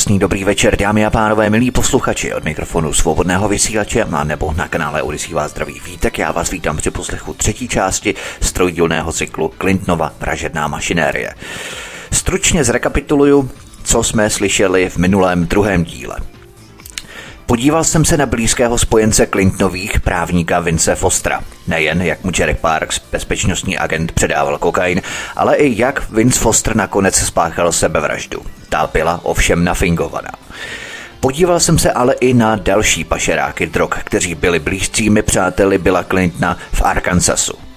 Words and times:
Krásný 0.00 0.18
dobrý 0.18 0.44
večer, 0.44 0.76
dámy 0.76 1.06
a 1.06 1.10
pánové, 1.10 1.50
milí 1.50 1.70
posluchači 1.70 2.34
od 2.34 2.44
mikrofonu 2.44 2.92
svobodného 2.92 3.48
vysílače 3.48 4.04
a 4.04 4.24
nebo 4.24 4.52
na 4.52 4.68
kanále 4.68 5.02
Odisí 5.02 5.34
vás 5.34 5.50
zdraví 5.50 5.80
vítek. 5.86 6.18
Já 6.18 6.32
vás 6.32 6.50
vítám 6.50 6.76
při 6.76 6.90
poslechu 6.90 7.34
třetí 7.34 7.68
části 7.68 8.14
strojdílného 8.40 9.12
cyklu 9.12 9.52
Clintnova 9.60 10.12
Vražedná 10.20 10.68
mašinérie. 10.68 11.34
Stručně 12.12 12.64
zrekapituluju, 12.64 13.50
co 13.82 14.02
jsme 14.02 14.30
slyšeli 14.30 14.88
v 14.88 14.96
minulém 14.96 15.46
druhém 15.46 15.84
díle. 15.84 16.16
Podíval 17.50 17.84
jsem 17.84 18.04
se 18.04 18.16
na 18.16 18.26
blízkého 18.26 18.78
spojence 18.78 19.26
Clintonových 19.26 20.00
právníka 20.00 20.60
Vince 20.60 20.94
Fostra. 20.94 21.40
Nejen 21.66 22.02
jak 22.02 22.24
mu 22.24 22.30
Jerry 22.38 22.54
Parks, 22.54 23.00
bezpečnostní 23.12 23.78
agent, 23.78 24.12
předával 24.12 24.58
kokain, 24.58 25.02
ale 25.36 25.56
i 25.56 25.80
jak 25.80 26.10
Vince 26.10 26.40
Foster 26.40 26.76
nakonec 26.76 27.14
spáchal 27.14 27.72
sebevraždu. 27.72 28.42
Ta 28.68 28.90
byla 28.92 29.20
ovšem 29.22 29.64
nafingovaná. 29.64 30.30
Podíval 31.20 31.60
jsem 31.60 31.78
se 31.78 31.92
ale 31.92 32.14
i 32.14 32.34
na 32.34 32.56
další 32.56 33.04
pašeráky 33.04 33.66
drog, 33.66 33.90
kteří 34.04 34.34
byli 34.34 34.58
blízcími 34.58 35.22
přáteli 35.22 35.78
Billa 35.78 36.04
Clintona 36.04 36.56
v 36.72 36.82
Arkansasu. 36.82 37.69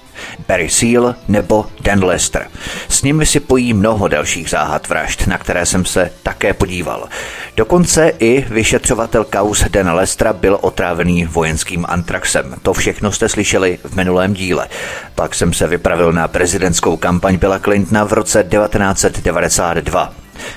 Barry 0.48 0.70
Seal 0.70 1.14
nebo 1.28 1.66
Dan 1.80 2.04
Lester. 2.04 2.46
S 2.88 3.02
nimi 3.02 3.26
si 3.26 3.40
pojí 3.40 3.74
mnoho 3.74 4.08
dalších 4.08 4.50
záhad 4.50 4.88
vražd, 4.88 5.26
na 5.26 5.38
které 5.38 5.66
jsem 5.66 5.84
se 5.84 6.10
také 6.22 6.54
podíval. 6.54 7.08
Dokonce 7.56 8.12
i 8.18 8.44
vyšetřovatel 8.48 9.24
kaus 9.24 9.64
Dan 9.68 9.94
Lestera 9.94 10.32
byl 10.32 10.58
otrávený 10.60 11.24
vojenským 11.24 11.86
antraxem. 11.88 12.54
To 12.62 12.72
všechno 12.72 13.12
jste 13.12 13.28
slyšeli 13.28 13.78
v 13.84 13.96
minulém 13.96 14.34
díle. 14.34 14.68
Pak 15.14 15.34
jsem 15.34 15.52
se 15.52 15.66
vypravil 15.66 16.12
na 16.12 16.28
prezidentskou 16.28 16.96
kampaň 16.96 17.36
Billa 17.36 17.58
Clintona 17.58 18.04
v 18.04 18.12
roce 18.12 18.44
1992. 18.44 20.12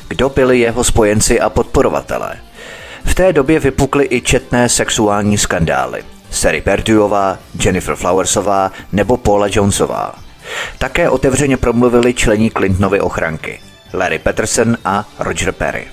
Kdo 0.08 0.30
byli 0.30 0.60
jeho 0.60 0.84
spojenci 0.84 1.40
a 1.42 1.50
podporovatelé? 1.50 2.36
V 3.06 3.16
té 3.16 3.34
době 3.34 3.60
vypukly 3.60 4.08
i 4.10 4.22
četné 4.22 4.70
sexuální 4.70 5.38
skandály. 5.38 6.04
Sari 6.32 6.62
Perduová, 6.62 7.40
Jennifer 7.66 7.96
Flowersová 7.96 8.72
nebo 8.92 9.18
Paula 9.18 9.48
Jonesová. 9.52 10.16
Také 10.78 11.10
otevřeně 11.10 11.58
promluvili 11.58 12.14
člení 12.14 12.52
Clintonovy 12.52 13.02
ochranky 13.02 13.60
Larry 13.94 14.20
Peterson 14.20 14.78
a 14.86 15.06
Roger 15.20 15.52
Perry. 15.52 15.88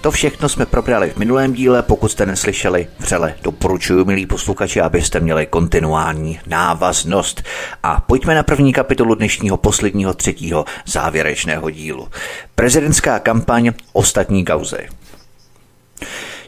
To 0.00 0.10
všechno 0.10 0.48
jsme 0.48 0.66
probrali 0.66 1.10
v 1.10 1.16
minulém 1.16 1.52
díle, 1.52 1.82
pokud 1.82 2.08
jste 2.08 2.26
neslyšeli, 2.26 2.86
vřele 2.98 3.34
doporučuji, 3.42 4.04
milí 4.04 4.26
posluchači, 4.26 4.80
abyste 4.80 5.20
měli 5.20 5.46
kontinuální 5.46 6.40
návaznost. 6.46 7.42
A 7.82 8.00
pojďme 8.00 8.34
na 8.34 8.42
první 8.42 8.72
kapitolu 8.72 9.14
dnešního 9.14 9.56
posledního 9.56 10.14
třetího 10.14 10.64
závěrečného 10.86 11.70
dílu. 11.70 12.08
Prezidentská 12.54 13.18
kampaň 13.18 13.72
Ostatní 13.92 14.44
kauzy. 14.44 14.88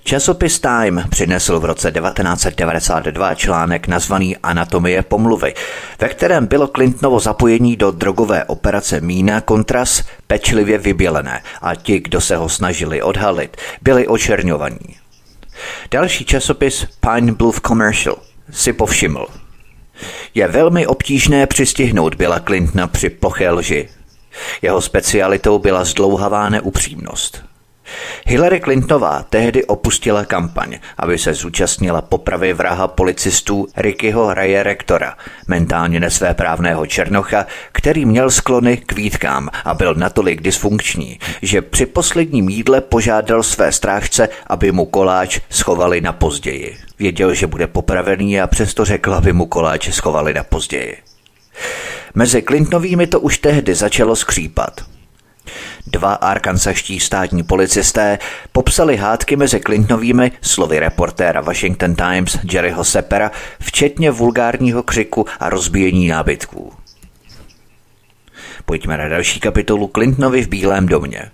Časopis 0.09 0.61
Time 0.61 1.05
přinesl 1.11 1.61
v 1.61 1.65
roce 1.65 1.93
1992 1.93 3.35
článek 3.35 3.89
nazvaný 3.89 4.37
Anatomie 4.37 5.03
pomluvy, 5.03 5.55
ve 6.01 6.09
kterém 6.09 6.47
bylo 6.47 6.69
Clintonovo 6.69 7.21
zapojení 7.21 7.77
do 7.77 7.91
drogové 7.91 8.45
operace 8.45 9.01
Mína 9.01 9.41
Kontras 9.41 10.05
pečlivě 10.27 10.79
vybělené 10.79 11.43
a 11.63 11.75
ti, 11.75 12.01
kdo 12.01 12.21
se 12.21 12.37
ho 12.37 12.49
snažili 12.49 13.03
odhalit, 13.03 13.57
byli 13.83 14.07
očerňovaní. 14.07 14.97
Další 15.91 16.25
časopis 16.25 16.87
Pine 17.01 17.33
Bluff 17.33 17.61
Commercial 17.61 18.17
si 18.51 18.73
povšiml. 18.73 19.27
Je 20.35 20.49
velmi 20.49 20.87
obtížné 20.87 21.47
přistihnout 21.47 22.15
Billa 22.15 22.41
Clintona 22.41 22.87
při 22.87 23.11
ploché 23.11 23.51
lži. 23.51 23.89
Jeho 24.63 24.81
specialitou 24.81 25.59
byla 25.59 25.85
zdlouhavá 25.85 26.49
neupřímnost. 26.49 27.48
Hillary 28.27 28.61
Clintonová 28.61 29.25
tehdy 29.31 29.65
opustila 29.65 30.25
kampaň, 30.25 30.79
aby 30.97 31.19
se 31.19 31.35
zúčastnila 31.35 32.03
popravy 32.03 32.53
vraha 32.53 32.89
policistů 32.89 33.67
Rickyho 33.77 34.35
Raye 34.35 34.63
Rektora, 34.63 35.17
mentálně 35.47 36.01
nesvéprávného 36.01 36.87
černocha, 36.87 37.47
který 37.73 38.05
měl 38.05 38.31
sklony 38.31 38.77
k 38.77 38.93
výtkám 38.93 39.49
a 39.65 39.75
byl 39.75 39.95
natolik 39.95 40.43
dysfunkční, 40.43 41.19
že 41.43 41.63
při 41.63 41.87
posledním 41.87 42.49
jídle 42.49 42.81
požádal 42.81 43.43
své 43.43 43.73
strážce, 43.73 44.29
aby 44.47 44.73
mu 44.73 44.87
koláč 44.87 45.41
schovali 45.51 46.01
na 46.01 46.13
později. 46.13 46.77
Věděl, 46.99 47.35
že 47.35 47.47
bude 47.47 47.67
popravený 47.67 48.41
a 48.41 48.47
přesto 48.47 48.85
řekl, 48.85 49.15
aby 49.15 49.33
mu 49.33 49.47
koláč 49.47 49.91
schovali 49.91 50.35
na 50.35 50.45
později. 50.45 50.97
Mezi 52.15 52.43
Clintonovými 52.43 53.07
to 53.07 53.21
už 53.21 53.39
tehdy 53.39 53.75
začalo 53.75 54.17
skřípat. 54.17 54.98
Dva 55.87 56.15
arkansaští 56.15 57.01
státní 57.01 57.43
policisté 57.43 58.19
popsali 58.53 58.97
hádky 58.97 59.37
mezi 59.37 59.61
Clintonovými 59.61 60.33
slovy 60.43 60.79
reportéra 60.79 61.41
Washington 61.41 61.95
Times 61.95 62.39
Jerryho 62.53 62.85
Sepera, 62.85 63.31
včetně 63.61 64.11
vulgárního 64.11 64.83
křiku 64.83 65.27
a 65.41 65.51
rozbíjení 65.51 66.09
nábytků. 66.09 66.73
Pojďme 68.65 68.99
na 68.99 69.09
další 69.09 69.41
kapitolu 69.41 69.91
Clintonovi 69.95 70.43
v 70.43 70.49
Bílém 70.49 70.87
domě. 70.87 71.31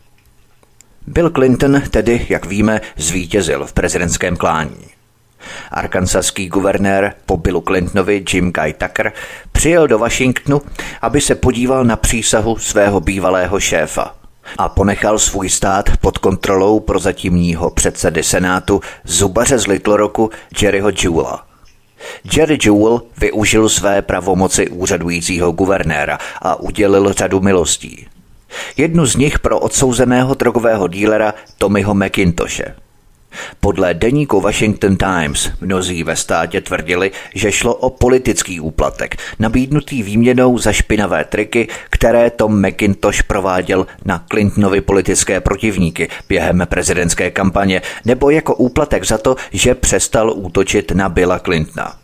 Bill 1.07 1.31
Clinton 1.31 1.83
tedy, 1.91 2.27
jak 2.29 2.47
víme, 2.47 2.81
zvítězil 2.97 3.67
v 3.67 3.73
prezidentském 3.73 4.37
klání. 4.37 4.87
Arkansaský 5.71 6.49
guvernér 6.49 7.15
po 7.27 7.37
Billu 7.37 7.61
Clintonovi 7.61 8.25
Jim 8.33 8.53
Guy 8.53 8.73
Tucker 8.73 9.13
přijel 9.53 9.89
do 9.89 9.99
Washingtonu, 9.99 10.63
aby 11.03 11.21
se 11.21 11.35
podíval 11.35 11.85
na 11.85 11.97
přísahu 11.97 12.57
svého 12.57 13.01
bývalého 13.01 13.61
šéfa 13.61 14.15
a 14.59 14.69
ponechal 14.69 15.19
svůj 15.19 15.51
stát 15.51 15.97
pod 16.01 16.19
kontrolou 16.19 16.81
prozatímního 16.81 17.71
předsedy 17.71 18.23
Senátu 18.23 18.81
zubaře 19.05 19.59
z 19.59 19.67
Little 19.67 19.97
Rocku 19.97 20.31
Jerryho 20.63 20.91
Jewella. 21.03 21.47
Jerry 22.37 22.59
Jewell 22.65 23.03
využil 23.19 23.69
své 23.69 24.03
pravomoci 24.03 24.69
úřadujícího 24.69 25.53
guvernéra 25.53 26.19
a 26.43 26.61
udělil 26.61 27.13
řadu 27.13 27.41
milostí. 27.41 28.07
Jednu 28.77 29.07
z 29.07 29.17
nich 29.17 29.39
pro 29.39 29.59
odsouzeného 29.61 30.35
drogového 30.35 30.89
dílera 30.89 31.35
Tommyho 31.59 31.95
McIntoshe. 31.95 32.75
Podle 33.61 33.95
deníku 33.95 34.41
Washington 34.41 34.97
Times 34.97 35.51
mnozí 35.61 36.03
ve 36.05 36.17
státě 36.17 36.61
tvrdili, 36.61 37.11
že 37.35 37.53
šlo 37.53 37.75
o 37.75 37.91
politický 37.91 38.61
úplatek, 38.61 39.17
nabídnutý 39.39 40.03
výměnou 40.03 40.59
za 40.59 40.73
špinavé 40.73 41.25
triky, 41.25 41.69
které 41.91 42.31
Tom 42.31 42.67
McIntosh 42.67 43.23
prováděl 43.23 43.87
na 44.05 44.25
Clintonovi 44.31 44.81
politické 44.81 45.41
protivníky 45.41 46.09
během 46.29 46.63
prezidentské 46.67 47.31
kampaně, 47.31 47.83
nebo 48.05 48.31
jako 48.31 48.55
úplatek 48.55 49.07
za 49.07 49.19
to, 49.19 49.37
že 49.53 49.75
přestal 49.75 50.33
útočit 50.37 50.93
na 50.93 51.09
Billa 51.09 51.39
Clintona. 51.39 52.04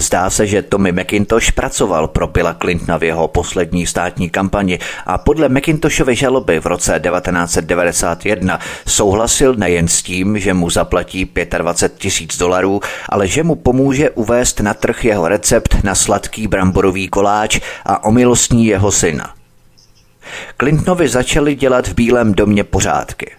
Zdá 0.00 0.30
se, 0.30 0.46
že 0.46 0.62
Tommy 0.62 0.92
McIntosh 0.92 1.52
pracoval 1.52 2.08
pro 2.08 2.26
Billa 2.26 2.54
Clintona 2.54 2.98
v 2.98 3.04
jeho 3.04 3.28
poslední 3.28 3.86
státní 3.86 4.30
kampani 4.30 4.78
a 5.06 5.18
podle 5.18 5.48
McIntoshovy 5.48 6.16
žaloby 6.16 6.60
v 6.60 6.66
roce 6.66 7.00
1991 7.10 8.58
souhlasil 8.86 9.54
nejen 9.54 9.88
s 9.88 10.02
tím, 10.02 10.38
že 10.38 10.54
mu 10.54 10.70
zaplatí 10.70 11.30
25 11.58 11.98
tisíc 11.98 12.38
dolarů, 12.38 12.80
ale 13.08 13.26
že 13.26 13.42
mu 13.42 13.54
pomůže 13.54 14.10
uvést 14.10 14.60
na 14.60 14.74
trh 14.74 15.04
jeho 15.04 15.28
recept 15.28 15.84
na 15.84 15.94
sladký 15.94 16.46
bramborový 16.46 17.08
koláč 17.08 17.60
a 17.84 18.04
omilostní 18.04 18.66
jeho 18.66 18.92
syna. 18.92 19.34
Clintonovi 20.60 21.08
začali 21.08 21.54
dělat 21.54 21.88
v 21.88 21.94
Bílém 21.94 22.34
domě 22.34 22.64
pořádky. 22.64 23.37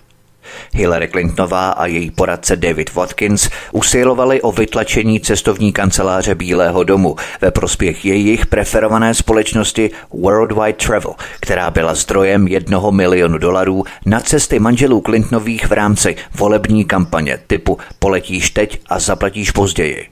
Hillary 0.74 1.07
Clintonová 1.07 1.69
a 1.69 1.86
její 1.86 2.12
poradce 2.12 2.56
David 2.56 2.94
Watkins 2.94 3.50
usilovali 3.72 4.42
o 4.42 4.51
vytlačení 4.51 5.19
cestovní 5.19 5.74
kanceláře 5.74 6.36
Bílého 6.36 6.84
domu 6.84 7.16
ve 7.42 7.51
prospěch 7.51 8.06
jejich 8.06 8.46
preferované 8.46 9.13
společnosti 9.13 9.92
Worldwide 10.13 10.74
Travel, 10.74 11.13
která 11.42 11.72
byla 11.72 11.96
zdrojem 11.96 12.48
jednoho 12.48 12.92
milionu 12.92 13.38
dolarů 13.38 13.84
na 14.06 14.19
cesty 14.19 14.60
manželů 14.60 15.01
Clintonových 15.06 15.68
v 15.68 15.72
rámci 15.72 16.16
volební 16.36 16.86
kampaně 16.86 17.40
typu 17.48 17.78
poletíš 18.00 18.50
teď 18.50 18.81
a 18.90 19.00
zaplatíš 19.00 19.51
později. 19.51 20.07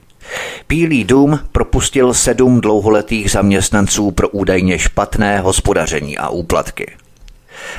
Bílý 0.69 1.03
dům 1.03 1.39
propustil 1.51 2.13
sedm 2.13 2.61
dlouholetých 2.61 3.31
zaměstnanců 3.31 4.11
pro 4.11 4.29
údajně 4.29 4.79
špatné 4.79 5.39
hospodaření 5.39 6.17
a 6.17 6.29
úplatky. 6.29 6.96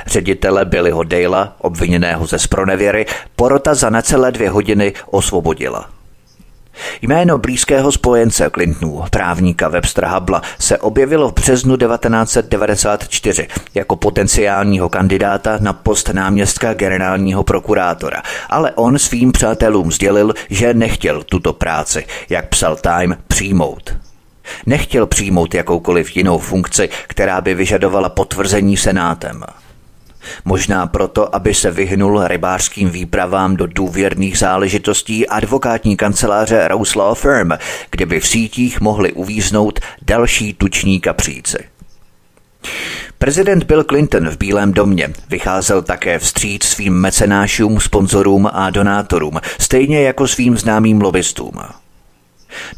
Ředitele 0.05 0.65
Billyho 0.65 1.03
Dale, 1.03 1.49
obviněného 1.57 2.27
ze 2.27 2.39
spronevěry, 2.39 3.05
porota 3.35 3.73
za 3.75 3.89
necelé 3.89 4.31
dvě 4.31 4.49
hodiny 4.49 4.93
osvobodila. 5.11 5.89
Jméno 7.01 7.37
blízkého 7.37 7.91
spojence 7.91 8.49
Clintonů, 8.53 9.03
právníka 9.11 9.67
Webstera 9.67 10.07
Habla, 10.07 10.41
se 10.59 10.77
objevilo 10.77 11.29
v 11.29 11.33
březnu 11.33 11.77
1994 11.77 13.47
jako 13.75 13.95
potenciálního 13.95 14.89
kandidáta 14.89 15.57
na 15.61 15.73
post 15.73 16.09
náměstka 16.09 16.73
generálního 16.73 17.43
prokurátora, 17.43 18.21
ale 18.49 18.71
on 18.71 18.99
svým 18.99 19.31
přátelům 19.31 19.91
sdělil, 19.91 20.33
že 20.49 20.73
nechtěl 20.73 21.23
tuto 21.23 21.53
práci, 21.53 22.05
jak 22.29 22.49
psal 22.49 22.75
Time, 22.75 23.17
přijmout. 23.27 23.93
Nechtěl 24.65 25.07
přijmout 25.07 25.53
jakoukoliv 25.53 26.17
jinou 26.17 26.37
funkci, 26.37 26.89
která 27.07 27.41
by 27.41 27.53
vyžadovala 27.53 28.09
potvrzení 28.09 28.77
senátem. 28.77 29.43
Možná 30.45 30.87
proto, 30.87 31.35
aby 31.35 31.53
se 31.53 31.71
vyhnul 31.71 32.27
rybářským 32.27 32.89
výpravám 32.89 33.55
do 33.55 33.67
důvěrných 33.67 34.37
záležitostí 34.37 35.27
advokátní 35.27 35.97
kanceláře 35.97 36.67
Rose 36.67 36.99
Law 36.99 37.15
Firm, 37.15 37.49
kde 37.91 38.05
by 38.05 38.19
v 38.19 38.27
sítích 38.27 38.81
mohli 38.81 39.13
uvíznout 39.13 39.79
další 40.01 40.53
tuční 40.53 40.99
kapříci. 40.99 41.57
Prezident 43.17 43.63
Bill 43.63 43.83
Clinton 43.83 44.29
v 44.29 44.37
Bílém 44.37 44.73
domě 44.73 45.13
vycházel 45.29 45.81
také 45.81 46.19
vstříc 46.19 46.63
svým 46.63 46.93
mecenášům, 46.93 47.79
sponzorům 47.79 48.49
a 48.53 48.69
donátorům, 48.69 49.39
stejně 49.59 50.01
jako 50.01 50.27
svým 50.27 50.57
známým 50.57 51.01
lobbystům. 51.01 51.53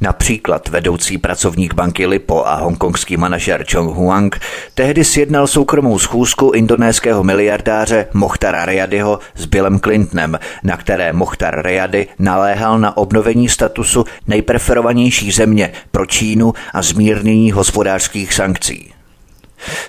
Například 0.02 0.70
vedoucí 0.70 1.18
pracovník 1.18 1.74
banky 1.74 2.06
Lipo 2.06 2.48
a 2.48 2.56
hongkongský 2.56 3.18
manažer 3.18 3.66
Chong 3.72 3.96
Huang 3.96 4.40
tehdy 4.74 5.06
sjednal 5.06 5.48
soukromou 5.48 6.00
schůzku 6.00 6.52
indonéského 6.52 7.24
miliardáře 7.24 8.08
Mohtara 8.14 8.66
Rayadiho 8.66 9.20
s 9.36 9.46
Billem 9.46 9.80
Clintonem, 9.80 10.40
na 10.64 10.78
které 10.78 11.14
Mohtar 11.14 11.62
Rayadi 11.62 12.08
naléhal 12.20 12.80
na 12.80 12.98
obnovení 12.98 13.50
statusu 13.50 14.06
nejpreferovanější 14.28 15.32
země 15.32 15.72
pro 15.92 16.06
Čínu 16.06 16.54
a 16.74 16.82
zmírnění 16.82 17.52
hospodářských 17.52 18.34
sankcí. 18.34 18.94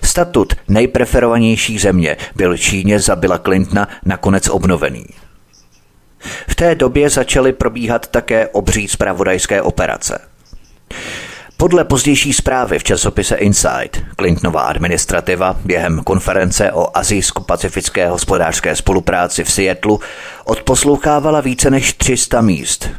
Statut 0.02 0.54
nejpreferovanější 0.68 1.78
země 1.78 2.16
byl 2.36 2.56
Číně 2.56 3.00
za 3.00 3.16
Billa 3.16 3.38
Clintona 3.38 3.88
nakonec 4.04 4.48
obnovený. 4.48 5.04
V 6.48 6.54
té 6.54 6.74
době 6.74 7.10
začaly 7.10 7.52
probíhat 7.52 8.06
také 8.06 8.48
obří 8.48 8.88
zpravodajské 8.88 9.62
operace. 9.62 10.18
Podle 11.56 11.84
pozdější 11.84 12.32
zprávy 12.32 12.78
v 12.78 12.84
časopise 12.84 13.36
Insight 13.36 14.02
Clintonová 14.18 14.60
administrativa 14.60 15.56
během 15.64 16.00
konference 16.04 16.72
o 16.72 16.96
azijsko-pacifické 16.96 18.08
hospodářské 18.08 18.76
spolupráci 18.76 19.44
v 19.44 19.52
Seattlu 19.52 20.00
odposlouchávala 20.44 21.40
více 21.40 21.70
než 21.70 21.92
300 21.92 22.40
míst. 22.40 22.90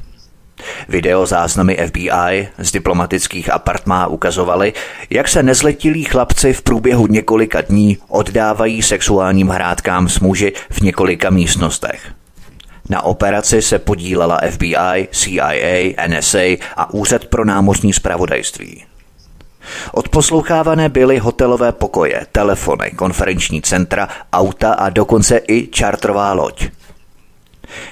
Video 0.89 1.25
záznamy 1.25 1.77
FBI 1.87 2.47
z 2.57 2.71
diplomatických 2.71 3.49
apartmá 3.49 4.07
ukazovaly, 4.07 4.73
jak 5.09 5.27
se 5.27 5.43
nezletilí 5.43 6.03
chlapci 6.03 6.53
v 6.53 6.61
průběhu 6.61 7.07
několika 7.07 7.61
dní 7.61 7.97
oddávají 8.07 8.81
sexuálním 8.81 9.49
hrádkám 9.49 10.09
s 10.09 10.19
muži 10.19 10.53
v 10.69 10.81
několika 10.81 11.29
místnostech. 11.29 12.13
Na 12.89 13.01
operaci 13.01 13.61
se 13.61 13.79
podílela 13.79 14.39
FBI, 14.49 15.07
CIA, 15.11 15.93
NSA 16.07 16.57
a 16.75 16.93
Úřad 16.93 17.25
pro 17.25 17.45
námořní 17.45 17.93
spravodajství. 17.93 18.85
Odposlouchávané 19.91 20.89
byly 20.89 21.17
hotelové 21.17 21.71
pokoje, 21.71 22.25
telefony, 22.31 22.91
konferenční 22.91 23.61
centra, 23.61 24.09
auta 24.33 24.73
a 24.73 24.89
dokonce 24.89 25.41
i 25.47 25.67
čartrová 25.67 26.33
loď. 26.33 26.67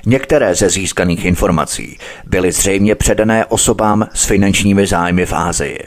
Některé 0.05 0.55
ze 0.55 0.69
získaných 0.69 1.25
informací 1.25 1.99
byly 2.25 2.51
zřejmě 2.51 2.95
předané 2.95 3.45
osobám 3.45 4.07
s 4.13 4.25
finančními 4.25 4.87
zájmy 4.87 5.25
v 5.25 5.33
Ázii. 5.33 5.79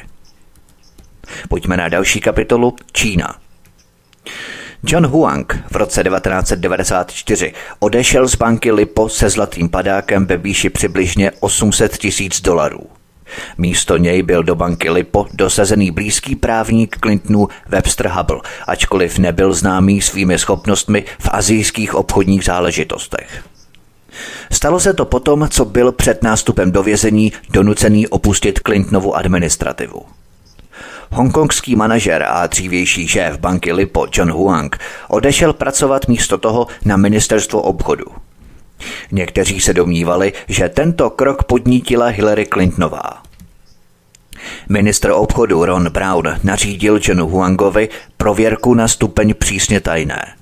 Pojďme 1.48 1.76
na 1.76 1.88
další 1.88 2.20
kapitolu 2.20 2.76
Čína. 2.92 3.34
John 4.86 5.06
Huang 5.06 5.64
v 5.70 5.76
roce 5.76 6.04
1994 6.04 7.52
odešel 7.78 8.28
z 8.28 8.34
banky 8.34 8.72
Lipo 8.72 9.08
se 9.08 9.30
zlatým 9.30 9.68
padákem 9.68 10.26
ve 10.26 10.36
výši 10.36 10.70
přibližně 10.70 11.30
800 11.40 11.98
tisíc 11.98 12.40
dolarů. 12.40 12.80
Místo 13.58 13.96
něj 13.96 14.22
byl 14.22 14.42
do 14.42 14.54
banky 14.54 14.90
Lipo 14.90 15.26
dosazený 15.32 15.90
blízký 15.90 16.36
právník 16.36 16.98
Clintonu 17.02 17.48
Webster 17.68 18.08
Hubble, 18.08 18.40
ačkoliv 18.66 19.18
nebyl 19.18 19.54
známý 19.54 20.00
svými 20.00 20.38
schopnostmi 20.38 21.04
v 21.18 21.28
azijských 21.32 21.94
obchodních 21.94 22.44
záležitostech. 22.44 23.44
Stalo 24.52 24.80
se 24.80 24.94
to 24.94 25.04
potom, 25.04 25.48
co 25.50 25.64
byl 25.64 25.92
před 25.92 26.22
nástupem 26.22 26.72
do 26.72 26.82
vězení 26.82 27.32
donucený 27.50 28.08
opustit 28.08 28.58
Clintonovu 28.58 29.16
administrativu. 29.16 30.02
Hongkongský 31.10 31.76
manažer 31.76 32.26
a 32.28 32.46
dřívější 32.46 33.08
šéf 33.08 33.38
banky 33.38 33.72
Lipo 33.72 34.06
John 34.12 34.30
Huang 34.30 34.78
odešel 35.08 35.52
pracovat 35.52 36.08
místo 36.08 36.38
toho 36.38 36.66
na 36.84 36.96
ministerstvo 36.96 37.62
obchodu. 37.62 38.04
Někteří 39.12 39.60
se 39.60 39.74
domnívali, 39.74 40.32
že 40.48 40.68
tento 40.68 41.10
krok 41.10 41.44
podnítila 41.44 42.06
Hillary 42.06 42.46
Clintonová. 42.46 43.22
Ministr 44.68 45.10
obchodu 45.10 45.64
Ron 45.64 45.90
Brown 45.90 46.38
nařídil 46.42 47.00
Johnu 47.02 47.28
Huangovi 47.28 47.88
prověrku 48.16 48.74
na 48.74 48.88
stupeň 48.88 49.34
přísně 49.34 49.80
tajné. 49.80 50.34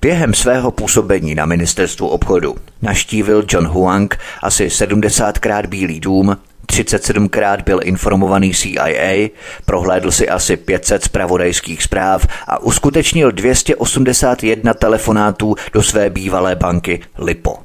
Během 0.00 0.34
svého 0.34 0.70
působení 0.70 1.34
na 1.34 1.46
ministerstvu 1.46 2.08
obchodu 2.08 2.56
naštívil 2.82 3.44
John 3.48 3.66
Huang 3.66 4.18
asi 4.42 4.66
70krát 4.66 5.66
Bílý 5.66 6.00
dům, 6.00 6.36
37krát 6.72 7.62
byl 7.64 7.80
informovaný 7.82 8.54
CIA, 8.54 9.28
prohlédl 9.64 10.10
si 10.10 10.28
asi 10.28 10.56
500 10.56 11.04
zpravodajských 11.04 11.82
zpráv 11.82 12.26
a 12.46 12.58
uskutečnil 12.58 13.32
281 13.32 14.74
telefonátů 14.74 15.54
do 15.72 15.82
své 15.82 16.10
bývalé 16.10 16.56
banky 16.56 17.00
Lipo. 17.18 17.58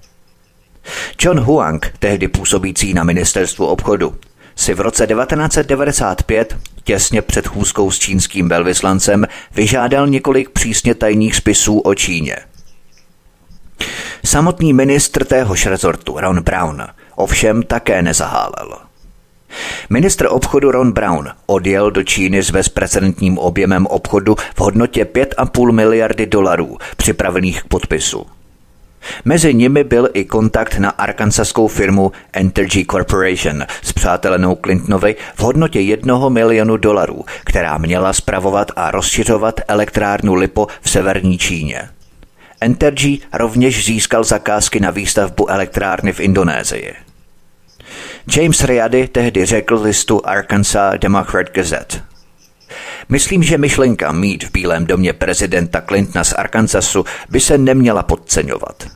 John 1.20 1.40
Huang, 1.40 1.94
tehdy 2.00 2.28
působící 2.28 2.94
na 2.94 3.04
ministerstvu 3.04 3.66
obchodu, 3.66 4.16
si 4.56 4.74
v 4.74 4.80
roce 4.80 5.08
1995, 5.08 6.58
těsně 6.84 7.22
před 7.22 7.48
chůzkou 7.48 7.92
s 7.92 8.00
čínským 8.00 8.50
velvyslancem, 8.50 9.28
vyžádal 9.56 10.08
několik 10.08 10.50
přísně 10.50 10.96
tajných 10.96 11.36
spisů 11.36 11.80
o 11.80 11.96
Číně. 11.96 12.36
Samotný 14.26 14.74
ministr 14.74 15.26
téhož 15.26 15.66
rezortu, 15.66 16.20
Ron 16.20 16.42
Brown, 16.42 16.88
ovšem 17.16 17.64
také 17.64 18.02
nezahálel. 18.02 18.78
Ministr 19.90 20.28
obchodu 20.30 20.72
Ron 20.72 20.92
Brown 20.92 21.30
odjel 21.46 21.92
do 21.92 22.04
Číny 22.04 22.44
s 22.44 22.52
bezprecedentním 22.52 23.38
objemem 23.38 23.86
obchodu 23.86 24.36
v 24.56 24.60
hodnotě 24.60 25.04
5,5 25.04 25.72
miliardy 25.72 26.26
dolarů 26.26 26.78
připravených 26.98 27.64
k 27.64 27.68
podpisu. 27.68 28.26
Mezi 29.26 29.54
nimi 29.54 29.84
byl 29.84 30.10
i 30.14 30.26
kontakt 30.26 30.78
na 30.78 30.90
arkansaskou 30.90 31.68
firmu 31.68 32.12
Entergy 32.34 32.86
Corporation 32.86 33.64
s 33.82 33.94
přátelenou 33.94 34.58
Clintonovi 34.64 35.16
v 35.36 35.40
hodnotě 35.40 35.80
jednoho 35.80 36.30
milionu 36.30 36.78
dolarů, 36.78 37.26
která 37.44 37.78
měla 37.78 38.14
spravovat 38.14 38.72
a 38.76 38.92
rozšiřovat 38.92 39.62
elektrárnu 39.68 40.34
Lipo 40.34 40.68
v 40.82 40.90
severní 40.90 41.38
Číně. 41.38 41.90
Entergy 42.62 43.20
rovněž 43.34 43.86
získal 43.86 44.24
zakázky 44.24 44.80
na 44.80 44.92
výstavbu 44.92 45.50
elektrárny 45.50 46.14
v 46.14 46.20
Indonésii. 46.20 46.94
James 48.28 48.64
Riady 48.64 49.08
tehdy 49.08 49.46
řekl 49.46 49.76
listu 49.82 50.22
Arkansas 50.26 50.96
Democrat 51.00 51.50
Gazette. 51.54 52.02
Myslím, 53.10 53.44
že 53.44 53.58
myšlenka 53.58 54.12
mít 54.12 54.44
v 54.44 54.52
Bílém 54.52 54.86
domě 54.86 55.14
prezidenta 55.14 55.82
Clintona 55.82 56.24
z 56.24 56.34
Arkansasu 56.34 57.06
by 57.30 57.40
se 57.40 57.58
neměla 57.58 58.04
podceňovat. 58.04 58.88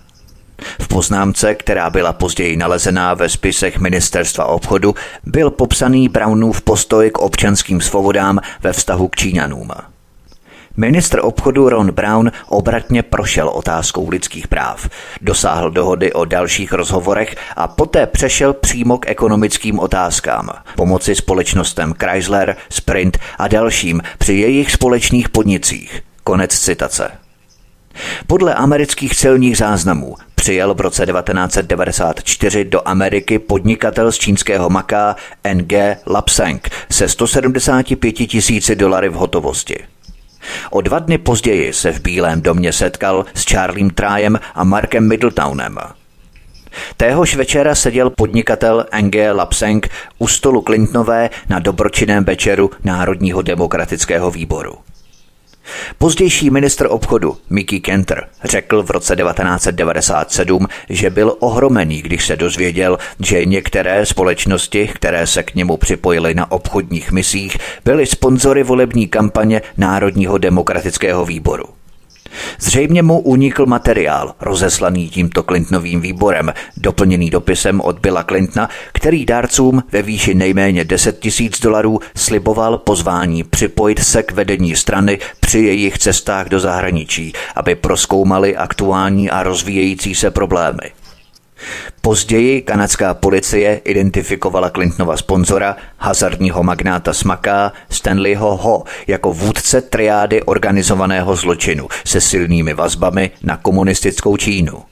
V 0.81 0.87
poznámce, 0.87 1.55
která 1.55 1.89
byla 1.89 2.13
později 2.13 2.57
nalezená 2.57 3.13
ve 3.13 3.29
spisech 3.29 3.79
Ministerstva 3.79 4.45
obchodu, 4.45 4.95
byl 5.23 5.49
popsaný 5.49 6.09
Brownův 6.09 6.61
postoj 6.61 7.11
k 7.11 7.17
občanským 7.17 7.81
svobodám 7.81 8.39
ve 8.63 8.73
vztahu 8.73 9.07
k 9.07 9.15
Číňanům. 9.15 9.69
Ministr 10.79 11.19
obchodu 11.23 11.69
Ron 11.69 11.91
Brown 11.91 12.31
obratně 12.47 13.03
prošel 13.03 13.49
otázkou 13.49 14.09
lidských 14.09 14.47
práv, 14.47 14.89
dosáhl 15.21 15.71
dohody 15.71 16.13
o 16.13 16.25
dalších 16.25 16.73
rozhovorech 16.73 17.35
a 17.55 17.67
poté 17.67 18.05
přešel 18.05 18.53
přímo 18.53 18.97
k 18.97 19.09
ekonomickým 19.09 19.79
otázkám, 19.79 20.49
pomoci 20.75 21.15
společnostem 21.15 21.93
Chrysler, 21.99 22.55
Sprint 22.69 23.17
a 23.37 23.47
dalším 23.47 24.01
při 24.17 24.33
jejich 24.33 24.71
společných 24.71 25.29
podnicích. 25.29 26.03
Konec 26.23 26.59
citace. 26.59 27.11
Podle 28.27 28.53
amerických 28.53 29.15
celních 29.15 29.57
záznamů 29.57 30.15
přijel 30.35 30.73
v 30.73 30.81
roce 30.81 31.05
1994 31.05 32.65
do 32.65 32.87
Ameriky 32.87 33.39
podnikatel 33.39 34.11
z 34.11 34.17
čínského 34.17 34.69
Maká 34.69 35.15
NG 35.53 35.73
Lapseng 36.07 36.69
se 36.91 37.09
175 37.09 38.11
tisíci 38.11 38.75
dolary 38.75 39.09
v 39.09 39.13
hotovosti. 39.13 39.77
O 40.69 40.81
dva 40.81 40.99
dny 40.99 41.17
později 41.17 41.73
se 41.73 41.91
v 41.91 42.01
Bílém 42.01 42.41
domě 42.41 42.73
setkal 42.73 43.25
s 43.33 43.45
Charliem 43.45 43.89
Trájem 43.89 44.39
a 44.55 44.63
Markem 44.63 45.07
Middletownem. 45.07 45.77
Téhož 46.97 47.35
večera 47.35 47.75
seděl 47.75 48.09
podnikatel 48.09 48.85
N.G. 48.91 49.31
Lapseng 49.31 49.89
u 50.17 50.27
stolu 50.27 50.61
Clintonové 50.61 51.29
na 51.49 51.59
dobročinném 51.59 52.23
večeru 52.23 52.71
Národního 52.83 53.41
demokratického 53.41 54.31
výboru. 54.31 54.86
Pozdější 55.97 56.49
ministr 56.49 56.87
obchodu 56.89 57.37
Mickey 57.49 57.79
Kenter 57.79 58.27
řekl 58.43 58.83
v 58.83 58.91
roce 58.91 59.15
1997, 59.15 60.67
že 60.89 61.09
byl 61.09 61.35
ohromený, 61.39 62.01
když 62.01 62.25
se 62.25 62.35
dozvěděl, 62.35 62.97
že 63.19 63.45
některé 63.45 64.05
společnosti, 64.05 64.87
které 64.87 65.27
se 65.27 65.43
k 65.43 65.55
němu 65.55 65.77
připojily 65.77 66.33
na 66.35 66.51
obchodních 66.51 67.11
misích, 67.11 67.57
byly 67.85 68.05
sponzory 68.05 68.63
volební 68.63 69.07
kampaně 69.07 69.61
Národního 69.77 70.37
demokratického 70.37 71.25
výboru. 71.25 71.65
Zřejmě 72.59 73.03
mu 73.03 73.19
unikl 73.19 73.65
materiál, 73.65 74.35
rozeslaný 74.41 75.09
tímto 75.09 75.43
Clintonovým 75.43 76.01
výborem, 76.01 76.53
doplněný 76.77 77.29
dopisem 77.29 77.81
od 77.81 77.99
Billa 77.99 78.23
Clintona, 78.23 78.69
který 78.93 79.25
dárcům 79.25 79.83
ve 79.91 80.01
výši 80.01 80.33
nejméně 80.33 80.85
10 80.85 81.19
tisíc 81.19 81.59
dolarů 81.59 81.99
sliboval 82.15 82.77
pozvání 82.77 83.43
připojit 83.43 84.03
se 84.03 84.23
k 84.23 84.31
vedení 84.31 84.75
strany 84.75 85.19
při 85.39 85.59
jejich 85.59 85.97
cestách 85.97 86.49
do 86.49 86.59
zahraničí, 86.59 87.33
aby 87.55 87.75
proskoumali 87.75 88.57
aktuální 88.57 89.29
a 89.29 89.43
rozvíjející 89.43 90.15
se 90.15 90.31
problémy. 90.31 91.06
Později 92.01 92.61
kanadská 92.61 93.13
policie 93.13 93.81
identifikovala 93.83 94.69
Clintonova 94.69 95.17
sponzora, 95.17 95.75
hazardního 95.97 96.63
magnáta 96.63 97.13
Smaka 97.13 97.71
Stanleyho 97.89 98.57
Ho, 98.57 98.83
jako 99.07 99.33
vůdce 99.33 99.81
triády 99.81 100.43
organizovaného 100.43 101.35
zločinu 101.35 101.87
se 102.05 102.21
silnými 102.21 102.73
vazbami 102.73 103.31
na 103.43 103.57
komunistickou 103.57 104.37
Čínu. 104.37 104.83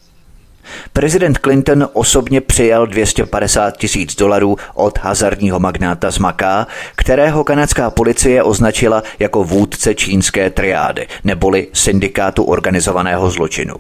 Prezident 0.93 1.37
Clinton 1.37 1.89
osobně 1.93 2.41
přijal 2.41 2.87
250 2.87 3.77
tisíc 3.77 4.15
dolarů 4.15 4.57
od 4.73 4.97
hazardního 4.97 5.59
magnáta 5.59 6.11
z 6.11 6.19
Maká, 6.19 6.67
kterého 6.95 7.43
kanadská 7.43 7.89
policie 7.89 8.43
označila 8.43 9.03
jako 9.19 9.43
vůdce 9.43 9.95
čínské 9.95 10.49
triády, 10.49 11.07
neboli 11.23 11.67
syndikátu 11.73 12.43
organizovaného 12.43 13.29
zločinu. 13.29 13.75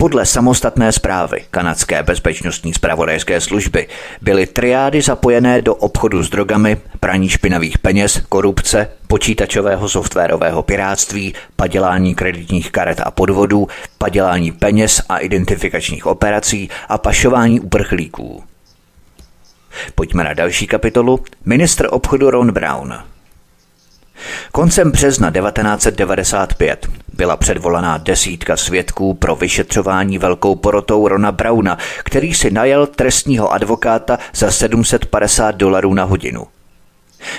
Podle 0.00 0.26
samostatné 0.26 0.92
zprávy 0.92 1.44
kanadské 1.50 2.02
bezpečnostní 2.02 2.74
zpravodajské 2.74 3.40
služby 3.40 3.88
byly 4.22 4.46
triády 4.46 5.02
zapojené 5.02 5.62
do 5.62 5.74
obchodu 5.74 6.22
s 6.22 6.30
drogami, 6.30 6.76
praní 7.00 7.28
špinavých 7.28 7.78
peněz, 7.78 8.22
korupce, 8.28 8.90
počítačového 9.06 9.88
softwarového 9.88 10.62
piráctví, 10.62 11.34
padělání 11.56 12.14
kreditních 12.14 12.70
karet 12.70 13.00
a 13.04 13.10
podvodů, 13.10 13.68
padělání 13.98 14.52
peněz 14.52 15.02
a 15.08 15.18
identifikačních 15.18 16.06
operací 16.06 16.70
a 16.88 16.98
pašování 16.98 17.60
uprchlíků. 17.60 18.44
Pojďme 19.94 20.24
na 20.24 20.34
další 20.34 20.66
kapitolu. 20.66 21.24
Ministr 21.44 21.88
obchodu 21.90 22.30
Ron 22.30 22.52
Brown– 22.52 22.94
Koncem 24.52 24.90
března 24.90 25.30
1995 25.30 26.86
byla 27.12 27.36
předvolaná 27.36 27.98
desítka 27.98 28.56
svědků 28.56 29.14
pro 29.14 29.36
vyšetřování 29.36 30.18
velkou 30.18 30.54
porotou 30.54 31.08
Rona 31.08 31.32
Brauna, 31.32 31.78
který 32.04 32.34
si 32.34 32.50
najel 32.50 32.86
trestního 32.86 33.52
advokáta 33.52 34.18
za 34.34 34.50
750 34.50 35.54
dolarů 35.54 35.94
na 35.94 36.04
hodinu. 36.04 36.46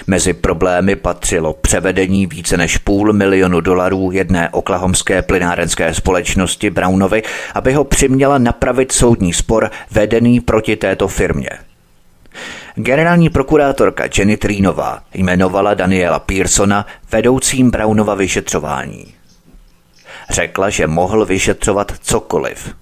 Mezi 0.07 0.33
problémy 0.33 0.95
patřilo 0.95 1.53
převedení 1.53 2.25
více 2.25 2.57
než 2.57 2.77
půl 2.77 3.13
milionu 3.13 3.61
dolarů 3.61 4.11
jedné 4.11 4.49
oklahomské 4.49 5.21
plynárenské 5.21 5.93
společnosti 5.93 6.69
Brownovi, 6.69 7.23
aby 7.53 7.73
ho 7.73 7.83
přiměla 7.83 8.37
napravit 8.37 8.91
soudní 8.91 9.33
spor 9.33 9.71
vedený 9.91 10.39
proti 10.39 10.75
této 10.75 11.07
firmě– 11.07 11.49
Generální 12.81 13.29
prokurátorka 13.29 14.03
Jenny 14.17 14.37
Trínová 14.37 14.99
jmenovala 15.13 15.73
Daniela 15.73 16.19
Pearsona 16.19 16.85
vedoucím 17.11 17.71
Brownova 17.71 18.15
vyšetřování. 18.15 19.05
Řekla, 20.29 20.69
že 20.69 20.87
mohl 20.87 21.25
vyšetřovat 21.25 21.91
cokoliv. 22.01 22.75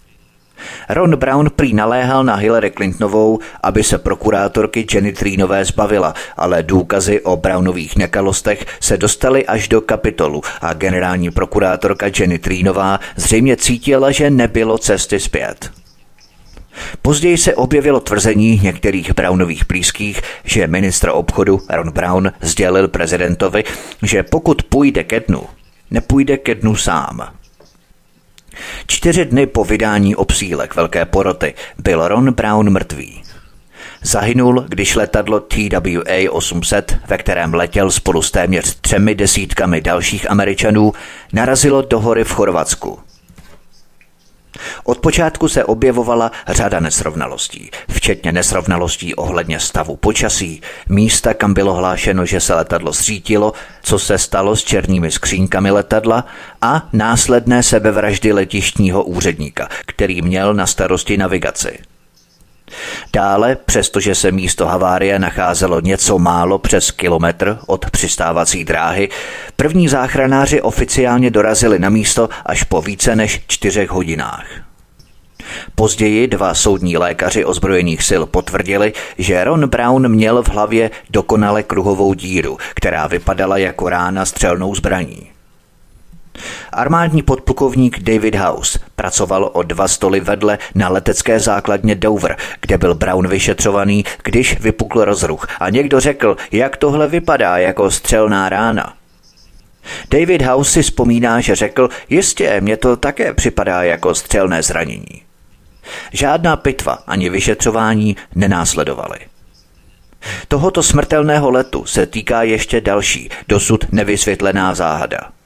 Ron 0.89 1.15
Brown 1.15 1.49
prý 1.55 1.73
naléhal 1.73 2.23
na 2.23 2.35
Hillary 2.35 2.71
Clintonovou, 2.71 3.39
aby 3.63 3.83
se 3.83 3.97
prokurátorky 3.97 4.85
Jenny 4.93 5.13
Trínové 5.13 5.65
zbavila, 5.65 6.13
ale 6.37 6.63
důkazy 6.63 7.21
o 7.21 7.37
Brownových 7.37 7.95
nekalostech 7.95 8.65
se 8.79 8.97
dostaly 8.97 9.45
až 9.45 9.67
do 9.67 9.81
kapitolu 9.81 10.41
a 10.61 10.73
generální 10.73 11.31
prokurátorka 11.31 12.05
Jenny 12.19 12.39
Trínová 12.39 12.99
zřejmě 13.15 13.57
cítila, 13.57 14.11
že 14.11 14.29
nebylo 14.29 14.77
cesty 14.77 15.19
zpět. 15.19 15.76
Později 17.01 17.37
se 17.37 17.55
objevilo 17.55 17.99
tvrzení 17.99 18.59
některých 18.63 19.13
Brownových 19.13 19.67
blízkých, 19.67 20.21
že 20.43 20.67
ministr 20.67 21.09
obchodu 21.13 21.61
Ron 21.69 21.91
Brown 21.91 22.31
sdělil 22.41 22.87
prezidentovi, 22.87 23.63
že 24.03 24.23
pokud 24.23 24.63
půjde 24.63 25.03
ke 25.03 25.19
dnu, 25.19 25.43
nepůjde 25.91 26.37
ke 26.37 26.55
dnu 26.55 26.75
sám. 26.75 27.33
Čtyři 28.87 29.25
dny 29.25 29.47
po 29.47 29.63
vydání 29.63 30.15
obsílek 30.15 30.75
velké 30.75 31.05
poroty 31.05 31.53
byl 31.77 32.07
Ron 32.07 32.33
Brown 32.33 32.69
mrtvý. 32.69 33.23
Zahynul, 34.01 34.65
když 34.67 34.95
letadlo 34.95 35.39
TWA 35.39 36.31
800, 36.31 36.97
ve 37.07 37.17
kterém 37.17 37.53
letěl 37.53 37.91
spolu 37.91 38.21
s 38.21 38.31
téměř 38.31 38.77
třemi 38.81 39.15
desítkami 39.15 39.81
dalších 39.81 40.31
Američanů, 40.31 40.93
narazilo 41.33 41.81
do 41.81 41.99
hory 41.99 42.23
v 42.23 42.31
Chorvatsku. 42.31 42.99
Od 44.83 44.97
počátku 44.97 45.47
se 45.47 45.65
objevovala 45.65 46.31
řada 46.47 46.79
nesrovnalostí, 46.79 47.71
včetně 47.89 48.31
nesrovnalostí 48.31 49.15
ohledně 49.15 49.59
stavu 49.59 49.95
počasí, 49.95 50.61
místa, 50.89 51.33
kam 51.33 51.53
bylo 51.53 51.73
hlášeno, 51.73 52.25
že 52.25 52.39
se 52.39 52.53
letadlo 52.53 52.91
zřítilo, 52.91 53.53
co 53.83 53.99
se 53.99 54.17
stalo 54.17 54.55
s 54.55 54.63
černými 54.63 55.11
skřínkami 55.11 55.71
letadla 55.71 56.25
a 56.61 56.89
následné 56.93 57.63
sebevraždy 57.63 58.33
letištního 58.33 59.03
úředníka, 59.03 59.69
který 59.85 60.21
měl 60.21 60.53
na 60.53 60.67
starosti 60.67 61.17
navigaci. 61.17 61.79
Dále, 63.13 63.55
přestože 63.55 64.15
se 64.15 64.31
místo 64.31 64.65
havárie 64.65 65.19
nacházelo 65.19 65.79
něco 65.79 66.19
málo 66.19 66.59
přes 66.59 66.91
kilometr 66.91 67.59
od 67.67 67.89
přistávací 67.89 68.63
dráhy, 68.63 69.09
první 69.55 69.87
záchranáři 69.87 70.61
oficiálně 70.61 71.29
dorazili 71.29 71.79
na 71.79 71.89
místo 71.89 72.29
až 72.45 72.63
po 72.63 72.81
více 72.81 73.15
než 73.15 73.41
čtyřech 73.47 73.89
hodinách. 73.89 74.47
Později 75.75 76.27
dva 76.27 76.53
soudní 76.53 76.97
lékaři 76.97 77.45
ozbrojených 77.45 78.03
sil 78.09 78.23
potvrdili, 78.25 78.93
že 79.17 79.43
Ron 79.43 79.67
Brown 79.69 80.07
měl 80.07 80.43
v 80.43 80.49
hlavě 80.49 80.91
dokonale 81.09 81.63
kruhovou 81.63 82.13
díru, 82.13 82.57
která 82.75 83.07
vypadala 83.07 83.57
jako 83.57 83.89
rána 83.89 84.25
střelnou 84.25 84.75
zbraní. 84.75 85.36
Armádní 86.71 87.21
podplukovník 87.21 87.99
David 87.99 88.35
House 88.35 88.79
pracoval 88.95 89.49
o 89.53 89.63
dva 89.63 89.87
stoly 89.87 90.19
vedle 90.19 90.57
na 90.75 90.89
letecké 90.89 91.39
základně 91.39 91.95
Dover, 91.95 92.37
kde 92.61 92.77
byl 92.77 92.95
Brown 92.95 93.27
vyšetřovaný, 93.27 94.05
když 94.23 94.59
vypukl 94.59 95.05
rozruch 95.05 95.47
a 95.59 95.69
někdo 95.69 95.99
řekl, 95.99 96.35
jak 96.51 96.77
tohle 96.77 97.07
vypadá 97.07 97.57
jako 97.57 97.91
střelná 97.91 98.49
rána. 98.49 98.93
David 100.09 100.41
House 100.41 100.71
si 100.71 100.81
vzpomíná, 100.81 101.41
že 101.41 101.55
řekl, 101.55 101.89
jistě, 102.09 102.61
mně 102.61 102.77
to 102.77 102.97
také 102.97 103.33
připadá 103.33 103.83
jako 103.83 104.15
střelné 104.15 104.63
zranění. 104.63 105.21
Žádná 106.11 106.55
pitva 106.55 106.99
ani 107.07 107.29
vyšetřování 107.29 108.15
nenásledovaly. 108.35 109.19
Tohoto 110.47 110.83
smrtelného 110.83 111.49
letu 111.49 111.85
se 111.85 112.05
týká 112.05 112.43
ještě 112.43 112.81
další, 112.81 113.29
dosud 113.47 113.85
nevysvětlená 113.91 114.75
záhada– 114.75 115.19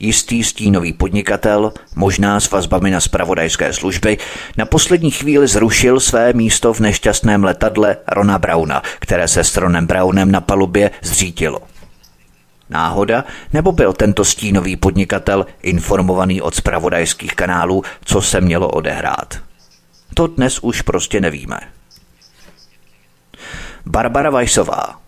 Jistý 0.00 0.44
stínový 0.44 0.92
podnikatel, 0.92 1.72
možná 1.94 2.40
s 2.40 2.50
vazbami 2.50 2.90
na 2.90 3.00
spravodajské 3.00 3.72
služby, 3.72 4.18
na 4.56 4.66
poslední 4.66 5.10
chvíli 5.10 5.46
zrušil 5.46 6.00
své 6.00 6.32
místo 6.32 6.72
v 6.72 6.80
nešťastném 6.80 7.44
letadle 7.44 7.96
Rona 8.08 8.38
Brauna, 8.38 8.82
které 8.98 9.28
se 9.28 9.44
s 9.44 9.56
Ronem 9.56 9.86
Brownem 9.86 10.32
na 10.32 10.40
palubě 10.40 10.90
zřítilo. 11.02 11.60
Náhoda, 12.70 13.24
nebo 13.52 13.72
byl 13.72 13.92
tento 13.92 14.24
stínový 14.24 14.76
podnikatel 14.76 15.46
informovaný 15.62 16.42
od 16.42 16.54
spravodajských 16.54 17.34
kanálů, 17.34 17.82
co 18.04 18.22
se 18.22 18.40
mělo 18.40 18.68
odehrát? 18.68 19.38
To 20.14 20.26
dnes 20.26 20.58
už 20.58 20.82
prostě 20.82 21.20
nevíme. 21.20 21.60
Barbara 23.86 24.30
Weissová. 24.30 25.05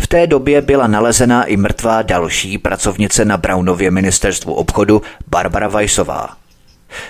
V 0.00 0.06
té 0.06 0.26
době 0.26 0.62
byla 0.62 0.86
nalezena 0.86 1.44
i 1.44 1.56
mrtvá 1.56 2.02
další 2.02 2.58
pracovnice 2.58 3.24
na 3.24 3.36
Brownově 3.36 3.90
ministerstvu 3.90 4.54
obchodu 4.54 5.02
Barbara 5.26 5.68
Weissová. 5.68 6.36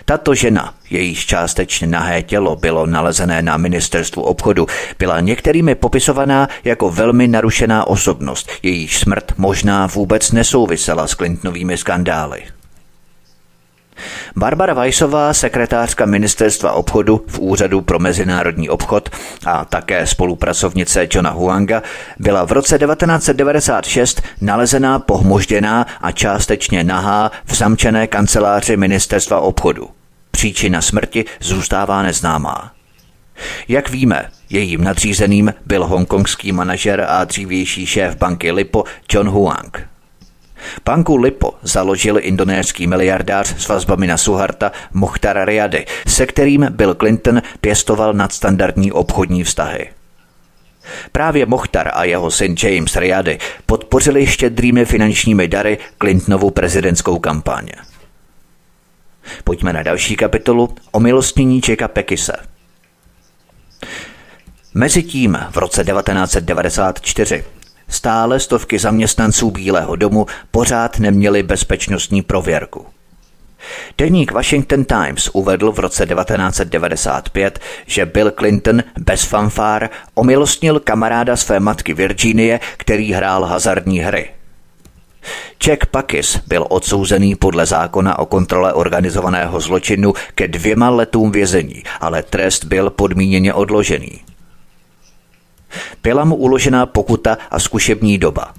Tato 0.04 0.34
žena, 0.34 0.74
jejíž 0.90 1.26
částečně 1.26 1.86
nahé 1.86 2.22
tělo 2.22 2.56
bylo 2.56 2.86
nalezené 2.86 3.42
na 3.42 3.56
ministerstvu 3.56 4.22
obchodu, 4.22 4.66
byla 4.98 5.20
některými 5.20 5.74
popisovaná 5.74 6.48
jako 6.64 6.90
velmi 6.90 7.28
narušená 7.28 7.86
osobnost, 7.86 8.50
jejíž 8.62 8.98
smrt 8.98 9.32
možná 9.36 9.86
vůbec 9.86 10.32
nesouvisela 10.32 11.06
s 11.06 11.14
Clintonovými 11.14 11.76
skandály. 11.76 12.42
Barbara 14.36 14.74
Weissová, 14.74 15.34
sekretářka 15.34 16.06
ministerstva 16.06 16.72
obchodu 16.72 17.24
v 17.28 17.38
Úřadu 17.38 17.80
pro 17.80 17.98
mezinárodní 17.98 18.68
obchod 18.68 19.08
a 19.46 19.64
také 19.64 20.06
spolupracovnice 20.06 21.08
Johna 21.10 21.30
Huanga, 21.30 21.82
byla 22.18 22.44
v 22.44 22.52
roce 22.52 22.78
1996 22.78 24.22
nalezená 24.40 24.98
pohmožděná 24.98 25.86
a 26.00 26.12
částečně 26.12 26.84
nahá 26.84 27.30
v 27.44 27.54
zamčené 27.54 28.06
kanceláři 28.06 28.76
ministerstva 28.76 29.40
obchodu. 29.40 29.88
Příčina 30.30 30.82
smrti 30.82 31.24
zůstává 31.40 32.02
neznámá. 32.02 32.72
Jak 33.68 33.90
víme, 33.90 34.28
jejím 34.50 34.84
nadřízeným 34.84 35.54
byl 35.66 35.86
hongkongský 35.86 36.52
manažer 36.52 37.06
a 37.08 37.24
dřívější 37.24 37.86
šéf 37.86 38.16
banky 38.16 38.52
Lipo 38.52 38.84
John 39.12 39.28
Huang. 39.28 39.88
Banku 40.84 41.16
Lipo 41.16 41.54
založil 41.62 42.18
indonéský 42.22 42.86
miliardář 42.86 43.54
s 43.58 43.68
vazbami 43.68 44.06
na 44.06 44.16
Suharta 44.16 44.72
Mokhtar 44.92 45.44
Riady, 45.44 45.86
se 46.06 46.26
kterým 46.26 46.66
Bill 46.70 46.94
Clinton 46.94 47.42
pěstoval 47.60 48.12
nadstandardní 48.12 48.92
obchodní 48.92 49.44
vztahy. 49.44 49.90
Právě 51.12 51.46
Mokhtar 51.46 51.90
a 51.94 52.04
jeho 52.04 52.30
syn 52.30 52.54
James 52.62 52.96
Riady 52.96 53.38
podpořili 53.66 54.26
štědrými 54.26 54.84
finančními 54.84 55.48
dary 55.48 55.78
Clintonovu 55.98 56.50
prezidentskou 56.50 57.18
kampaně. 57.18 57.72
Pojďme 59.44 59.72
na 59.72 59.82
další 59.82 60.16
kapitolu 60.16 60.74
o 60.92 61.00
milostnění 61.00 61.60
Jacka 61.68 61.88
Pekise. 61.88 62.32
Mezitím 64.74 65.38
v 65.50 65.56
roce 65.56 65.84
1994 65.84 67.44
Stále 67.88 68.40
stovky 68.40 68.78
zaměstnanců 68.78 69.50
Bílého 69.50 69.96
domu 69.96 70.26
pořád 70.50 70.98
neměli 70.98 71.42
bezpečnostní 71.42 72.22
prověrku. 72.22 72.86
Deník 73.98 74.32
Washington 74.32 74.84
Times 74.84 75.30
uvedl 75.32 75.72
v 75.72 75.78
roce 75.78 76.06
1995, 76.06 77.58
že 77.86 78.06
Bill 78.06 78.30
Clinton 78.30 78.82
bez 78.98 79.24
fanfár 79.24 79.90
omilostnil 80.14 80.80
kamaráda 80.80 81.36
své 81.36 81.60
matky 81.60 81.94
Virginie, 81.94 82.60
který 82.76 83.12
hrál 83.12 83.44
hazardní 83.44 83.98
hry. 83.98 84.30
Jack 85.64 85.86
Pakis 85.86 86.38
byl 86.46 86.66
odsouzený 86.68 87.34
podle 87.34 87.66
zákona 87.66 88.18
o 88.18 88.26
kontrole 88.26 88.72
organizovaného 88.72 89.60
zločinu 89.60 90.12
ke 90.34 90.48
dvěma 90.48 90.90
letům 90.90 91.32
vězení, 91.32 91.82
ale 92.00 92.22
trest 92.22 92.64
byl 92.64 92.90
podmíněně 92.90 93.54
odložený. 93.54 94.27
Byla 96.02 96.24
mu 96.24 96.36
uložená 96.36 96.86
pokuta 96.86 97.38
a 97.50 97.58
zkušební 97.58 98.18
doba. 98.18 98.54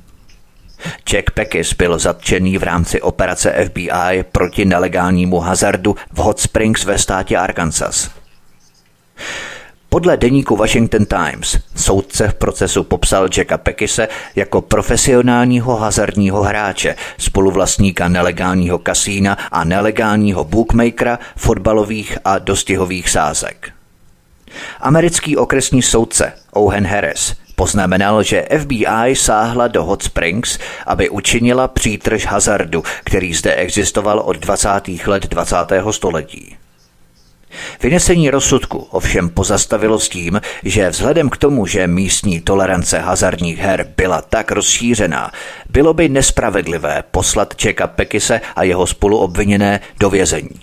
Jack 1.11 1.31
Pekis 1.31 1.73
byl 1.73 1.99
zatčený 1.99 2.57
v 2.57 2.63
rámci 2.63 3.01
operace 3.01 3.65
FBI 3.65 4.23
proti 4.31 4.65
nelegálnímu 4.65 5.39
hazardu 5.39 5.95
v 6.11 6.17
Hot 6.17 6.39
Springs 6.39 6.85
ve 6.85 6.97
státě 6.97 7.37
Arkansas. 7.37 8.09
Podle 9.89 10.17
deníku 10.17 10.55
Washington 10.55 11.05
Times 11.05 11.57
soudce 11.75 12.27
v 12.27 12.33
procesu 12.33 12.83
popsal 12.83 13.27
Jacka 13.37 13.57
Pekise 13.57 14.07
jako 14.35 14.61
profesionálního 14.61 15.75
hazardního 15.75 16.43
hráče, 16.43 16.95
spoluvlastníka 17.17 18.07
nelegálního 18.07 18.79
kasína 18.79 19.37
a 19.51 19.63
nelegálního 19.63 20.43
bookmakera, 20.43 21.19
fotbalových 21.35 22.17
a 22.25 22.39
dostihových 22.39 23.09
sázek. 23.09 23.78
Americký 24.81 25.37
okresní 25.37 25.81
soudce 25.81 26.33
Owen 26.51 26.87
Harris 26.87 27.35
poznamenal, 27.55 28.23
že 28.23 28.47
FBI 28.59 29.15
sáhla 29.15 29.67
do 29.67 29.83
Hot 29.83 30.03
Springs, 30.03 30.59
aby 30.85 31.09
učinila 31.09 31.67
přítrž 31.67 32.25
hazardu, 32.25 32.83
který 33.03 33.33
zde 33.33 33.55
existoval 33.55 34.19
od 34.19 34.37
20. 34.37 34.69
let 35.05 35.27
20. 35.27 35.55
století. 35.91 36.57
Vynesení 37.83 38.29
rozsudku 38.29 38.77
ovšem 38.77 39.29
pozastavilo 39.29 39.99
s 39.99 40.09
tím, 40.09 40.41
že 40.63 40.89
vzhledem 40.89 41.29
k 41.29 41.37
tomu, 41.37 41.65
že 41.65 41.87
místní 41.87 42.41
tolerance 42.41 42.99
hazardních 42.99 43.57
her 43.57 43.93
byla 43.97 44.21
tak 44.21 44.51
rozšířená, 44.51 45.31
bylo 45.69 45.93
by 45.93 46.09
nespravedlivé 46.09 47.03
poslat 47.11 47.55
Čeka 47.55 47.87
Pekise 47.87 48.41
a 48.55 48.63
jeho 48.63 48.87
spoluobviněné 48.87 49.79
do 49.99 50.09
vězení. 50.09 50.59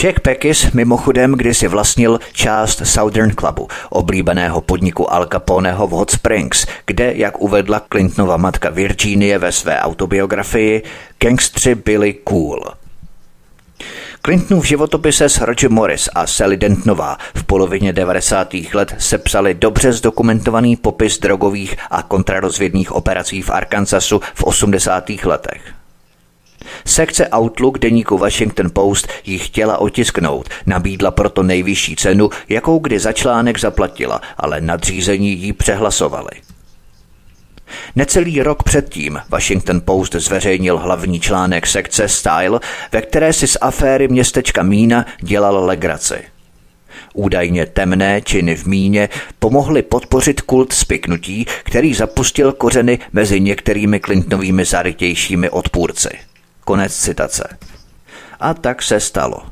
Jack 0.00 0.20
Pekis 0.20 0.72
mimochodem 0.72 1.32
kdysi 1.32 1.68
vlastnil 1.68 2.18
část 2.32 2.86
Southern 2.86 3.30
Clubu, 3.30 3.68
oblíbeného 3.90 4.60
podniku 4.60 5.12
Al 5.12 5.26
Caponeho 5.26 5.86
v 5.86 5.90
Hot 5.90 6.10
Springs, 6.10 6.66
kde, 6.86 7.12
jak 7.16 7.40
uvedla 7.40 7.82
Clintonova 7.92 8.36
matka 8.36 8.70
Virginie 8.70 9.38
ve 9.38 9.52
své 9.52 9.80
autobiografii, 9.80 10.82
gangstři 11.18 11.74
byli 11.74 12.12
cool. 12.12 12.64
Clintonův 14.24 14.66
životopise 14.66 15.28
s 15.28 15.40
Roger 15.40 15.70
Morris 15.70 16.08
a 16.14 16.26
Sally 16.26 16.56
Dentnová 16.56 17.16
v 17.34 17.44
polovině 17.44 17.92
90. 17.92 18.54
let 18.74 18.94
sepsali 18.98 19.54
dobře 19.54 19.92
zdokumentovaný 19.92 20.76
popis 20.76 21.18
drogových 21.18 21.76
a 21.90 22.02
kontrarozvědných 22.02 22.92
operací 22.92 23.42
v 23.42 23.50
Arkansasu 23.50 24.20
v 24.34 24.44
80. 24.44 25.10
letech. 25.24 25.81
Sekce 26.84 27.28
Outlook 27.28 27.78
deníku 27.78 28.18
Washington 28.18 28.70
Post 28.72 29.08
ji 29.26 29.38
chtěla 29.38 29.78
otisknout, 29.78 30.48
nabídla 30.66 31.10
proto 31.10 31.42
nejvyšší 31.42 31.96
cenu, 31.96 32.30
jakou 32.48 32.78
kdy 32.78 32.98
za 32.98 33.12
článek 33.12 33.60
zaplatila, 33.60 34.20
ale 34.36 34.60
nadřízení 34.60 35.38
ji 35.38 35.52
přehlasovali. 35.52 36.30
Necelý 37.96 38.42
rok 38.42 38.62
předtím 38.62 39.20
Washington 39.28 39.80
Post 39.84 40.14
zveřejnil 40.14 40.78
hlavní 40.78 41.20
článek 41.20 41.66
sekce 41.66 42.08
Style, 42.08 42.60
ve 42.92 43.02
které 43.02 43.32
si 43.32 43.46
z 43.46 43.56
aféry 43.60 44.08
městečka 44.08 44.62
Mína 44.62 45.06
dělal 45.20 45.64
legraci. 45.64 46.16
Údajně 47.14 47.66
temné 47.66 48.20
činy 48.22 48.56
v 48.56 48.66
míně 48.66 49.08
pomohly 49.38 49.82
podpořit 49.82 50.40
kult 50.40 50.72
spiknutí, 50.72 51.46
který 51.64 51.94
zapustil 51.94 52.52
kořeny 52.52 52.98
mezi 53.12 53.40
některými 53.40 54.00
Clintonovými 54.00 54.64
zarytějšími 54.64 55.50
odpůrci. 55.50 56.08
Konec 56.64 56.96
citace. 56.96 57.58
A 58.40 58.54
tak 58.54 58.82
se 58.82 59.00
stalo. 59.00 59.42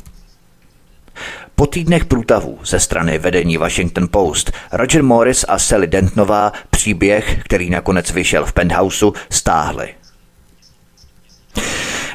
Po 1.55 1.67
týdnech 1.67 2.05
průtahů 2.05 2.59
ze 2.65 2.81
strany 2.81 3.19
vedení 3.19 3.57
Washington 3.57 4.09
Post 4.11 4.53
Roger 4.73 5.03
Morris 5.03 5.45
a 5.49 5.59
Sally 5.59 5.87
Dentnová 5.87 6.53
příběh, 6.71 7.39
který 7.45 7.71
nakonec 7.71 8.11
vyšel 8.11 8.47
v 8.47 8.53
Penthouseu, 8.53 9.13
stáhli. 9.31 9.95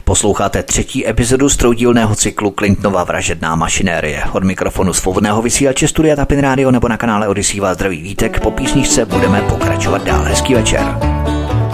Posloucháte 0.03 0.63
třetí 0.63 1.07
epizodu 1.07 1.49
stroudílného 1.49 2.15
cyklu 2.15 2.53
Clintonova 2.59 3.03
vražedná 3.03 3.55
mašinérie. 3.55 4.23
Od 4.31 4.43
mikrofonu 4.43 4.93
svobodného 4.93 5.41
vysílače 5.41 5.87
Studia 5.87 6.15
Tapin 6.15 6.39
Radio 6.39 6.71
nebo 6.71 6.87
na 6.87 6.97
kanále 6.97 7.27
Odisí 7.27 7.59
vás 7.59 7.77
zdraví 7.77 8.01
vítek. 8.01 8.39
Po 8.39 8.51
písničce 8.51 9.05
budeme 9.05 9.41
pokračovat 9.41 10.03
dál. 10.03 10.23
Hezký 10.23 10.53
večer. 10.53 11.14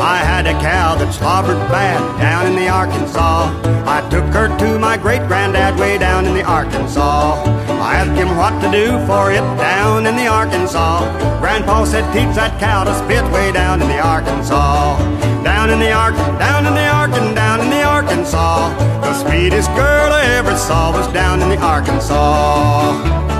I 0.01 0.17
had 0.17 0.47
a 0.47 0.53
cow 0.53 0.95
that 0.95 1.13
slobbered 1.13 1.61
bad 1.69 2.01
down 2.19 2.47
in 2.47 2.55
the 2.55 2.69
Arkansas. 2.69 3.53
I 3.85 4.01
took 4.09 4.25
her 4.33 4.49
to 4.57 4.79
my 4.79 4.97
great 4.97 5.21
granddad 5.27 5.79
way 5.79 5.99
down 5.99 6.25
in 6.25 6.33
the 6.33 6.43
Arkansas. 6.43 7.43
I 7.77 8.01
asked 8.01 8.17
him 8.17 8.35
what 8.35 8.57
to 8.65 8.71
do 8.71 8.97
for 9.05 9.31
it 9.31 9.45
down 9.61 10.07
in 10.07 10.15
the 10.15 10.25
Arkansas. 10.25 11.05
Grandpa 11.39 11.85
said, 11.85 12.01
teach 12.13 12.33
that 12.35 12.59
cow 12.59 12.83
to 12.83 12.95
spit 12.95 13.23
way 13.31 13.51
down 13.51 13.79
in 13.79 13.87
the 13.89 13.99
Arkansas. 13.99 14.97
Down 15.43 15.69
in 15.69 15.79
the 15.79 15.91
Ark, 15.91 16.15
down 16.41 16.65
in 16.65 16.73
the 16.73 16.81
Arkan, 16.81 17.35
down 17.35 17.61
in 17.61 17.69
the 17.69 17.83
Arkansas. 17.83 18.73
The 19.01 19.13
sweetest 19.21 19.69
girl 19.77 20.13
I 20.13 20.25
ever 20.37 20.57
saw 20.57 20.91
was 20.91 21.05
down 21.13 21.43
in 21.43 21.49
the 21.49 21.61
Arkansas. 21.61 23.30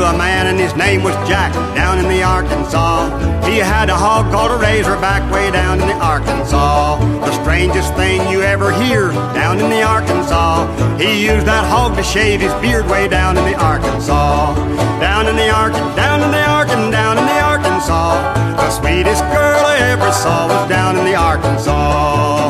Knew 0.00 0.06
a 0.06 0.16
man 0.16 0.46
and 0.46 0.58
his 0.58 0.74
name 0.76 1.02
was 1.02 1.14
Jack 1.28 1.52
down 1.74 1.98
in 1.98 2.08
the 2.08 2.22
Arkansas. 2.22 3.10
He 3.46 3.58
had 3.58 3.90
a 3.90 3.94
hog 3.94 4.32
called 4.32 4.50
a 4.50 4.56
razorback 4.56 5.20
way 5.30 5.50
down 5.50 5.80
in 5.80 5.88
the 5.88 5.94
Arkansas. 5.94 6.96
The 7.26 7.32
strangest 7.42 7.94
thing 7.94 8.18
you 8.32 8.40
ever 8.40 8.72
hear 8.72 9.10
down 9.36 9.60
in 9.60 9.68
the 9.68 9.82
Arkansas. 9.82 10.64
He 10.96 11.26
used 11.26 11.46
that 11.46 11.68
hog 11.68 11.96
to 11.96 12.02
shave 12.02 12.40
his 12.40 12.54
beard 12.64 12.86
way 12.88 13.08
down 13.08 13.36
in 13.36 13.44
the 13.44 13.56
Arkansas. 13.56 14.54
Down 15.00 15.28
in 15.28 15.36
the 15.36 15.50
Ark, 15.50 15.74
down 15.96 16.22
in 16.22 16.30
the 16.30 16.44
Ark, 16.48 16.68
down 16.68 17.18
in 17.18 17.26
the 17.26 17.40
Arkansas. 17.52 18.16
The 18.56 18.70
sweetest 18.70 19.22
girl 19.24 19.60
I 19.74 19.76
ever 19.92 20.12
saw 20.12 20.48
was 20.48 20.68
down 20.68 20.96
in 20.96 21.04
the 21.04 21.16
Arkansas. 21.16 22.48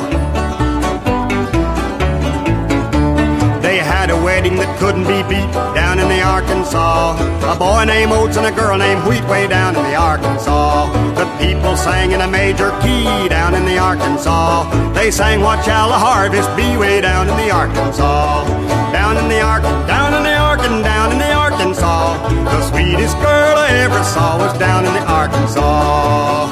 They 3.60 3.78
had 3.78 4.10
a 4.10 4.16
wedding 4.22 4.54
that 4.56 4.78
couldn't 4.78 5.04
be 5.04 5.22
beat 5.26 5.69
the 6.10 6.22
Arkansas. 6.22 7.14
A 7.52 7.56
boy 7.56 7.84
named 7.84 8.12
Oates 8.12 8.36
and 8.36 8.46
a 8.46 8.50
girl 8.50 8.76
named 8.76 9.06
Wheat 9.06 9.24
way 9.30 9.46
down 9.46 9.76
in 9.76 9.82
the 9.84 9.94
Arkansas. 9.94 10.90
The 11.14 11.26
people 11.38 11.76
sang 11.76 12.10
in 12.12 12.20
a 12.20 12.26
major 12.26 12.70
key 12.82 13.28
down 13.28 13.54
in 13.54 13.64
the 13.64 13.78
Arkansas. 13.78 14.66
They 14.92 15.10
sang 15.10 15.40
What 15.40 15.64
Shall 15.64 15.88
the 15.88 16.00
Harvest 16.08 16.50
Be 16.56 16.76
way 16.76 17.00
down 17.00 17.28
in 17.28 17.36
the 17.36 17.50
Arkansas. 17.50 18.44
Down 18.92 19.16
in 19.18 19.28
the 19.28 19.40
Ark, 19.40 19.62
down 19.86 20.14
in 20.14 20.22
the 20.24 20.36
Ark, 20.36 20.60
and 20.68 20.82
down 20.82 21.12
in 21.12 21.18
the 21.18 21.32
Arkansas. 21.32 22.18
The 22.28 22.60
sweetest 22.70 23.16
girl 23.18 23.56
I 23.66 23.68
ever 23.86 24.02
saw 24.02 24.36
was 24.36 24.52
down 24.58 24.84
in 24.84 24.92
the 24.92 25.04
Arkansas. 25.06 26.48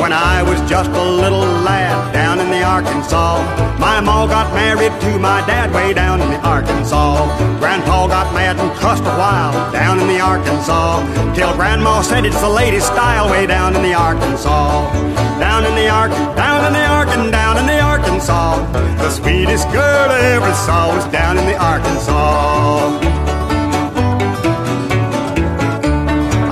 When 0.00 0.12
I 0.12 0.42
was 0.42 0.60
just 0.70 0.90
a 0.90 1.04
little 1.22 1.45
Arkansas. 2.66 3.38
My 3.78 4.00
ma 4.00 4.26
got 4.26 4.52
married 4.52 4.92
to 5.00 5.18
my 5.18 5.40
dad 5.46 5.72
way 5.72 5.94
down 5.94 6.20
in 6.20 6.28
the 6.30 6.40
Arkansas. 6.40 7.24
Grandpa 7.60 8.08
got 8.08 8.34
mad 8.34 8.58
and 8.58 8.70
cussed 8.80 9.04
a 9.04 9.14
while 9.16 9.54
down 9.72 10.00
in 10.00 10.08
the 10.08 10.20
Arkansas. 10.20 11.00
Till 11.34 11.54
Grandma 11.54 12.02
said 12.02 12.26
it's 12.26 12.40
the 12.40 12.48
latest 12.48 12.88
style 12.88 13.30
way 13.30 13.46
down 13.46 13.76
in 13.76 13.82
the 13.82 13.94
Arkansas. 13.94 14.90
Down 15.38 15.64
in 15.64 15.74
the 15.76 15.88
Ark, 15.88 16.10
down 16.34 16.66
in 16.66 16.72
the 16.72 16.86
Ark, 16.86 17.08
and 17.08 17.30
down 17.30 17.56
in 17.56 17.66
the 17.66 17.80
Arkansas. 17.80 18.56
The 18.98 19.10
sweetest 19.10 19.66
girl 19.70 20.10
I 20.10 20.20
ever 20.36 20.52
saw 20.66 20.94
was 20.94 21.06
down 21.12 21.38
in 21.38 21.46
the 21.46 21.56
Arkansas. 21.56 23.25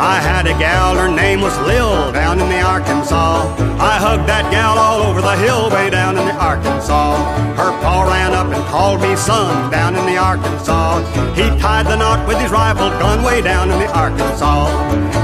I 0.05 0.21
had 0.21 0.47
a 0.47 0.53
gal, 0.61 0.95
her 0.97 1.09
name 1.09 1.41
was 1.41 1.57
Lil, 1.61 2.13
down 2.13 2.39
in 2.39 2.47
the 2.51 2.61
Arkansas. 2.61 3.49
I 3.81 3.97
hugged 3.97 4.29
that 4.29 4.45
gal 4.53 4.77
all 4.77 5.01
over 5.01 5.23
the 5.23 5.33
hill, 5.33 5.71
way 5.71 5.89
down 5.89 6.19
in 6.19 6.27
the 6.29 6.37
Arkansas. 6.37 7.17
Her 7.57 7.73
pa 7.81 8.05
ran 8.05 8.35
up 8.35 8.53
and 8.53 8.63
called 8.69 9.01
me 9.01 9.17
son, 9.17 9.71
down 9.71 9.97
in 9.97 10.05
the 10.05 10.19
Arkansas. 10.19 11.01
He 11.33 11.49
tied 11.59 11.87
the 11.87 11.97
knot 11.97 12.29
with 12.29 12.37
his 12.37 12.53
rifle 12.53 12.91
gun, 13.01 13.25
way 13.25 13.41
down 13.41 13.71
in 13.71 13.79
the 13.79 13.91
Arkansas. 13.97 14.69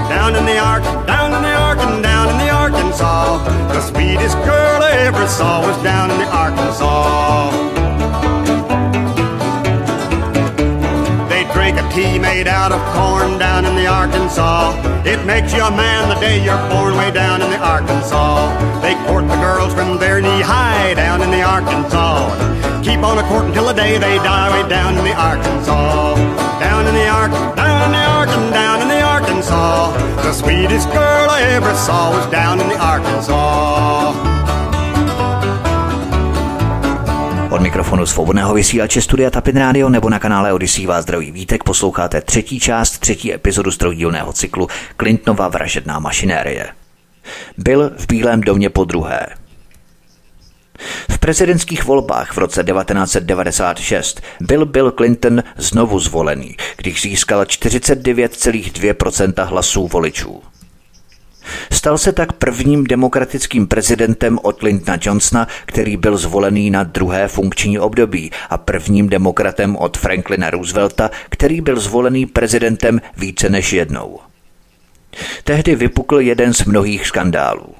Down 0.08 0.34
in 0.34 0.46
the 0.46 0.58
Ark, 0.58 0.82
down 1.06 1.34
in 1.36 1.42
the 1.42 1.54
Ark, 1.54 1.78
and 1.78 2.02
down 2.02 2.30
in 2.32 2.38
the 2.38 2.48
Arkansas. 2.48 3.44
The 3.68 3.82
sweetest 3.82 4.36
girl 4.48 4.80
I 4.80 4.92
ever 5.04 5.28
saw 5.28 5.60
was 5.60 5.76
down 5.84 6.10
in 6.10 6.18
the 6.24 6.30
Arkansas. 6.32 7.69
Tea 11.90 12.18
made 12.18 12.46
out 12.46 12.72
of 12.72 12.80
corn 12.94 13.38
down 13.38 13.66
in 13.66 13.74
the 13.74 13.86
Arkansas. 13.86 14.74
It 15.04 15.24
makes 15.26 15.52
you 15.52 15.62
a 15.62 15.70
man 15.70 16.08
the 16.08 16.18
day 16.20 16.42
you're 16.42 16.62
born 16.70 16.96
way 16.96 17.10
down 17.10 17.42
in 17.42 17.50
the 17.50 17.58
Arkansas. 17.58 18.80
They 18.80 18.94
court 19.06 19.26
the 19.28 19.36
girls 19.36 19.74
from 19.74 19.98
their 19.98 20.20
knee 20.20 20.40
high 20.40 20.94
down 20.94 21.22
in 21.22 21.30
the 21.30 21.42
Arkansas. 21.42 22.30
Keep 22.82 23.02
on 23.02 23.18
a 23.18 23.26
court 23.28 23.46
until 23.46 23.66
the 23.66 23.74
day 23.74 23.98
they 23.98 24.16
die 24.18 24.50
way 24.54 24.68
down 24.68 24.96
in 24.96 25.04
the 25.04 25.14
Arkansas. 25.14 26.14
Down 26.60 26.86
in 26.86 26.94
the 26.94 27.08
Ark, 27.08 27.32
down 27.56 27.82
in 27.86 27.92
the 27.92 28.04
Ark, 28.04 28.28
down 28.52 28.82
in 28.82 28.88
the 28.88 29.02
Arkansas. 29.02 29.92
The 30.22 30.32
sweetest 30.32 30.88
girl 30.88 31.28
I 31.28 31.42
ever 31.58 31.74
saw 31.74 32.10
was 32.10 32.26
down 32.30 32.60
in 32.60 32.68
the 32.68 32.78
Arkansas. 32.78 34.39
Od 37.60 37.62
mikrofonu 37.62 38.06
svobodného 38.06 38.54
vysílače 38.54 39.02
Studia 39.02 39.30
Tapin 39.30 39.56
Radio 39.56 39.88
nebo 39.88 40.10
na 40.10 40.18
kanále 40.18 40.52
Odisí 40.52 40.86
vás 40.86 41.02
zdraví 41.02 41.30
vítek 41.30 41.64
posloucháte 41.64 42.20
třetí 42.20 42.60
část, 42.60 42.98
třetí 42.98 43.34
epizodu 43.34 43.70
strojdílného 43.70 44.32
cyklu 44.32 44.68
Clintonova 44.96 45.48
vražedná 45.48 45.98
mašinérie. 45.98 46.68
Byl 47.58 47.90
v 47.96 48.06
Bílém 48.06 48.40
domě 48.40 48.70
po 48.70 48.84
druhé. 48.84 49.26
V 51.10 51.18
prezidentských 51.18 51.84
volbách 51.84 52.32
v 52.32 52.38
roce 52.38 52.64
1996 52.64 54.20
byl 54.40 54.66
Bill 54.66 54.90
Clinton 54.90 55.42
znovu 55.56 56.00
zvolený, 56.00 56.56
když 56.76 57.02
získal 57.02 57.44
49,2% 57.44 59.44
hlasů 59.44 59.88
voličů. 59.88 60.42
Stal 61.72 61.98
se 61.98 62.12
tak 62.12 62.32
prvním 62.32 62.84
demokratickým 62.84 63.66
prezidentem 63.66 64.38
od 64.42 64.62
Lyndona 64.62 64.98
Johnsona, 65.02 65.48
který 65.66 65.96
byl 65.96 66.16
zvolený 66.16 66.70
na 66.70 66.84
druhé 66.84 67.28
funkční 67.28 67.78
období 67.78 68.30
a 68.50 68.58
prvním 68.58 69.08
demokratem 69.08 69.76
od 69.76 69.96
Franklina 69.96 70.50
Roosevelta, 70.50 71.10
který 71.28 71.60
byl 71.60 71.80
zvolený 71.80 72.26
prezidentem 72.26 73.00
více 73.16 73.48
než 73.48 73.72
jednou. 73.72 74.18
Tehdy 75.44 75.74
vypukl 75.74 76.20
jeden 76.20 76.54
z 76.54 76.64
mnohých 76.64 77.06
skandálů. 77.06 77.74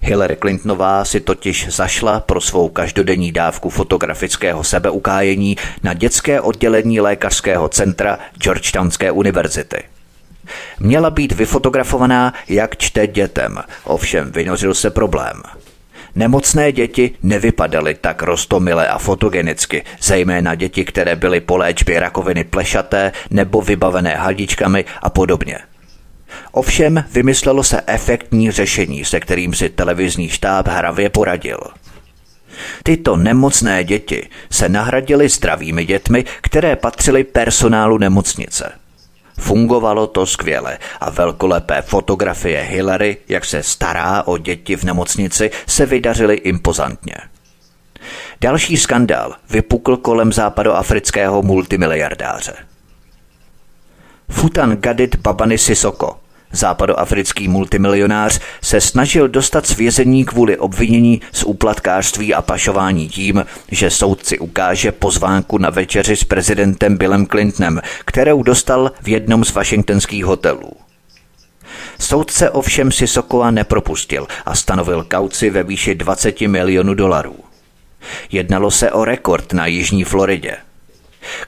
Hillary 0.00 0.36
Clintonová 0.36 1.04
si 1.04 1.20
totiž 1.20 1.68
zašla 1.68 2.20
pro 2.20 2.40
svou 2.40 2.68
každodenní 2.68 3.32
dávku 3.32 3.70
fotografického 3.70 4.64
sebeukájení 4.64 5.56
na 5.82 5.94
dětské 5.94 6.40
oddělení 6.40 7.00
lékařského 7.00 7.68
centra 7.68 8.18
Georgetownské 8.38 9.10
univerzity. 9.10 9.93
Měla 10.80 11.10
být 11.10 11.32
vyfotografovaná, 11.32 12.34
jak 12.48 12.76
čte 12.76 13.06
dětem, 13.06 13.58
ovšem 13.84 14.32
vynořil 14.32 14.74
se 14.74 14.90
problém. 14.90 15.42
Nemocné 16.14 16.72
děti 16.72 17.10
nevypadaly 17.22 17.94
tak 17.94 18.22
rostomile 18.22 18.88
a 18.88 18.98
fotogenicky, 18.98 19.84
zejména 20.02 20.54
děti, 20.54 20.84
které 20.84 21.16
byly 21.16 21.40
po 21.40 21.56
léčbě 21.56 22.00
rakoviny 22.00 22.44
plešaté 22.44 23.12
nebo 23.30 23.62
vybavené 23.62 24.14
hadičkami 24.14 24.84
a 25.02 25.10
podobně. 25.10 25.58
Ovšem 26.52 27.04
vymyslelo 27.12 27.62
se 27.62 27.80
efektní 27.86 28.50
řešení, 28.50 29.04
se 29.04 29.20
kterým 29.20 29.54
si 29.54 29.68
televizní 29.68 30.28
štáb 30.28 30.68
hravě 30.68 31.10
poradil. 31.10 31.58
Tyto 32.82 33.16
nemocné 33.16 33.84
děti 33.84 34.28
se 34.50 34.68
nahradily 34.68 35.28
zdravými 35.28 35.84
dětmi, 35.84 36.24
které 36.40 36.76
patřily 36.76 37.24
personálu 37.24 37.98
nemocnice– 37.98 38.72
Fungovalo 39.38 40.06
to 40.06 40.26
skvěle 40.26 40.78
a 41.00 41.10
velkolepé 41.10 41.82
fotografie 41.82 42.62
Hillary, 42.62 43.16
jak 43.28 43.44
se 43.44 43.62
stará 43.62 44.22
o 44.22 44.38
děti 44.38 44.76
v 44.76 44.84
nemocnici, 44.84 45.50
se 45.66 45.86
vydařily 45.86 46.34
impozantně. 46.34 47.14
Další 48.40 48.76
skandál 48.76 49.34
vypukl 49.50 49.96
kolem 49.96 50.32
západoafrického 50.32 51.42
multimiliardáře. 51.42 52.54
Futan 54.30 54.76
Gadit 54.76 55.16
Babani 55.16 55.58
Sisoko, 55.58 56.16
Západoafrický 56.54 57.48
multimilionář 57.48 58.40
se 58.62 58.80
snažil 58.80 59.28
dostat 59.28 59.66
z 59.66 59.76
vězení 59.76 60.24
kvůli 60.24 60.58
obvinění 60.58 61.20
z 61.32 61.44
úplatkářství 61.44 62.34
a 62.34 62.42
pašování 62.42 63.08
tím, 63.08 63.44
že 63.70 63.90
soudci 63.90 64.38
ukáže 64.38 64.92
pozvánku 64.92 65.58
na 65.58 65.70
večeři 65.70 66.16
s 66.16 66.24
prezidentem 66.24 66.96
Billem 66.96 67.26
Clintonem, 67.26 67.80
kterou 68.04 68.42
dostal 68.42 68.92
v 69.02 69.08
jednom 69.08 69.44
z 69.44 69.52
washingtonských 69.52 70.24
hotelů. 70.24 70.72
Soudce 72.00 72.50
ovšem 72.50 72.92
si 72.92 73.06
Sokola 73.06 73.50
nepropustil 73.50 74.26
a 74.46 74.54
stanovil 74.54 75.04
kauci 75.04 75.50
ve 75.50 75.62
výši 75.62 75.94
20 75.94 76.40
milionů 76.40 76.94
dolarů. 76.94 77.36
Jednalo 78.32 78.70
se 78.70 78.92
o 78.92 79.04
rekord 79.04 79.52
na 79.52 79.66
Jižní 79.66 80.04
Floridě– 80.04 80.56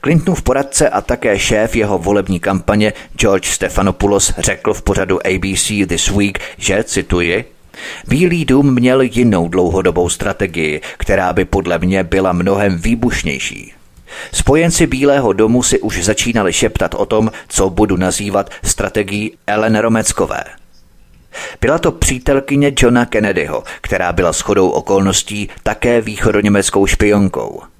Clintonův 0.03 0.43
poradce 0.43 0.89
a 0.89 1.01
také 1.01 1.39
šéf 1.39 1.77
jeho 1.77 1.99
volební 1.99 2.41
kampaně 2.41 2.93
George 3.17 3.47
Stephanopoulos 3.49 4.33
řekl 4.39 4.75
v 4.75 4.83
pořadu 4.83 5.27
ABC 5.27 5.73
This 5.87 6.09
Week, 6.09 6.39
že, 6.59 6.85
cituji, 6.85 7.45
Bílý 8.09 8.45
dům 8.45 8.75
měl 8.75 9.01
jinou 9.01 9.49
dlouhodobou 9.49 10.09
strategii, 10.09 10.81
která 10.97 11.33
by 11.33 11.45
podle 11.45 11.79
mě 11.79 12.05
byla 12.05 12.33
mnohem 12.33 12.79
výbušnější. 12.79 13.73
Spojenci 14.33 14.87
Bílého 14.87 15.33
domu 15.33 15.63
si 15.63 15.81
už 15.81 16.05
začínali 16.05 16.53
šeptat 16.53 16.95
o 16.95 17.07
tom, 17.07 17.31
co 17.49 17.71
budu 17.71 17.97
nazývat 17.97 18.51
strategií 18.65 19.33
Ellen 19.47 19.79
Romeckové. 19.79 20.45
Byla 21.61 21.79
to 21.79 21.93
přítelkyně 21.93 22.73
Johna 22.79 23.07
Kennedyho, 23.07 23.65
která 23.81 24.13
byla 24.13 24.33
shodou 24.33 24.69
okolností 24.69 25.49
také 25.63 26.01
východoněmeckou 26.01 26.87
špionkou– 26.87 27.63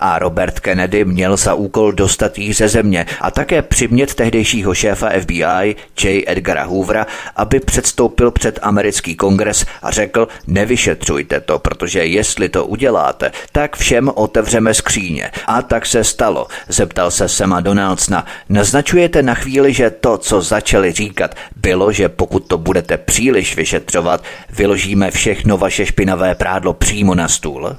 a 0.00 0.18
Robert 0.18 0.60
Kennedy 0.60 1.04
měl 1.04 1.36
za 1.36 1.54
úkol 1.54 1.92
dostat 1.92 2.38
jí 2.38 2.52
ze 2.52 2.68
země 2.68 3.06
a 3.20 3.30
také 3.30 3.62
přimět 3.62 4.14
tehdejšího 4.14 4.74
šéfa 4.74 5.10
FBI 5.20 5.76
J. 6.02 6.24
Edgara 6.26 6.64
Hoovera, 6.64 7.06
aby 7.36 7.60
předstoupil 7.60 8.30
před 8.30 8.58
americký 8.62 9.16
kongres 9.16 9.66
a 9.82 9.90
řekl, 9.90 10.28
nevyšetřujte 10.46 11.40
to, 11.40 11.58
protože 11.58 12.06
jestli 12.06 12.48
to 12.48 12.66
uděláte, 12.66 13.32
tak 13.52 13.76
všem 13.76 14.10
otevřeme 14.14 14.74
skříně. 14.74 15.30
A 15.46 15.62
tak 15.62 15.86
se 15.86 16.04
stalo, 16.04 16.46
zeptal 16.68 17.10
se 17.10 17.28
Sema 17.28 17.60
Donaldsna. 17.60 18.26
Naznačujete 18.48 19.22
na 19.22 19.34
chvíli, 19.34 19.72
že 19.72 19.90
to, 19.90 20.18
co 20.18 20.42
začali 20.42 20.92
říkat, 20.92 21.34
bylo, 21.56 21.92
že 21.92 22.08
pokud 22.08 22.46
to 22.46 22.58
budete 22.58 22.96
příliš 22.96 23.56
vyšetřovat, 23.56 24.24
vyložíme 24.50 25.10
všechno 25.10 25.58
vaše 25.58 25.86
špinavé 25.86 26.34
prádlo 26.34 26.72
přímo 26.72 27.14
na 27.14 27.28
stůl? 27.28 27.76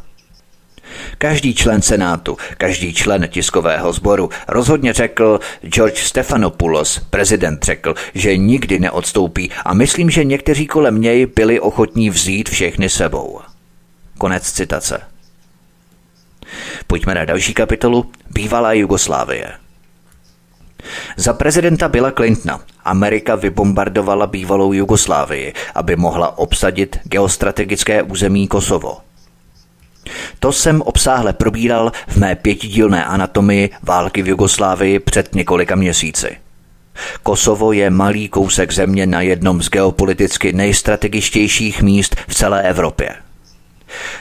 Každý 1.17 1.55
člen 1.55 1.81
Senátu, 1.81 2.37
každý 2.57 2.93
člen 2.93 3.27
tiskového 3.27 3.93
sboru 3.93 4.29
rozhodně 4.47 4.93
řekl, 4.93 5.39
George 5.61 5.99
Stephanopoulos, 5.99 6.99
prezident, 7.09 7.63
řekl, 7.63 7.95
že 8.13 8.37
nikdy 8.37 8.79
neodstoupí 8.79 9.51
a 9.65 9.73
myslím, 9.73 10.09
že 10.09 10.23
někteří 10.23 10.67
kolem 10.67 11.01
něj 11.01 11.25
byli 11.25 11.59
ochotní 11.59 12.09
vzít 12.09 12.49
všechny 12.49 12.89
sebou. 12.89 13.39
Konec 14.17 14.51
citace. 14.51 15.01
Pojďme 16.87 17.15
na 17.15 17.25
další 17.25 17.53
kapitolu. 17.53 18.11
Bývalá 18.29 18.73
Jugoslávie. 18.73 19.51
Za 21.17 21.33
prezidenta 21.33 21.89
Billa 21.89 22.11
Clintona 22.11 22.59
Amerika 22.85 23.35
vybombardovala 23.35 24.27
bývalou 24.27 24.73
Jugoslávii, 24.73 25.53
aby 25.75 25.95
mohla 25.95 26.37
obsadit 26.37 26.99
geostrategické 27.03 28.03
území 28.03 28.47
Kosovo. 28.47 29.06
To 30.39 30.51
jsem 30.51 30.81
obsáhle 30.81 31.33
probíral 31.33 31.91
v 32.07 32.17
mé 32.17 32.35
pětidílné 32.35 33.05
anatomii 33.05 33.69
války 33.83 34.21
v 34.21 34.27
Jugoslávii 34.27 34.99
před 34.99 35.35
několika 35.35 35.75
měsíci. 35.75 36.37
Kosovo 37.23 37.71
je 37.71 37.89
malý 37.89 38.29
kousek 38.29 38.73
země 38.73 39.05
na 39.05 39.21
jednom 39.21 39.61
z 39.61 39.69
geopoliticky 39.69 40.53
nejstrategičtějších 40.53 41.81
míst 41.81 42.15
v 42.27 42.35
celé 42.35 42.61
Evropě. 42.61 43.15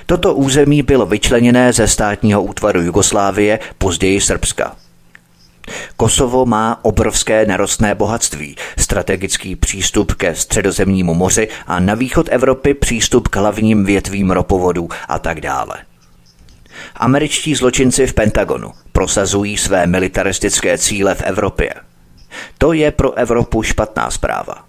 Toto 0.07 0.35
území 0.35 0.83
bylo 0.83 1.07
vyčleněné 1.07 1.73
ze 1.73 1.89
státního 1.89 2.43
útvaru 2.43 2.83
Jugoslávie, 2.83 3.59
později 3.79 4.21
Srbska. 4.21 4.77
Kosovo 5.97 6.47
má 6.47 6.79
obrovské 6.83 7.47
nerostné 7.47 7.95
bohatství, 7.95 8.57
strategický 8.79 9.57
přístup 9.57 10.13
ke 10.15 10.35
středozemnímu 10.35 11.15
moři 11.15 11.49
a 11.67 11.81
na 11.81 11.95
východ 11.95 12.29
Evropy 12.31 12.75
přístup 12.75 13.29
k 13.29 13.37
hlavním 13.37 13.85
větvím 13.85 14.31
ropovodů 14.31 14.89
a 15.09 15.19
tak 15.19 15.41
dále. 15.41 15.77
Američtí 16.97 17.55
zločinci 17.55 18.07
v 18.07 18.15
Pentagonu 18.15 18.73
prosazují 18.93 19.57
své 19.57 19.87
militaristické 19.87 20.79
cíle 20.79 21.15
v 21.15 21.23
Evropě. 21.23 21.75
To 22.59 22.73
je 22.73 22.91
pro 22.91 23.15
Evropu 23.15 23.63
špatná 23.63 24.11
zpráva. 24.11 24.66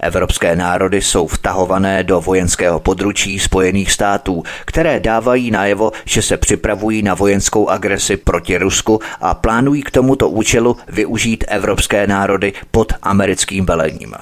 Evropské 0.00 0.56
národy 0.56 1.02
jsou 1.02 1.26
vtahované 1.26 2.04
do 2.04 2.20
vojenského 2.20 2.80
područí 2.80 3.38
Spojených 3.38 3.92
států, 3.92 4.42
které 4.64 5.00
dávají 5.00 5.50
najevo, 5.50 5.92
že 6.04 6.22
se 6.22 6.36
připravují 6.36 7.02
na 7.02 7.14
vojenskou 7.14 7.68
agresi 7.68 8.16
proti 8.16 8.58
Rusku 8.58 9.00
a 9.20 9.34
plánují 9.34 9.82
k 9.82 9.90
tomuto 9.90 10.28
účelu 10.28 10.76
využít 10.88 11.44
evropské 11.48 12.06
národy 12.06 12.52
pod 12.70 12.92
americkým 13.02 13.66
velením. 13.66 14.14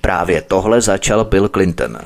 Právě 0.00 0.42
tohle 0.42 0.80
začal 0.80 1.24
Bill 1.24 1.48
Clinton. 1.48 1.98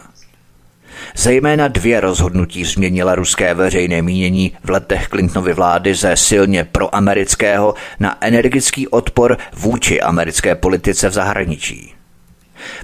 Zejména 1.17 1.69
dvě 1.69 2.01
rozhodnutí 2.01 2.65
změnila 2.65 3.15
ruské 3.15 3.55
veřejné 3.55 4.03
mínění 4.03 4.53
v 4.65 4.71
letech 4.71 5.09
Clintonovy 5.09 5.55
vlády 5.55 5.95
ze 5.95 6.17
silně 6.17 6.65
proamerického 6.65 7.75
na 8.01 8.17
energický 8.21 8.89
odpor 8.89 9.39
vůči 9.53 10.01
americké 10.01 10.55
politice 10.55 11.09
v 11.09 11.13
zahraničí. 11.13 11.94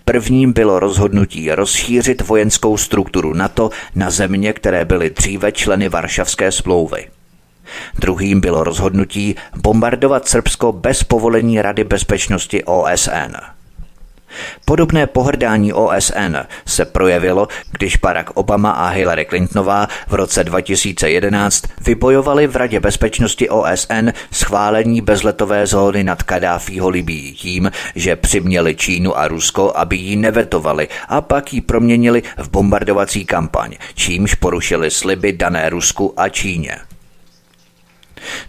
Prvním 0.05 0.53
bylo 0.53 0.79
rozhodnutí 0.79 1.51
rozšířit 1.51 2.23
vojenskou 2.23 2.77
strukturu 2.77 3.35
NATO 3.35 3.71
na 3.95 4.11
země, 4.11 4.53
které 4.53 4.85
byly 4.85 5.11
dříve 5.11 5.53
členy 5.53 5.89
Varšavské 5.89 6.53
smlouvy. 6.53 7.07
Druhým 7.99 8.41
bylo 8.41 8.65
rozhodnutí 8.65 9.35
bombardovat 9.57 10.29
Srbsko 10.29 10.73
bez 10.73 11.05
povolení 11.05 11.63
Rady 11.63 11.85
bezpečnosti 11.85 12.65
OSN. 12.65 13.60
Podobné 14.65 15.07
pohrdání 15.07 15.73
OSN 15.73 16.37
se 16.67 16.85
projevilo, 16.85 17.49
když 17.73 17.97
Barack 17.97 18.31
Obama 18.31 18.71
a 18.71 18.89
Hillary 18.89 19.27
Clintonová 19.29 19.89
v 20.09 20.15
roce 20.15 20.45
2011 20.45 21.65
vybojovali 21.81 22.47
v 22.47 22.57
Radě 22.57 22.81
bezpečnosti 22.81 23.49
OSN 23.49 24.09
schválení 24.31 25.01
bezletové 25.01 25.67
zóny 25.67 26.05
nad 26.05 26.23
Kadáfího 26.23 26.89
Libí 26.89 27.33
tím, 27.33 27.71
že 27.95 28.17
přiměli 28.17 28.77
Čínu 28.77 29.19
a 29.19 29.29
Rusko, 29.29 29.73
aby 29.77 29.97
ji 29.97 30.17
nevetovali 30.17 30.89
a 31.09 31.21
pak 31.21 31.55
ji 31.55 31.61
proměnili 31.61 32.23
v 32.37 32.51
bombardovací 32.51 33.25
kampaň, 33.25 33.77
čímž 33.95 34.35
porušili 34.35 34.91
sliby 34.91 35.33
dané 35.33 35.71
Rusku 35.71 36.15
a 36.17 36.29
Číně. 36.29 36.77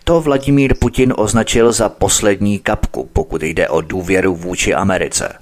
To 0.04 0.22
Vladimír 0.22 0.76
Putin 0.80 1.13
označil 1.17 1.72
za 1.72 1.89
poslední 1.89 2.60
kapku, 2.60 3.10
pokud 3.13 3.44
jde 3.44 3.70
o 3.70 3.82
důvěru 3.82 4.36
vůči 4.36 4.74
Americe. 4.74 5.34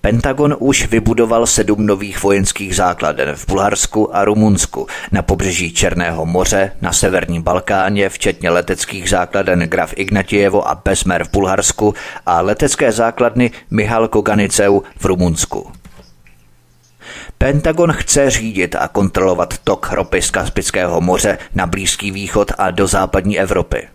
Pentagon 0.00 0.56
už 0.58 0.86
vybudoval 0.86 1.46
sedm 1.46 1.86
nových 1.86 2.22
vojenských 2.22 2.76
základen 2.76 3.34
v 3.34 3.46
Bulharsku 3.46 4.16
a 4.16 4.24
Rumunsku, 4.24 4.86
na 5.12 5.22
pobřeží 5.22 5.72
Černého 5.72 6.26
moře, 6.26 6.72
na 6.80 6.92
severním 6.92 7.42
Balkáně, 7.42 8.08
včetně 8.08 8.50
leteckých 8.50 9.10
základen 9.10 9.60
Graf 9.60 9.92
Ignatievo 9.96 10.68
a 10.68 10.74
Besmer 10.74 11.24
v 11.24 11.30
Bulharsku 11.30 11.94
a 12.26 12.40
letecké 12.40 12.92
základny 12.92 13.50
Michal 13.70 14.08
Koganiceu 14.08 14.82
v 14.98 15.04
Rumunsku. 15.04 15.72
Pentagon 17.38 17.92
chce 17.92 18.30
řídit 18.30 18.74
a 18.74 18.88
kontrolovat 18.88 19.58
tok 19.58 19.92
ropy 19.92 20.22
z 20.22 20.30
Kaspického 20.30 21.00
moře 21.00 21.38
na 21.54 21.66
Blízký 21.66 22.10
východ 22.10 22.52
a 22.58 22.70
do 22.70 22.86
západní 22.86 23.38
Evropy. 23.38 23.88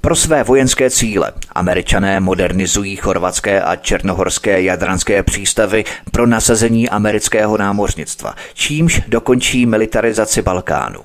Pro 0.00 0.16
své 0.16 0.44
vojenské 0.44 0.90
cíle 0.90 1.32
američané 1.52 2.20
modernizují 2.20 2.96
chorvatské 2.96 3.62
a 3.62 3.76
černohorské 3.76 4.62
jadranské 4.62 5.22
přístavy 5.22 5.84
pro 6.12 6.26
nasazení 6.26 6.88
amerického 6.88 7.58
námořnictva, 7.58 8.34
čímž 8.54 9.00
dokončí 9.08 9.66
militarizaci 9.66 10.42
Balkánu. 10.42 11.00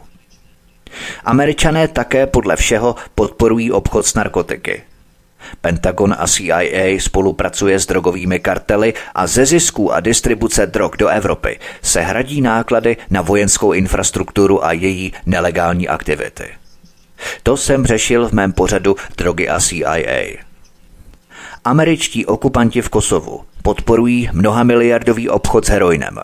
Američané 1.25 1.87
také 1.87 2.27
podle 2.27 2.55
všeho 2.55 2.95
podporují 3.15 3.71
obchod 3.71 4.05
s 4.05 4.13
narkotiky. 4.13 4.83
Pentagon 5.61 6.15
a 6.19 6.27
CIA 6.27 6.99
spolupracuje 6.99 7.79
s 7.79 7.85
drogovými 7.85 8.39
kartely 8.39 8.93
a 9.15 9.27
ze 9.27 9.45
zisků 9.45 9.93
a 9.93 9.99
distribuce 9.99 10.67
drog 10.67 10.91
do 10.97 11.07
Evropy 11.07 11.59
se 11.81 12.01
hradí 12.01 12.41
náklady 12.41 12.97
na 13.09 13.21
vojenskou 13.21 13.73
infrastrukturu 13.73 14.65
a 14.65 14.71
její 14.71 15.13
nelegální 15.25 15.87
aktivity. 15.87 16.45
To 17.43 17.57
jsem 17.57 17.85
řešil 17.85 18.29
v 18.29 18.31
mém 18.31 18.53
pořadu 18.53 18.95
Drogy 19.17 19.49
a 19.49 19.59
CIA. 19.59 20.37
Američtí 21.65 22.25
okupanti 22.25 22.81
v 22.81 22.89
Kosovu 22.89 23.43
podporují 23.61 24.29
mnohamiliardový 24.33 25.29
obchod 25.29 25.65
s 25.65 25.69
heroinem. 25.69 26.19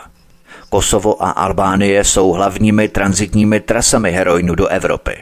Kosovo 0.69 1.23
a 1.23 1.29
Albánie 1.29 2.03
jsou 2.03 2.31
hlavními 2.31 2.87
transitními 2.87 3.59
trasami 3.59 4.11
heroinu 4.11 4.55
do 4.55 4.67
Evropy. 4.67 5.17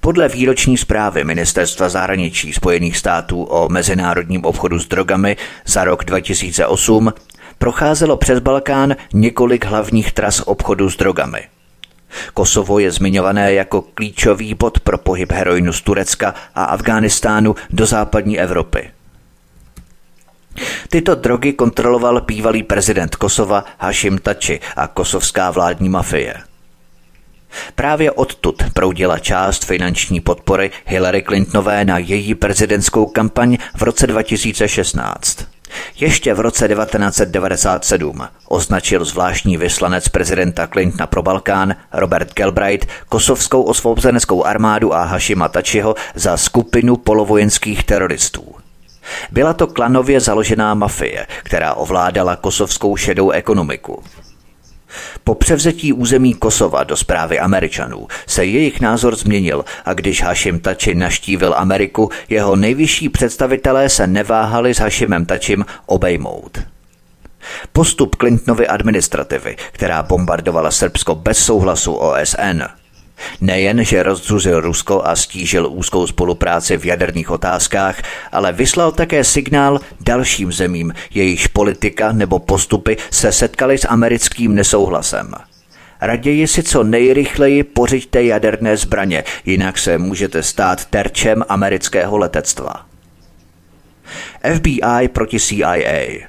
Podle 0.00 0.28
výroční 0.28 0.76
zprávy 0.76 1.24
Ministerstva 1.24 1.88
zahraničí 1.88 2.52
Spojených 2.52 2.96
států 2.96 3.42
o 3.42 3.68
mezinárodním 3.68 4.44
obchodu 4.44 4.78
s 4.78 4.88
drogami 4.88 5.36
za 5.66 5.84
rok 5.84 6.04
2008 6.04 7.12
procházelo 7.58 8.16
přes 8.16 8.38
Balkán 8.38 8.96
několik 9.12 9.64
hlavních 9.64 10.12
tras 10.12 10.40
obchodu 10.40 10.90
s 10.90 10.96
drogami– 10.96 11.40
Kosovo 12.34 12.78
je 12.78 12.90
zmiňované 12.90 13.52
jako 13.52 13.82
klíčový 13.82 14.54
bod 14.54 14.80
pro 14.80 14.98
pohyb 14.98 15.32
heroinu 15.32 15.72
z 15.72 15.80
Turecka 15.80 16.34
a 16.54 16.64
Afghánistánu 16.64 17.54
do 17.70 17.86
západní 17.86 18.38
Evropy. 18.40 18.90
Tyto 20.88 21.14
drogy 21.14 21.52
kontroloval 21.52 22.20
bývalý 22.20 22.62
prezident 22.62 23.16
Kosova 23.16 23.64
Hashim 23.78 24.18
Tači 24.18 24.60
a 24.76 24.86
kosovská 24.86 25.50
vládní 25.50 25.88
mafie. 25.88 26.34
Právě 27.74 28.10
odtud 28.10 28.62
proudila 28.74 29.18
část 29.18 29.64
finanční 29.64 30.20
podpory 30.20 30.70
Hillary 30.86 31.22
Clintonové 31.22 31.84
na 31.84 31.98
její 31.98 32.34
prezidentskou 32.34 33.06
kampaň 33.06 33.58
v 33.76 33.82
roce 33.82 34.06
2016. 34.06 35.55
Ještě 36.00 36.34
v 36.34 36.40
roce 36.40 36.68
1997 36.68 38.28
označil 38.48 39.04
zvláštní 39.04 39.56
vyslanec 39.56 40.08
prezidenta 40.08 40.66
Clintona 40.66 41.06
pro 41.06 41.22
Balkán 41.22 41.76
Robert 41.92 42.34
Galbraith 42.34 42.86
kosovskou 43.08 43.62
osvobozeneckou 43.62 44.44
armádu 44.44 44.94
a 44.94 45.04
Hashima 45.04 45.48
Tačiho 45.48 45.94
za 46.14 46.36
skupinu 46.36 46.96
polovojenských 46.96 47.84
teroristů. 47.84 48.54
Byla 49.30 49.52
to 49.52 49.66
klanově 49.66 50.20
založená 50.20 50.74
mafie, 50.74 51.26
která 51.42 51.74
ovládala 51.74 52.36
kosovskou 52.36 52.96
šedou 52.96 53.30
ekonomiku. 53.30 54.02
Po 55.24 55.34
převzetí 55.34 55.92
území 55.92 56.34
Kosova 56.34 56.84
do 56.84 56.96
zprávy 56.96 57.38
Američanů 57.38 58.06
se 58.26 58.44
jejich 58.44 58.80
názor 58.80 59.16
změnil 59.16 59.64
a 59.84 59.94
když 59.94 60.22
Hashim 60.22 60.60
Tači 60.60 60.94
naštívil 60.94 61.54
Ameriku, 61.56 62.10
jeho 62.28 62.56
nejvyšší 62.56 63.08
představitelé 63.08 63.88
se 63.88 64.06
neváhali 64.06 64.74
s 64.74 64.78
Hashimem 64.78 65.26
Tačim 65.26 65.64
obejmout. 65.86 66.58
Postup 67.72 68.16
Clintonovy 68.16 68.66
administrativy, 68.68 69.56
která 69.72 70.02
bombardovala 70.02 70.70
Srbsko 70.70 71.14
bez 71.14 71.38
souhlasu 71.38 71.94
OSN, 71.94 72.62
Nejen, 73.40 73.84
že 73.84 74.02
rozdružil 74.02 74.60
Rusko 74.60 75.02
a 75.04 75.16
stížil 75.16 75.68
úzkou 75.70 76.06
spolupráci 76.06 76.76
v 76.76 76.84
jaderných 76.84 77.30
otázkách, 77.30 78.02
ale 78.32 78.52
vyslal 78.52 78.92
také 78.92 79.24
signál 79.24 79.80
dalším 80.00 80.52
zemím, 80.52 80.94
jejichž 81.14 81.46
politika 81.46 82.12
nebo 82.12 82.38
postupy 82.38 82.96
se 83.10 83.32
setkaly 83.32 83.78
s 83.78 83.88
americkým 83.88 84.54
nesouhlasem. 84.54 85.34
Raději 86.00 86.46
si 86.46 86.62
co 86.62 86.82
nejrychleji 86.82 87.64
pořiďte 87.64 88.22
jaderné 88.22 88.76
zbraně, 88.76 89.24
jinak 89.44 89.78
se 89.78 89.98
můžete 89.98 90.42
stát 90.42 90.84
terčem 90.84 91.44
amerického 91.48 92.18
letectva. 92.18 92.86
FBI 94.54 95.08
proti 95.12 95.40
CIA 95.40 96.26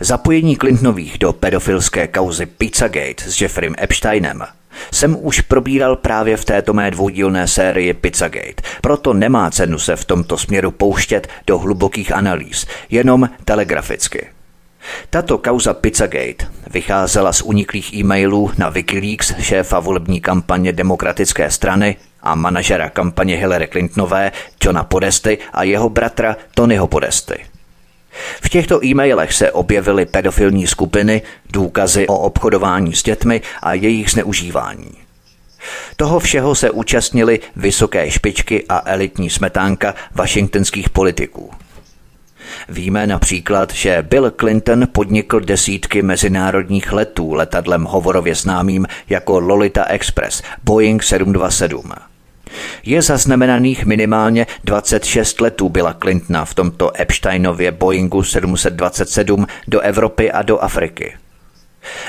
Zapojení 0.00 0.56
Clintonových 0.56 1.18
do 1.18 1.32
pedofilské 1.32 2.08
kauzy 2.08 2.46
Pizzagate 2.46 3.24
s 3.30 3.40
Jeffrem 3.40 3.74
Epsteinem 3.82 4.44
jsem 4.92 5.16
už 5.20 5.40
probíral 5.40 5.96
právě 5.96 6.36
v 6.36 6.44
této 6.44 6.72
mé 6.72 6.90
dvoudílné 6.90 7.48
sérii 7.48 7.94
Pizzagate, 7.94 8.62
proto 8.80 9.14
nemá 9.14 9.50
cenu 9.50 9.78
se 9.78 9.96
v 9.96 10.04
tomto 10.04 10.38
směru 10.38 10.70
pouštět 10.70 11.28
do 11.46 11.58
hlubokých 11.58 12.12
analýz, 12.12 12.66
jenom 12.90 13.30
telegraficky. 13.44 14.26
Tato 15.10 15.38
kauza 15.38 15.74
Pizzagate 15.74 16.46
vycházela 16.70 17.32
z 17.32 17.42
uniklých 17.42 17.94
e-mailů 17.94 18.50
na 18.58 18.68
Wikileaks 18.68 19.34
šéfa 19.40 19.80
volební 19.80 20.20
kampaně 20.20 20.72
demokratické 20.72 21.50
strany 21.50 21.96
a 22.22 22.34
manažera 22.34 22.90
kampaně 22.90 23.36
Hillary 23.36 23.68
Clintonové 23.68 24.32
Johna 24.64 24.84
Podesty 24.84 25.38
a 25.52 25.62
jeho 25.62 25.88
bratra 25.88 26.36
Tonyho 26.54 26.86
Podesty. 26.86 27.44
V 28.42 28.48
těchto 28.48 28.84
e-mailech 28.84 29.32
se 29.32 29.52
objevily 29.52 30.06
pedofilní 30.06 30.66
skupiny, 30.66 31.22
důkazy 31.52 32.06
o 32.06 32.18
obchodování 32.18 32.94
s 32.94 33.02
dětmi 33.02 33.40
a 33.62 33.74
jejich 33.74 34.10
zneužívání. 34.10 34.92
Toho 35.96 36.20
všeho 36.20 36.54
se 36.54 36.70
účastnili 36.70 37.40
vysoké 37.56 38.10
špičky 38.10 38.64
a 38.68 38.82
elitní 38.84 39.30
smetánka 39.30 39.94
washingtonských 40.14 40.90
politiků. 40.90 41.50
Víme 42.68 43.06
například, 43.06 43.72
že 43.74 44.06
Bill 44.10 44.30
Clinton 44.30 44.88
podnikl 44.92 45.40
desítky 45.40 46.02
mezinárodních 46.02 46.92
letů 46.92 47.32
letadlem 47.32 47.84
hovorově 47.84 48.34
známým 48.34 48.86
jako 49.08 49.40
Lolita 49.40 49.84
Express 49.84 50.42
Boeing 50.64 51.02
727. 51.02 52.09
Je 52.84 53.02
zaznamenaných 53.02 53.84
minimálně 53.84 54.46
26 54.64 55.40
letů 55.40 55.68
byla 55.68 55.94
Clintona 56.02 56.44
v 56.44 56.54
tomto 56.54 57.00
Epsteinově 57.00 57.72
Boeingu 57.72 58.22
727 58.22 59.46
do 59.68 59.80
Evropy 59.80 60.32
a 60.32 60.42
do 60.42 60.58
Afriky. 60.58 61.14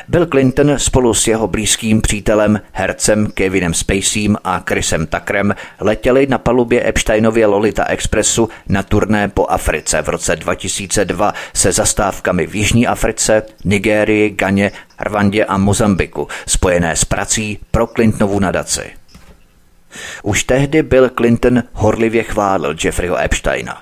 Bill 0.07 0.25
Clinton 0.25 0.79
spolu 0.79 1.13
s 1.13 1.27
jeho 1.27 1.47
blízkým 1.47 2.01
přítelem, 2.01 2.61
hercem 2.71 3.27
Kevinem 3.33 3.73
Spaceyem 3.73 4.37
a 4.43 4.63
Chrisem 4.69 5.07
Tuckerem 5.07 5.55
letěli 5.79 6.27
na 6.27 6.37
palubě 6.37 6.87
Epsteinově 6.87 7.45
Lolita 7.45 7.85
Expressu 7.85 8.49
na 8.69 8.83
turné 8.83 9.29
po 9.29 9.45
Africe 9.45 10.01
v 10.01 10.09
roce 10.09 10.35
2002 10.35 11.33
se 11.53 11.71
zastávkami 11.71 12.47
v 12.47 12.55
Jižní 12.55 12.87
Africe, 12.87 13.43
Nigérii, 13.65 14.29
Ganě, 14.29 14.71
Rwandě 14.99 15.45
a 15.45 15.57
Mozambiku, 15.57 16.27
spojené 16.47 16.95
s 16.95 17.05
prací 17.05 17.59
pro 17.71 17.87
Clintonovu 17.87 18.39
nadaci. 18.39 19.00
Už 20.23 20.43
tehdy 20.43 20.83
Bill 20.83 21.09
Clinton 21.09 21.63
horlivě 21.73 22.23
chválil 22.23 22.75
Jeffreyho 22.83 23.17
Epsteina. 23.17 23.81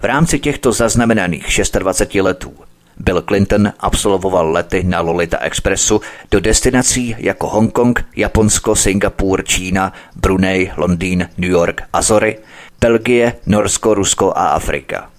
V 0.00 0.04
rámci 0.04 0.38
těchto 0.38 0.72
zaznamenaných 0.72 1.60
26 1.78 2.22
letů 2.22 2.54
Bill 3.00 3.22
Clinton 3.22 3.72
absolvoval 3.80 4.52
lety 4.52 4.82
na 4.82 5.00
Lolita 5.00 5.38
Expressu 5.38 6.00
do 6.30 6.40
destinací 6.40 7.16
jako 7.18 7.48
Hongkong, 7.48 8.04
Japonsko, 8.16 8.76
Singapur, 8.76 9.44
Čína, 9.44 9.92
Brunei, 10.16 10.70
Londýn, 10.76 11.28
New 11.38 11.50
York, 11.50 11.82
Azory, 11.92 12.38
Belgie, 12.80 13.32
Norsko, 13.46 13.94
Rusko 13.94 14.32
a 14.36 14.48
Afrika. 14.48 15.10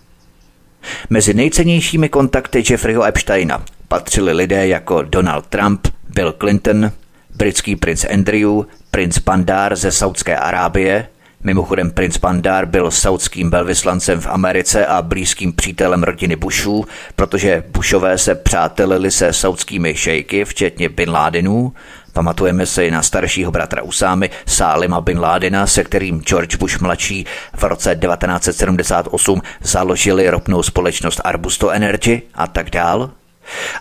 Mezi 1.09 1.33
nejcennějšími 1.33 2.09
kontakty 2.09 2.63
Jeffreyho 2.69 3.03
Epsteina 3.03 3.63
patřili 3.87 4.33
lidé 4.33 4.67
jako 4.67 5.01
Donald 5.01 5.47
Trump, 5.47 5.87
Bill 6.09 6.33
Clinton, 6.39 6.91
britský 7.35 7.75
princ 7.75 8.05
Andrew, 8.13 8.63
princ 8.91 9.17
Bandar 9.17 9.75
ze 9.75 9.91
Saudské 9.91 10.37
Arábie, 10.37 11.07
Mimochodem 11.43 11.91
princ 11.91 12.17
Bandar 12.17 12.65
byl 12.65 12.91
saudským 12.91 13.49
velvyslancem 13.49 14.21
v 14.21 14.27
Americe 14.27 14.85
a 14.85 15.01
blízkým 15.01 15.53
přítelem 15.53 16.03
rodiny 16.03 16.35
Bushů, 16.35 16.85
protože 17.15 17.63
Bushové 17.67 18.17
se 18.17 18.35
přátelili 18.35 19.11
se 19.11 19.33
saudskými 19.33 19.95
šejky, 19.95 20.45
včetně 20.45 20.89
Bin 20.89 21.09
Ladenů. 21.09 21.73
Pamatujeme 22.13 22.65
si 22.65 22.91
na 22.91 23.01
staršího 23.01 23.51
bratra 23.51 23.81
Usámy, 23.81 24.29
Sálima 24.45 25.01
Bin 25.01 25.19
Ládena, 25.19 25.67
se 25.67 25.83
kterým 25.83 26.21
George 26.21 26.55
Bush 26.55 26.79
mladší 26.79 27.25
v 27.55 27.63
roce 27.63 27.95
1978 27.95 29.41
založili 29.61 30.29
ropnou 30.29 30.63
společnost 30.63 31.21
Arbusto 31.23 31.69
Energy 31.69 32.21
a 32.33 32.47
tak 32.47 32.69
dál. 32.69 33.11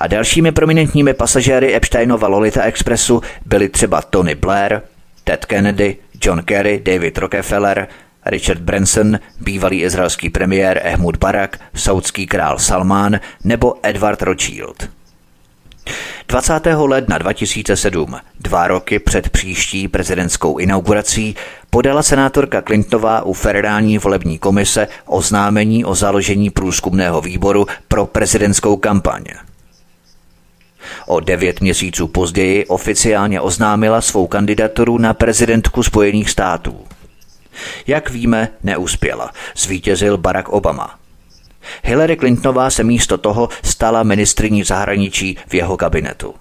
A 0.00 0.06
dalšími 0.06 0.52
prominentními 0.52 1.14
pasažéry 1.14 1.74
Epsteinova 1.74 2.28
Lolita 2.28 2.62
Expressu 2.62 3.22
byli 3.46 3.68
třeba 3.68 4.02
Tony 4.02 4.34
Blair, 4.34 4.80
Ted 5.24 5.46
Kennedy, 5.46 5.96
John 6.24 6.42
Kerry, 6.42 6.80
David 6.84 7.18
Rockefeller, 7.18 7.88
Richard 8.26 8.60
Branson, 8.60 9.18
bývalý 9.40 9.82
izraelský 9.82 10.30
premiér 10.30 10.80
Ehmud 10.84 11.16
Barak, 11.16 11.58
saudský 11.74 12.26
král 12.26 12.58
Salmán 12.58 13.20
nebo 13.44 13.74
Edward 13.82 14.22
Rothschild. 14.22 14.88
20. 16.28 16.60
ledna 16.76 17.18
2007, 17.18 18.16
dva 18.40 18.68
roky 18.68 18.98
před 18.98 19.28
příští 19.28 19.88
prezidentskou 19.88 20.58
inaugurací, 20.58 21.36
podala 21.70 22.02
senátorka 22.02 22.62
Clintonová 22.62 23.22
u 23.22 23.32
federální 23.32 23.98
volební 23.98 24.38
komise 24.38 24.88
oznámení 25.06 25.84
o 25.84 25.94
založení 25.94 26.50
průzkumného 26.50 27.20
výboru 27.20 27.66
pro 27.88 28.06
prezidentskou 28.06 28.76
kampaň. 28.76 29.24
O 31.06 31.20
devět 31.20 31.60
měsíců 31.60 32.08
později 32.08 32.66
oficiálně 32.66 33.40
oznámila 33.40 34.00
svou 34.00 34.26
kandidaturu 34.26 34.98
na 34.98 35.14
prezidentku 35.14 35.82
Spojených 35.82 36.30
států. 36.30 36.84
Jak 37.86 38.10
víme, 38.10 38.48
neuspěla. 38.62 39.30
Zvítězil 39.56 40.16
Barack 40.18 40.48
Obama. 40.48 40.98
Hillary 41.84 42.16
Clintonová 42.16 42.70
se 42.70 42.84
místo 42.84 43.18
toho 43.18 43.48
stala 43.62 44.02
ministriní 44.02 44.64
zahraničí 44.64 45.38
v 45.48 45.54
jeho 45.54 45.76
kabinetu. 45.76 46.34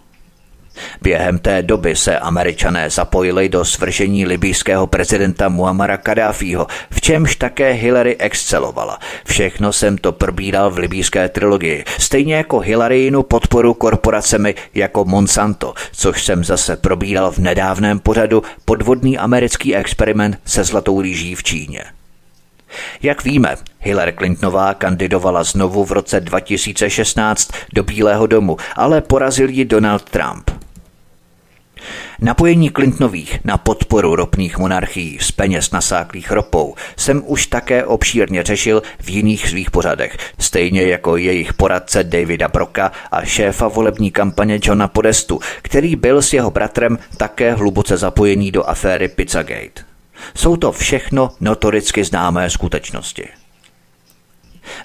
Během 1.01 1.39
té 1.39 1.61
doby 1.61 1.95
se 1.95 2.19
američané 2.19 2.89
zapojili 2.89 3.49
do 3.49 3.65
svržení 3.65 4.25
libýského 4.25 4.87
prezidenta 4.87 5.49
Muamara 5.49 5.97
Kadáfího, 5.97 6.67
v 6.89 7.01
čemž 7.01 7.35
také 7.35 7.71
Hillary 7.71 8.17
excelovala. 8.17 8.99
Všechno 9.25 9.73
jsem 9.73 9.97
to 9.97 10.11
probíral 10.11 10.71
v 10.71 10.77
libýské 10.77 11.29
trilogii, 11.29 11.85
stejně 11.97 12.35
jako 12.35 12.59
Hillaryinu 12.59 13.23
podporu 13.23 13.73
korporacemi 13.73 14.55
jako 14.73 15.05
Monsanto, 15.05 15.73
což 15.91 16.23
jsem 16.25 16.43
zase 16.43 16.75
probíral 16.75 17.31
v 17.31 17.37
nedávném 17.37 17.99
pořadu 17.99 18.43
podvodný 18.65 19.17
americký 19.17 19.75
experiment 19.75 20.39
se 20.45 20.63
zlatou 20.63 21.01
rýží 21.01 21.35
v 21.35 21.43
Číně. 21.43 21.83
Jak 23.01 23.23
víme, 23.23 23.55
Hillary 23.79 24.13
Clintonová 24.13 24.73
kandidovala 24.73 25.43
znovu 25.43 25.85
v 25.85 25.91
roce 25.91 26.19
2016 26.19 27.51
do 27.73 27.83
Bílého 27.83 28.27
domu, 28.27 28.57
ale 28.75 29.01
porazil 29.01 29.49
ji 29.49 29.65
Donald 29.65 30.03
Trump. 30.03 30.51
Napojení 32.21 32.69
Clintonových 32.69 33.39
na 33.43 33.57
podporu 33.57 34.15
ropných 34.15 34.57
monarchií 34.57 35.17
z 35.21 35.31
peněz 35.31 35.71
nasáklých 35.71 36.31
ropou 36.31 36.75
jsem 36.97 37.23
už 37.25 37.47
také 37.47 37.85
obšírně 37.85 38.43
řešil 38.43 38.83
v 38.99 39.09
jiných 39.09 39.47
svých 39.47 39.71
pořadech, 39.71 40.17
stejně 40.39 40.83
jako 40.83 41.17
jejich 41.17 41.53
poradce 41.53 42.03
Davida 42.03 42.47
Broka 42.47 42.91
a 43.11 43.25
šéfa 43.25 43.67
volební 43.67 44.11
kampaně 44.11 44.59
Johna 44.63 44.87
Podestu, 44.87 45.39
který 45.61 45.95
byl 45.95 46.21
s 46.21 46.33
jeho 46.33 46.51
bratrem 46.51 46.99
také 47.17 47.53
hluboce 47.53 47.97
zapojený 47.97 48.51
do 48.51 48.69
aféry 48.69 49.07
Pizzagate. 49.07 49.83
Jsou 50.35 50.57
to 50.57 50.71
všechno 50.71 51.31
notoricky 51.39 52.03
známé 52.03 52.49
skutečnosti. 52.49 53.27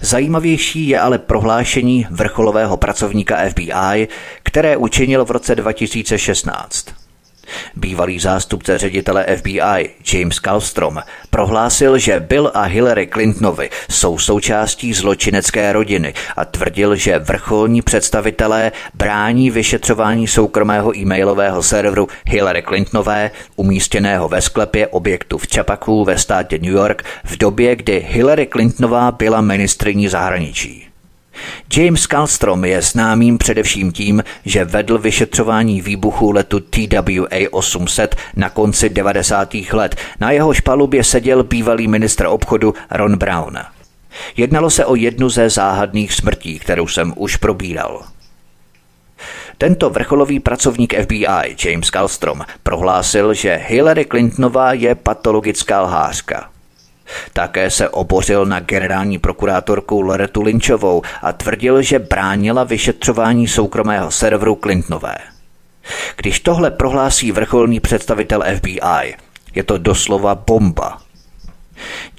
Zajímavější 0.00 0.88
je 0.88 1.00
ale 1.00 1.18
prohlášení 1.18 2.06
vrcholového 2.10 2.76
pracovníka 2.76 3.48
FBI, 3.48 4.08
které 4.42 4.76
učinil 4.76 5.24
v 5.24 5.30
roce 5.30 5.54
2016. 5.54 7.03
Bývalý 7.76 8.18
zástupce 8.18 8.78
ředitele 8.78 9.26
FBI 9.36 9.90
James 10.12 10.38
Kallstrom 10.38 11.02
prohlásil, 11.30 11.98
že 11.98 12.20
Bill 12.20 12.50
a 12.54 12.62
Hillary 12.62 13.06
Clintonovi 13.06 13.70
jsou 13.90 14.18
součástí 14.18 14.94
zločinecké 14.94 15.72
rodiny 15.72 16.14
a 16.36 16.44
tvrdil, 16.44 16.96
že 16.96 17.18
vrcholní 17.18 17.82
představitelé 17.82 18.72
brání 18.94 19.50
vyšetřování 19.50 20.26
soukromého 20.26 20.98
e-mailového 20.98 21.62
serveru 21.62 22.08
Hillary 22.26 22.62
Clintonové, 22.62 23.30
umístěného 23.56 24.28
ve 24.28 24.42
sklepě 24.42 24.86
objektu 24.86 25.38
v 25.38 25.46
Chapaku 25.54 26.04
ve 26.04 26.18
státě 26.18 26.58
New 26.58 26.72
York 26.72 27.04
v 27.24 27.36
době, 27.36 27.76
kdy 27.76 28.06
Hillary 28.08 28.46
Clintonová 28.46 29.12
byla 29.12 29.40
ministriní 29.40 30.08
zahraničí. 30.08 30.83
James 31.76 32.06
Kallstrom 32.06 32.64
je 32.64 32.82
známým 32.82 33.38
především 33.38 33.92
tím, 33.92 34.24
že 34.44 34.64
vedl 34.64 34.98
vyšetřování 34.98 35.80
výbuchu 35.80 36.30
letu 36.30 36.58
TWA-800 36.58 38.08
na 38.36 38.50
konci 38.50 38.88
90. 38.88 39.54
let. 39.72 39.96
Na 40.20 40.30
jeho 40.30 40.52
palubě 40.64 41.04
seděl 41.04 41.42
bývalý 41.42 41.88
ministr 41.88 42.26
obchodu 42.26 42.74
Ron 42.90 43.16
Brown. 43.16 43.58
Jednalo 44.36 44.70
se 44.70 44.84
o 44.84 44.94
jednu 44.94 45.28
ze 45.28 45.50
záhadných 45.50 46.12
smrtí, 46.12 46.58
kterou 46.58 46.88
jsem 46.88 47.12
už 47.16 47.36
probíral. 47.36 48.02
Tento 49.58 49.90
vrcholový 49.90 50.40
pracovník 50.40 50.94
FBI, 51.02 51.56
James 51.64 51.90
Kallstrom, 51.90 52.40
prohlásil, 52.62 53.34
že 53.34 53.60
Hillary 53.66 54.04
Clintonová 54.04 54.72
je 54.72 54.94
patologická 54.94 55.82
lhářka. 55.82 56.53
Také 57.32 57.70
se 57.70 57.88
obořil 57.88 58.46
na 58.46 58.60
generální 58.60 59.18
prokurátorku 59.18 60.00
Loretu 60.00 60.42
Lynchovou 60.42 61.02
a 61.22 61.32
tvrdil, 61.32 61.82
že 61.82 61.98
bránila 61.98 62.64
vyšetřování 62.64 63.48
soukromého 63.48 64.10
serveru 64.10 64.58
Clintonové. 64.62 65.16
Když 66.16 66.40
tohle 66.40 66.70
prohlásí 66.70 67.32
vrcholný 67.32 67.80
představitel 67.80 68.44
FBI, 68.56 69.14
je 69.54 69.62
to 69.62 69.78
doslova 69.78 70.34
bomba. 70.34 71.00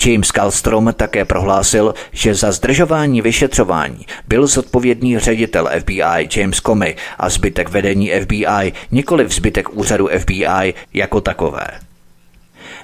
James 0.06 0.32
Kallstrom 0.32 0.94
také 0.98 1.26
prohlásil, 1.26 1.94
že 2.12 2.36
za 2.36 2.52
zdržování 2.52 3.22
vyšetřování 3.22 4.06
byl 4.28 4.48
zodpovědný 4.48 5.20
ředitel 5.20 5.70
FBI 5.80 6.30
James 6.36 6.58
Comey 6.58 6.96
a 7.18 7.30
zbytek 7.30 7.70
vedení 7.70 8.12
FBI, 8.22 8.74
nikoli 8.92 9.30
zbytek 9.30 9.74
úřadu 9.74 10.10
FBI 10.20 10.74
jako 10.94 11.22
takové. 11.22 11.68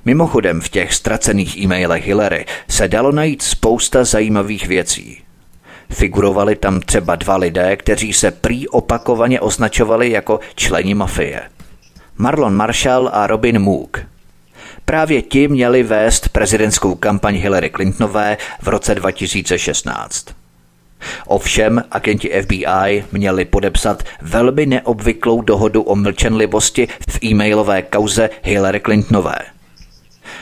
Mimochodem 0.06 0.62
v 0.62 0.70
těch 0.70 0.94
ztracených 0.94 1.58
e-mailech 1.58 2.06
Hillary 2.08 2.46
se 2.70 2.88
dalo 2.88 3.12
najít 3.12 3.42
spousta 3.42 4.04
zajímavých 4.04 4.68
věcí. 4.68 5.24
Figurovali 5.90 6.56
tam 6.56 6.80
třeba 6.80 7.16
dva 7.16 7.38
lidé, 7.38 7.78
kteří 7.78 8.14
se 8.14 8.32
prý 8.32 8.68
opakovaně 8.68 9.40
označovali 9.40 10.12
jako 10.12 10.40
členi 10.56 10.94
mafie. 10.94 11.42
Marlon 12.18 12.56
Marshall 12.56 13.10
a 13.14 13.28
Robin 13.28 13.60
Mook. 13.60 14.02
Právě 14.86 15.22
ti 15.22 15.48
měli 15.48 15.84
vést 15.84 16.30
prezidentskou 16.30 16.96
kampaň 16.96 17.36
Hillary 17.36 17.70
Clintonové 17.70 18.38
v 18.62 18.68
roce 18.68 18.96
2016. 18.96 20.26
Ovšem, 21.28 21.84
agenti 21.92 22.42
FBI 22.42 23.04
měli 23.12 23.46
podepsat 23.46 24.04
velmi 24.22 24.66
neobvyklou 24.66 25.42
dohodu 25.42 25.82
o 25.82 25.96
mlčenlivosti 25.96 26.88
v 27.10 27.24
e-mailové 27.24 27.82
kauze 27.82 28.30
Hillary 28.44 28.80
Clintonové– 28.80 29.38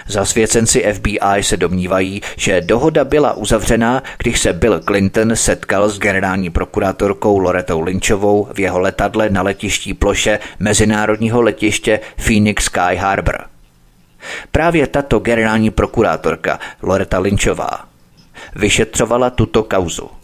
Zasvěcenci 0.10 0.94
FBI 0.94 1.44
se 1.44 1.58
domnívají, 1.58 2.22
že 2.38 2.62
dohoda 2.62 3.06
byla 3.06 3.34
uzavřená, 3.34 4.04
když 4.18 4.40
se 4.40 4.54
Bill 4.54 4.80
Clinton 4.80 5.36
setkal 5.36 5.90
s 5.90 6.00
generální 6.00 6.50
prokurátorkou 6.50 7.38
Loretou 7.38 7.82
Lynchovou 7.82 8.48
v 8.54 8.60
jeho 8.60 8.80
letadle 8.80 9.30
na 9.30 9.42
letiští 9.42 9.94
ploše 9.94 10.40
mezinárodního 10.60 11.42
letiště 11.42 12.00
Phoenix 12.18 12.64
Sky 12.64 12.96
Harbor. 12.96 13.46
Právě 14.52 14.88
tato 14.88 15.20
generální 15.20 15.72
prokurátorka 15.72 16.60
Loreta 16.82 17.20
Lynchová 17.20 17.86
vyšetřovala 18.56 19.30
tuto 19.30 19.64
kauzu. 19.64 20.19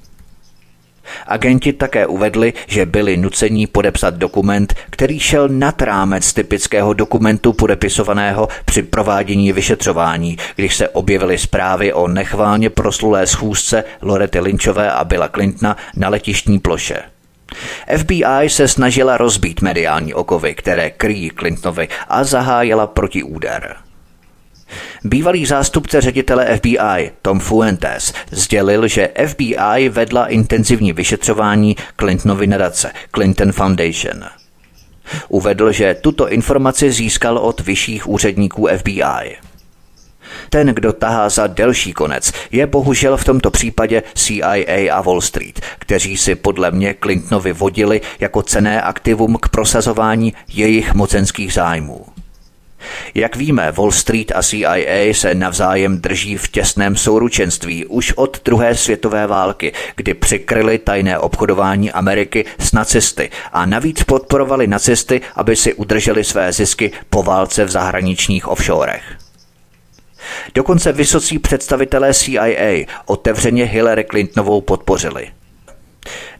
Agenti 1.27 1.73
také 1.73 2.07
uvedli, 2.07 2.53
že 2.67 2.85
byli 2.85 3.17
nuceni 3.17 3.67
podepsat 3.67 4.13
dokument, 4.13 4.73
který 4.89 5.19
šel 5.19 5.49
nad 5.49 5.81
rámec 5.81 6.33
typického 6.33 6.93
dokumentu 6.93 7.53
podepisovaného 7.53 8.47
při 8.65 8.83
provádění 8.83 9.53
vyšetřování, 9.53 10.37
když 10.55 10.75
se 10.75 10.89
objevily 10.89 11.37
zprávy 11.37 11.93
o 11.93 12.07
nechválně 12.07 12.69
proslulé 12.69 13.27
schůzce 13.27 13.83
Lorety 14.01 14.39
Lynchové 14.39 14.91
a 14.91 15.03
Billa 15.03 15.29
Clintona 15.29 15.77
na 15.95 16.09
letištní 16.09 16.59
ploše. 16.59 16.99
FBI 17.97 18.49
se 18.49 18.67
snažila 18.67 19.17
rozbít 19.17 19.61
mediální 19.61 20.13
okovy, 20.13 20.55
které 20.55 20.89
kryjí 20.89 21.31
Clintonovi 21.39 21.87
a 22.07 22.23
zahájila 22.23 22.87
protiúder. 22.87 23.84
Bývalý 25.03 25.45
zástupce 25.45 26.01
ředitele 26.01 26.57
FBI 26.57 27.11
Tom 27.21 27.39
Fuentes 27.39 28.13
sdělil, 28.31 28.87
že 28.87 29.09
FBI 29.27 29.89
vedla 29.89 30.27
intenzivní 30.27 30.93
vyšetřování 30.93 31.75
Clintonovy 31.99 32.47
nadace 32.47 32.91
Clinton 33.15 33.51
Foundation. 33.51 34.23
Uvedl, 35.29 35.71
že 35.71 35.95
tuto 36.01 36.29
informaci 36.29 36.91
získal 36.91 37.37
od 37.37 37.61
vyšších 37.61 38.07
úředníků 38.07 38.67
FBI. 38.77 39.37
Ten, 40.49 40.67
kdo 40.67 40.93
tahá 40.93 41.29
za 41.29 41.47
delší 41.47 41.93
konec, 41.93 42.33
je 42.51 42.67
bohužel 42.67 43.17
v 43.17 43.23
tomto 43.23 43.51
případě 43.51 44.03
CIA 44.13 44.95
a 44.95 45.01
Wall 45.01 45.21
Street, 45.21 45.61
kteří 45.79 46.17
si 46.17 46.35
podle 46.35 46.71
mě 46.71 46.95
Clintonovi 47.03 47.53
vodili 47.53 48.01
jako 48.19 48.41
cené 48.41 48.81
aktivum 48.81 49.37
k 49.41 49.49
prosazování 49.49 50.33
jejich 50.47 50.93
mocenských 50.93 51.53
zájmů. 51.53 52.14
Jak 53.15 53.35
víme, 53.35 53.71
Wall 53.71 53.91
Street 53.91 54.31
a 54.35 54.43
CIA 54.43 55.13
se 55.13 55.35
navzájem 55.35 56.01
drží 56.01 56.37
v 56.37 56.47
těsném 56.47 56.95
souručenství 56.95 57.85
už 57.85 58.13
od 58.15 58.41
druhé 58.45 58.75
světové 58.75 59.27
války, 59.27 59.73
kdy 59.95 60.13
přikryli 60.13 60.77
tajné 60.77 61.19
obchodování 61.19 61.91
Ameriky 61.91 62.45
s 62.59 62.71
nacisty 62.71 63.29
a 63.53 63.65
navíc 63.65 64.03
podporovali 64.03 64.67
nacisty, 64.67 65.21
aby 65.35 65.55
si 65.55 65.73
udrželi 65.73 66.23
své 66.23 66.51
zisky 66.51 66.91
po 67.09 67.23
válce 67.23 67.65
v 67.65 67.69
zahraničních 67.69 68.47
offshorech. 68.47 69.03
Dokonce 70.53 70.91
vysocí 70.91 71.39
představitelé 71.39 72.13
CIA 72.13 72.85
otevřeně 73.05 73.65
Hillary 73.65 74.03
Clintonovou 74.03 74.61
podpořili– 74.61 75.27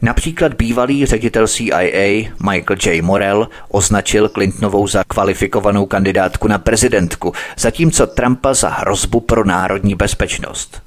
Například 0.02 0.54
bývalý 0.54 1.06
ředitel 1.06 1.48
CIA 1.48 2.30
Michael 2.50 2.76
J. 2.86 3.02
Morell 3.02 3.48
označil 3.68 4.28
Clintonovou 4.28 4.86
za 4.86 5.04
kvalifikovanou 5.04 5.86
kandidátku 5.86 6.48
na 6.48 6.58
prezidentku, 6.58 7.32
zatímco 7.58 8.06
Trumpa 8.06 8.54
za 8.54 8.68
hrozbu 8.68 9.20
pro 9.20 9.44
národní 9.44 9.94
bezpečnost. 9.94 10.82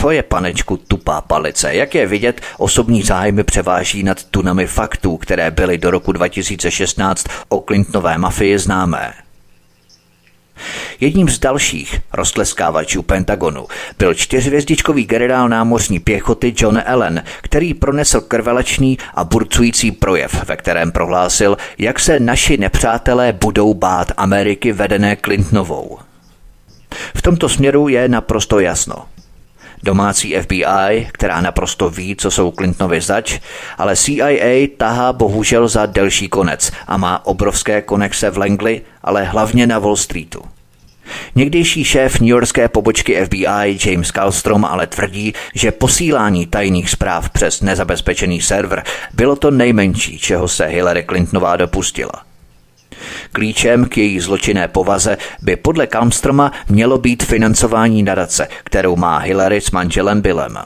To 0.00 0.10
je, 0.10 0.22
panečku, 0.22 0.76
tupá 0.76 1.20
palice. 1.20 1.74
Jak 1.74 1.94
je 1.94 2.06
vidět, 2.06 2.40
osobní 2.58 3.02
zájmy 3.02 3.44
převáží 3.44 4.02
nad 4.02 4.24
tunami 4.24 4.66
faktů, 4.66 5.16
které 5.16 5.50
byly 5.50 5.78
do 5.78 5.90
roku 5.90 6.12
2016 6.12 7.26
o 7.48 7.60
Clintonové 7.60 8.18
mafii 8.18 8.58
známé. 8.58 9.12
Jedním 11.00 11.28
z 11.28 11.38
dalších 11.38 12.00
roztleskávačů 12.12 13.02
Pentagonu 13.02 13.66
byl 13.98 14.14
čtyřvězdičkový 14.14 15.04
generál 15.04 15.48
námořní 15.48 15.98
pěchoty 15.98 16.54
John 16.56 16.82
Allen, 16.86 17.22
který 17.42 17.74
pronesl 17.74 18.20
krvelačný 18.20 18.98
a 19.14 19.24
burcující 19.24 19.90
projev, 19.90 20.44
ve 20.48 20.56
kterém 20.56 20.92
prohlásil, 20.92 21.56
jak 21.78 22.00
se 22.00 22.20
naši 22.20 22.56
nepřátelé 22.56 23.32
budou 23.32 23.74
bát 23.74 24.12
Ameriky 24.16 24.72
vedené 24.72 25.16
Clintonovou. 25.16 25.98
V 27.14 27.22
tomto 27.22 27.48
směru 27.48 27.88
je 27.88 28.08
naprosto 28.08 28.60
jasno. 28.60 28.94
Domácí 29.82 30.34
FBI, 30.34 31.08
která 31.12 31.40
naprosto 31.40 31.90
ví, 31.90 32.16
co 32.16 32.30
jsou 32.30 32.52
Clintonovi 32.52 33.00
zač, 33.00 33.40
ale 33.78 33.96
CIA 33.96 34.68
tahá 34.76 35.12
bohužel 35.12 35.68
za 35.68 35.86
delší 35.86 36.28
konec 36.28 36.72
a 36.86 36.96
má 36.96 37.26
obrovské 37.26 37.82
konexe 37.82 38.30
v 38.30 38.38
Langley, 38.38 38.80
ale 39.02 39.24
hlavně 39.24 39.66
na 39.66 39.78
Wall 39.78 39.96
Streetu. 39.96 40.42
Někdejší 41.34 41.84
šéf 41.84 42.20
newyorské 42.20 42.68
pobočky 42.68 43.24
FBI 43.24 43.78
James 43.84 44.10
Kallstrom 44.10 44.64
ale 44.64 44.86
tvrdí, 44.86 45.32
že 45.54 45.72
posílání 45.72 46.46
tajných 46.46 46.90
zpráv 46.90 47.30
přes 47.30 47.60
nezabezpečený 47.60 48.40
server 48.40 48.82
bylo 49.14 49.36
to 49.36 49.50
nejmenší, 49.50 50.18
čeho 50.18 50.48
se 50.48 50.66
Hillary 50.66 51.04
Clintonová 51.08 51.56
dopustila. 51.56 52.29
Klíčem 53.32 53.84
k 53.84 53.98
její 53.98 54.20
zločinné 54.20 54.68
povaze 54.68 55.16
by 55.42 55.56
podle 55.56 55.86
Kalmstroma 55.86 56.52
mělo 56.68 56.98
být 56.98 57.22
financování 57.22 58.02
nadace, 58.02 58.48
kterou 58.64 58.96
má 58.96 59.18
Hillary 59.18 59.60
s 59.60 59.70
manželem 59.70 60.20
Billem. 60.20 60.58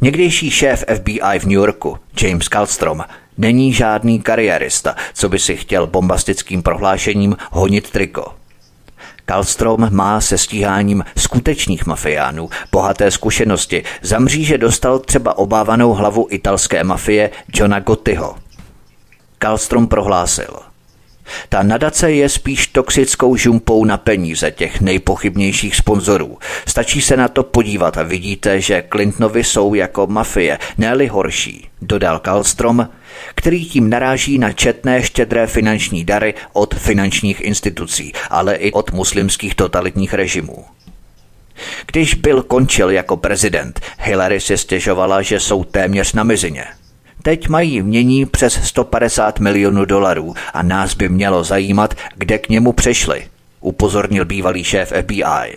Někdejší 0.00 0.50
šéf 0.50 0.84
FBI 0.94 1.38
v 1.38 1.44
New 1.44 1.52
Yorku, 1.52 1.98
James 2.22 2.48
Kallstrom, 2.48 3.04
není 3.38 3.72
žádný 3.72 4.20
kariérista, 4.20 4.94
co 5.14 5.28
by 5.28 5.38
si 5.38 5.56
chtěl 5.56 5.86
bombastickým 5.86 6.62
prohlášením 6.62 7.36
honit 7.50 7.90
triko. 7.90 8.32
Kallstrom 9.24 9.88
má 9.90 10.20
se 10.20 10.38
stíháním 10.38 11.04
skutečných 11.16 11.86
mafiánů 11.86 12.50
bohaté 12.72 13.10
zkušenosti. 13.10 13.82
Za 14.02 14.18
mříže 14.18 14.58
dostal 14.58 14.98
třeba 14.98 15.38
obávanou 15.38 15.92
hlavu 15.92 16.26
italské 16.30 16.84
mafie 16.84 17.30
Johna 17.54 17.80
Gottiho. 17.80 18.36
Kallstrom 19.46 19.86
prohlásil– 19.86 20.58
ta 21.48 21.62
nadace 21.62 22.12
je 22.12 22.28
spíš 22.28 22.66
toxickou 22.66 23.36
žumpou 23.36 23.84
na 23.84 23.96
peníze 23.96 24.50
těch 24.50 24.80
nejpochybnějších 24.80 25.76
sponzorů. 25.76 26.38
Stačí 26.66 27.02
se 27.02 27.16
na 27.16 27.28
to 27.28 27.42
podívat 27.42 27.98
a 27.98 28.02
vidíte, 28.02 28.60
že 28.60 28.84
Clintonovi 28.92 29.44
jsou 29.44 29.74
jako 29.74 30.06
mafie, 30.06 30.58
ne 30.78 31.08
horší, 31.10 31.68
dodal 31.82 32.18
Kallstrom, 32.18 32.88
který 33.34 33.64
tím 33.64 33.90
naráží 33.90 34.38
na 34.38 34.52
četné 34.52 35.02
štědré 35.02 35.46
finanční 35.46 36.04
dary 36.04 36.34
od 36.52 36.74
finančních 36.74 37.40
institucí, 37.40 38.12
ale 38.30 38.54
i 38.54 38.72
od 38.72 38.92
muslimských 38.92 39.54
totalitních 39.54 40.14
režimů. 40.14 40.64
Když 41.86 42.14
byl 42.14 42.42
končil 42.42 42.90
jako 42.90 43.16
prezident, 43.16 43.80
Hillary 43.98 44.40
si 44.40 44.58
stěžovala, 44.58 45.22
že 45.22 45.40
jsou 45.40 45.64
téměř 45.64 46.12
na 46.12 46.22
mizině– 46.22 46.64
Teď 47.26 47.48
mají 47.48 47.82
mění 47.82 48.26
přes 48.26 48.54
150 48.62 49.40
milionů 49.40 49.84
dolarů 49.84 50.34
a 50.54 50.62
nás 50.62 50.94
by 50.94 51.08
mělo 51.08 51.44
zajímat, 51.44 51.94
kde 52.14 52.38
k 52.38 52.48
němu 52.48 52.72
přešli, 52.72 53.26
upozornil 53.60 54.24
bývalý 54.24 54.64
šéf 54.64 54.92
FBI. 55.02 55.56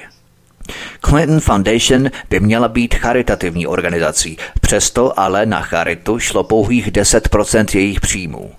Clinton 1.05 1.39
Foundation 1.39 2.09
by 2.29 2.39
měla 2.39 2.67
být 2.67 2.95
charitativní 2.95 3.67
organizací, 3.67 4.37
přesto 4.61 5.19
ale 5.19 5.45
na 5.45 5.61
charitu 5.61 6.19
šlo 6.19 6.43
pouhých 6.43 6.91
10% 6.91 7.77
jejich 7.77 7.99
příjmů. 7.99 8.51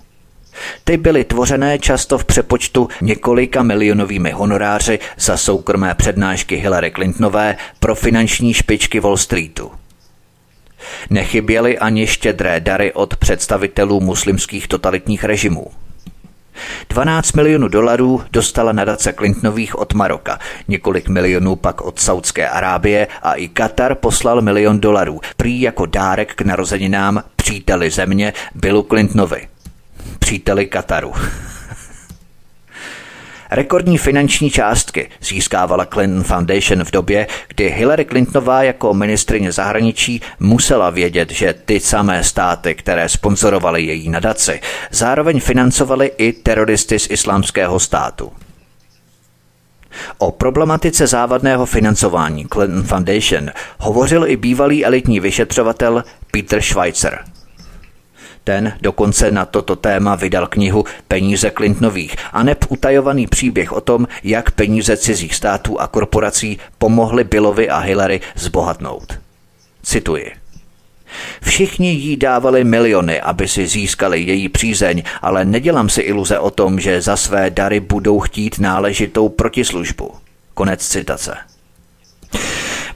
Ty 0.83 0.97
byly 0.97 1.23
tvořené 1.23 1.79
často 1.79 2.17
v 2.17 2.25
přepočtu 2.25 2.87
několika 3.01 3.63
milionovými 3.63 4.31
honoráři 4.31 4.99
za 5.17 5.37
soukromé 5.37 5.95
přednášky 5.95 6.55
Hillary 6.55 6.91
Clintonové 6.91 7.57
pro 7.79 7.95
finanční 7.95 8.53
špičky 8.53 8.99
Wall 8.99 9.17
Streetu. 9.17 9.80
Nechyběly 11.09 11.79
ani 11.79 12.07
štědré 12.07 12.59
dary 12.59 12.93
od 12.93 13.15
představitelů 13.15 14.01
muslimských 14.01 14.67
totalitních 14.67 15.23
režimů. 15.23 15.67
12 16.89 17.33
milionů 17.33 17.67
dolarů 17.67 18.23
dostala 18.31 18.71
nadace 18.71 19.13
Clintonových 19.13 19.79
od 19.79 19.93
Maroka, 19.93 20.39
několik 20.67 21.09
milionů 21.09 21.55
pak 21.55 21.81
od 21.81 21.99
Saudské 21.99 22.49
Arábie 22.49 23.07
a 23.21 23.33
i 23.33 23.47
Katar 23.47 23.95
poslal 23.95 24.41
milion 24.41 24.79
dolarů, 24.79 25.21
prý 25.37 25.61
jako 25.61 25.85
dárek 25.85 26.35
k 26.35 26.41
narozeninám 26.41 27.23
příteli 27.35 27.89
země 27.89 28.33
Billu 28.55 28.83
Clintonovi. 28.83 29.47
Příteli 30.19 30.65
Kataru. 30.65 31.13
Rekordní 33.53 33.97
finanční 33.97 34.49
částky 34.49 35.09
získávala 35.21 35.85
Clinton 35.85 36.23
Foundation 36.23 36.83
v 36.83 36.91
době, 36.91 37.27
kdy 37.47 37.69
Hillary 37.69 38.05
Clintonová 38.05 38.63
jako 38.63 38.93
ministrině 38.93 39.51
zahraničí 39.51 40.21
musela 40.39 40.89
vědět, 40.89 41.31
že 41.31 41.53
ty 41.65 41.79
samé 41.79 42.23
státy, 42.23 42.75
které 42.75 43.09
sponzorovaly 43.09 43.83
její 43.83 44.09
nadaci, 44.09 44.61
zároveň 44.91 45.39
financovaly 45.39 46.11
i 46.17 46.33
teroristy 46.33 46.99
z 46.99 47.09
islámského 47.09 47.79
státu. 47.79 48.31
O 50.17 50.31
problematice 50.31 51.07
závadného 51.07 51.65
financování 51.65 52.45
Clinton 52.53 52.83
Foundation 52.83 53.51
hovořil 53.79 54.27
i 54.27 54.37
bývalý 54.37 54.85
elitní 54.85 55.19
vyšetřovatel 55.19 56.03
Peter 56.31 56.61
Schweitzer– 56.61 57.19
ten 58.43 58.73
dokonce 58.81 59.31
na 59.31 59.45
toto 59.45 59.75
téma 59.75 60.15
vydal 60.15 60.47
knihu 60.47 60.85
Peníze 61.07 61.51
Clintonových 61.51 62.15
a 62.33 62.43
neb 62.43 62.65
utajovaný 62.69 63.27
příběh 63.27 63.71
o 63.71 63.81
tom, 63.81 64.07
jak 64.23 64.51
peníze 64.51 64.97
cizích 64.97 65.35
států 65.35 65.81
a 65.81 65.87
korporací 65.87 66.59
pomohly 66.77 67.23
Billovi 67.23 67.69
a 67.69 67.77
Hillary 67.77 68.21
zbohatnout. 68.35 69.19
Cituji. 69.83 70.31
Všichni 71.41 71.91
jí 71.91 72.17
dávali 72.17 72.63
miliony, 72.63 73.21
aby 73.21 73.47
si 73.47 73.67
získali 73.67 74.21
její 74.21 74.49
přízeň, 74.49 75.03
ale 75.21 75.45
nedělám 75.45 75.89
si 75.89 76.01
iluze 76.01 76.39
o 76.39 76.51
tom, 76.51 76.79
že 76.79 77.01
za 77.01 77.15
své 77.15 77.49
dary 77.49 77.79
budou 77.79 78.19
chtít 78.19 78.59
náležitou 78.59 79.29
protislužbu. 79.29 80.11
Konec 80.53 80.87
citace. 80.87 81.37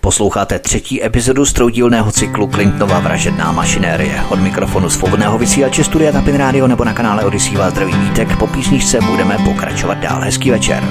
Posloucháte 0.05 0.59
třetí 0.59 1.03
epizodu 1.03 1.45
stroudílného 1.45 2.11
cyklu 2.11 2.47
Clintonova 2.47 2.99
vražedná 2.99 3.51
mašinérie. 3.51 4.21
Od 4.29 4.39
mikrofonu 4.39 4.89
svobodného 4.89 5.37
vysílače 5.37 5.83
Studia 5.83 6.11
Tapin 6.11 6.35
Radio 6.35 6.67
nebo 6.67 6.83
na 6.83 6.93
kanále 6.93 7.25
Odisí 7.25 7.55
vás 7.55 7.73
zdraví 7.73 7.93
Vítek. 7.93 8.37
Po 8.37 8.47
písničce 8.47 9.01
budeme 9.01 9.37
pokračovat 9.45 9.97
dál. 9.97 10.21
Hezký 10.21 10.51
večer. 10.51 10.83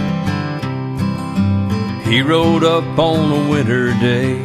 He 2.04 2.22
rode 2.22 2.66
up 2.78 2.98
on 2.98 3.32
a 3.32 3.54
winter 3.54 3.94
day 4.00 4.38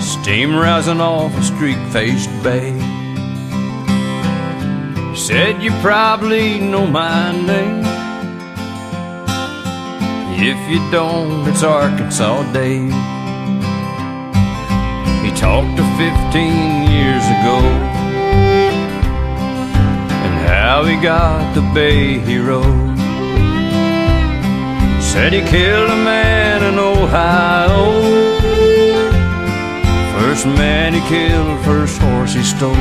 Steam 0.00 0.60
rising 0.60 1.00
off 1.00 1.38
a 1.38 1.42
streak-faced 1.42 2.30
bay 2.42 2.74
Said 5.14 5.62
you 5.62 5.72
probably 5.82 6.60
know 6.60 6.86
my 6.86 7.32
name 7.46 7.79
If 10.42 10.70
you 10.70 10.78
don't, 10.90 11.46
it's 11.46 11.62
Arkansas 11.62 12.50
Dave. 12.54 12.90
He 15.22 15.30
talked 15.36 15.76
to 15.76 15.84
15 16.00 16.90
years 16.90 17.22
ago 17.26 17.60
and 20.24 20.48
how 20.48 20.84
he 20.84 20.96
got 20.96 21.54
the 21.54 21.60
Bay 21.74 22.18
Hero. 22.20 22.62
Said 25.02 25.34
he 25.34 25.42
killed 25.42 25.90
a 25.90 25.96
man 25.96 26.72
in 26.72 26.78
Ohio. 26.78 28.00
First 30.18 30.46
man 30.46 30.94
he 30.94 31.00
killed, 31.00 31.62
first 31.66 31.98
horse 31.98 32.32
he 32.32 32.42
stole. 32.42 32.72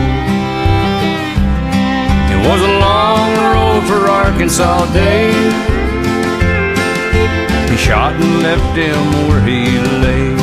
It 2.31 2.39
was 2.47 2.61
a 2.61 2.73
long 2.79 3.35
road 3.53 3.83
for 3.85 4.09
Arkansas 4.09 4.93
Dave 4.93 5.78
shot 7.79 8.13
and 8.13 8.43
left 8.43 8.75
him 8.75 9.03
where 9.29 9.41
he 9.41 9.63
lay. 10.03 10.37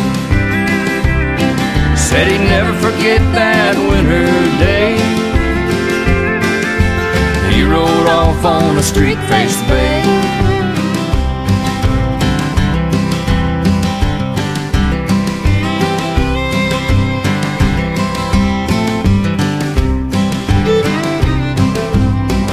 Said 1.94 2.28
he'd 2.28 2.46
never 2.48 2.72
forget 2.80 3.20
that 3.36 3.76
winter 3.76 4.26
day. 4.58 4.96
He 7.52 7.62
rode 7.62 8.08
off 8.08 8.42
on 8.44 8.78
a 8.78 8.82
streak-faced 8.82 9.62
bay. 9.68 10.02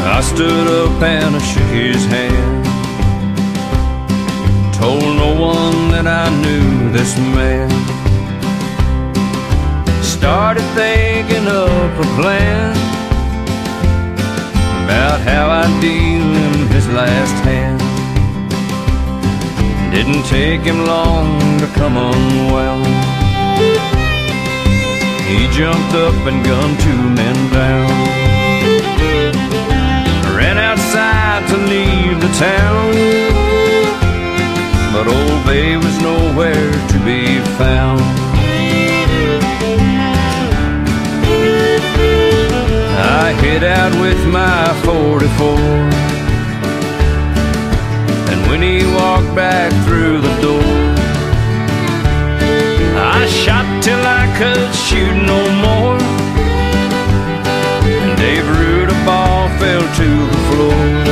I 0.05 0.19
stood 0.21 0.67
up 0.67 1.01
and 1.01 1.35
I 1.35 1.39
shook 1.39 1.71
his 1.71 2.05
hand 2.05 2.72
Told 4.83 5.15
no 5.15 5.31
one 5.39 5.91
that 5.95 6.07
I 6.07 6.27
knew 6.43 6.91
this 6.91 7.15
man. 7.31 7.71
Started 10.03 10.67
thinking 10.75 11.47
up 11.47 11.93
a 12.05 12.07
plan 12.19 12.75
about 14.83 15.21
how 15.21 15.45
I'd 15.61 15.73
deal 15.79 16.27
in 16.47 16.67
his 16.75 16.85
last 16.89 17.37
hand. 17.47 17.79
Didn't 19.95 20.25
take 20.25 20.63
him 20.67 20.79
long 20.85 21.31
to 21.63 21.67
come 21.79 21.95
unwound. 21.95 22.93
He 25.31 25.47
jumped 25.55 25.95
up 25.95 26.17
and 26.27 26.43
gunned 26.43 26.77
two 26.83 27.03
men 27.21 27.37
down. 27.55 27.95
Ran 30.35 30.57
outside 30.57 31.47
to 31.51 31.57
leave 31.71 32.19
the 32.19 32.33
town 32.35 33.62
but 34.93 35.07
Old 35.07 35.45
Bay 35.47 35.75
was 35.75 35.97
nowhere 36.01 36.71
to 36.91 36.97
be 37.03 37.39
found. 37.57 37.99
I 43.25 43.33
hit 43.41 43.63
out 43.63 43.93
with 43.99 44.21
my 44.27 44.71
44, 44.85 45.57
and 48.31 48.39
when 48.49 48.61
he 48.61 48.85
walked 48.93 49.33
back 49.35 49.71
through 49.85 50.21
the 50.21 50.35
door, 50.45 50.73
I 52.95 53.25
shot 53.25 53.65
till 53.83 54.03
I 54.21 54.25
could 54.37 54.69
shoot 54.85 55.15
no 55.33 55.41
more. 55.65 55.97
And 58.03 58.15
Dave 58.15 58.47
Rudaball 58.59 59.49
fell 59.59 59.85
to 59.99 60.09
the 60.33 60.41
floor. 60.49 61.02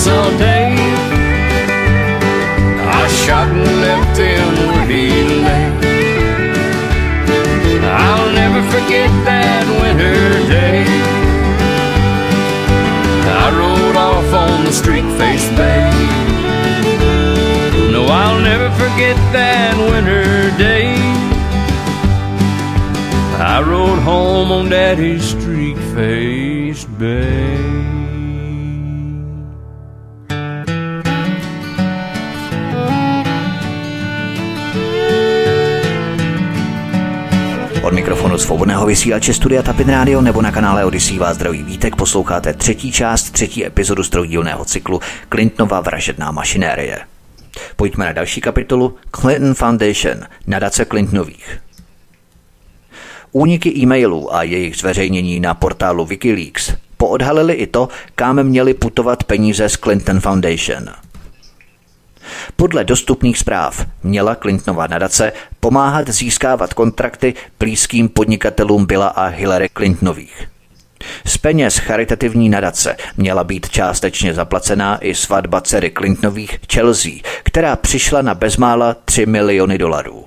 Arkansas 0.00 0.38
Dave. 0.38 0.78
I 2.88 3.06
shot 3.08 3.48
and 3.48 3.80
left 3.82 4.16
him 4.16 4.54
where 4.68 4.86
he 4.86 5.10
lay. 5.44 5.66
I'll 7.84 8.32
never 8.32 8.62
forget 8.70 9.10
that 9.26 9.66
winter 9.82 10.48
day. 10.48 10.84
I 13.28 13.50
rode 13.60 13.96
off 13.96 14.32
on 14.32 14.64
the 14.64 14.72
streak-faced 14.72 15.54
bay. 15.56 15.90
No, 17.92 18.06
I'll 18.06 18.40
never 18.40 18.70
forget 18.76 19.16
that 19.34 19.76
winter 19.76 20.56
day. 20.56 20.94
I 23.38 23.62
rode 23.66 23.98
home 23.98 24.50
on 24.50 24.70
Daddy's 24.70 25.24
streak-faced 25.24 26.98
bay. 26.98 27.79
Mikrofonu 38.10 38.38
svobodného 38.38 38.86
vysílače 38.86 39.34
Studia 39.34 39.62
Tapin 39.62 39.88
Radio 39.88 40.20
nebo 40.20 40.42
na 40.42 40.52
kanále 40.52 40.84
Odisí 40.84 41.18
vás 41.18 41.36
zdraví 41.36 41.62
vítek 41.62 41.96
posloucháte 41.96 42.52
třetí 42.54 42.92
část, 42.92 43.30
třetí 43.30 43.66
epizodu 43.66 44.02
stroudílného 44.02 44.64
cyklu 44.64 45.00
Clintonova 45.32 45.80
vražedná 45.80 46.30
mašinérie. 46.30 46.98
Pojďme 47.76 48.04
na 48.04 48.12
další 48.12 48.40
kapitolu 48.40 48.96
Clinton 49.20 49.54
Foundation, 49.54 50.14
nadace 50.46 50.84
Clintonových. 50.84 51.58
Úniky 53.32 53.78
e-mailů 53.78 54.34
a 54.34 54.42
jejich 54.42 54.76
zveřejnění 54.76 55.40
na 55.40 55.54
portálu 55.54 56.04
Wikileaks 56.04 56.72
poodhalili 56.96 57.54
i 57.54 57.66
to, 57.66 57.88
kam 58.14 58.42
měly 58.42 58.74
putovat 58.74 59.24
peníze 59.24 59.68
z 59.68 59.76
Clinton 59.76 60.20
Foundation. 60.20 60.88
Podle 62.56 62.84
dostupných 62.84 63.38
zpráv 63.38 63.86
měla 64.02 64.34
Clintonova 64.34 64.86
nadace 64.86 65.32
pomáhat 65.60 66.08
získávat 66.08 66.74
kontrakty 66.74 67.34
blízkým 67.58 68.08
podnikatelům 68.08 68.86
Billa 68.86 69.08
a 69.08 69.26
Hillary 69.26 69.68
Clintonových. 69.76 70.48
Z 71.26 71.38
peněz 71.38 71.78
charitativní 71.78 72.48
nadace 72.48 72.96
měla 73.16 73.44
být 73.44 73.70
částečně 73.70 74.34
zaplacená 74.34 74.98
i 75.04 75.14
svatba 75.14 75.60
dcery 75.60 75.90
Clintonových 75.98 76.58
Chelsea, 76.72 77.12
která 77.42 77.76
přišla 77.76 78.22
na 78.22 78.34
bezmála 78.34 78.96
3 79.04 79.26
miliony 79.26 79.78
dolarů. 79.78 80.24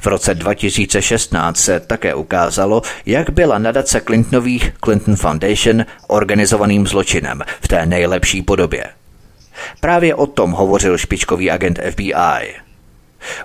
V 0.00 0.06
roce 0.06 0.34
2016 0.34 1.56
se 1.56 1.80
také 1.80 2.14
ukázalo, 2.14 2.82
jak 3.06 3.30
byla 3.30 3.58
nadace 3.58 4.00
Clintonových 4.00 4.72
Clinton 4.84 5.16
Foundation 5.16 5.84
organizovaným 6.06 6.86
zločinem 6.86 7.42
v 7.60 7.68
té 7.68 7.86
nejlepší 7.86 8.42
podobě. 8.42 8.84
Právě 9.80 10.14
o 10.14 10.26
tom 10.26 10.50
hovořil 10.50 10.98
špičkový 10.98 11.50
agent 11.50 11.78
FBI. 11.90 12.54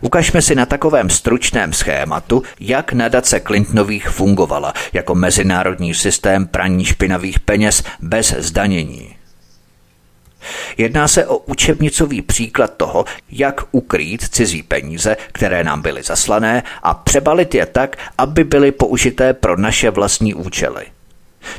Ukažme 0.02 0.42
si 0.42 0.56
na 0.56 0.66
takovém 0.66 1.10
stručném 1.10 1.74
schématu, 1.74 2.44
jak 2.60 2.94
nadace 2.94 3.40
Clintonových 3.40 4.10
fungovala 4.10 4.74
jako 4.94 5.16
mezinárodní 5.16 5.94
systém 5.94 6.48
praní 6.48 6.86
špinavých 6.86 7.40
peněz 7.40 7.84
bez 8.00 8.36
zdanění. 8.38 9.16
Jedná 10.78 11.08
se 11.08 11.28
o 11.28 11.38
učebnicový 11.38 12.22
příklad 12.22 12.74
toho, 12.78 13.06
jak 13.32 13.62
ukrýt 13.72 14.24
cizí 14.24 14.64
peníze, 14.64 15.18
které 15.32 15.64
nám 15.64 15.82
byly 15.82 16.04
zaslané, 16.04 16.64
a 16.84 16.94
přebalit 16.94 17.56
je 17.56 17.66
tak, 17.66 17.96
aby 18.18 18.44
byly 18.44 18.72
použité 18.72 19.34
pro 19.34 19.58
naše 19.58 19.90
vlastní 19.90 20.34
účely. 20.34 20.86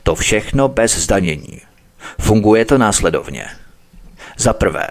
To 0.03 0.15
všechno 0.15 0.69
bez 0.69 0.99
zdanění. 0.99 1.61
Funguje 2.21 2.65
to 2.65 2.79
následovně. 2.79 3.47
Za 4.41 4.53
prvé, 4.53 4.87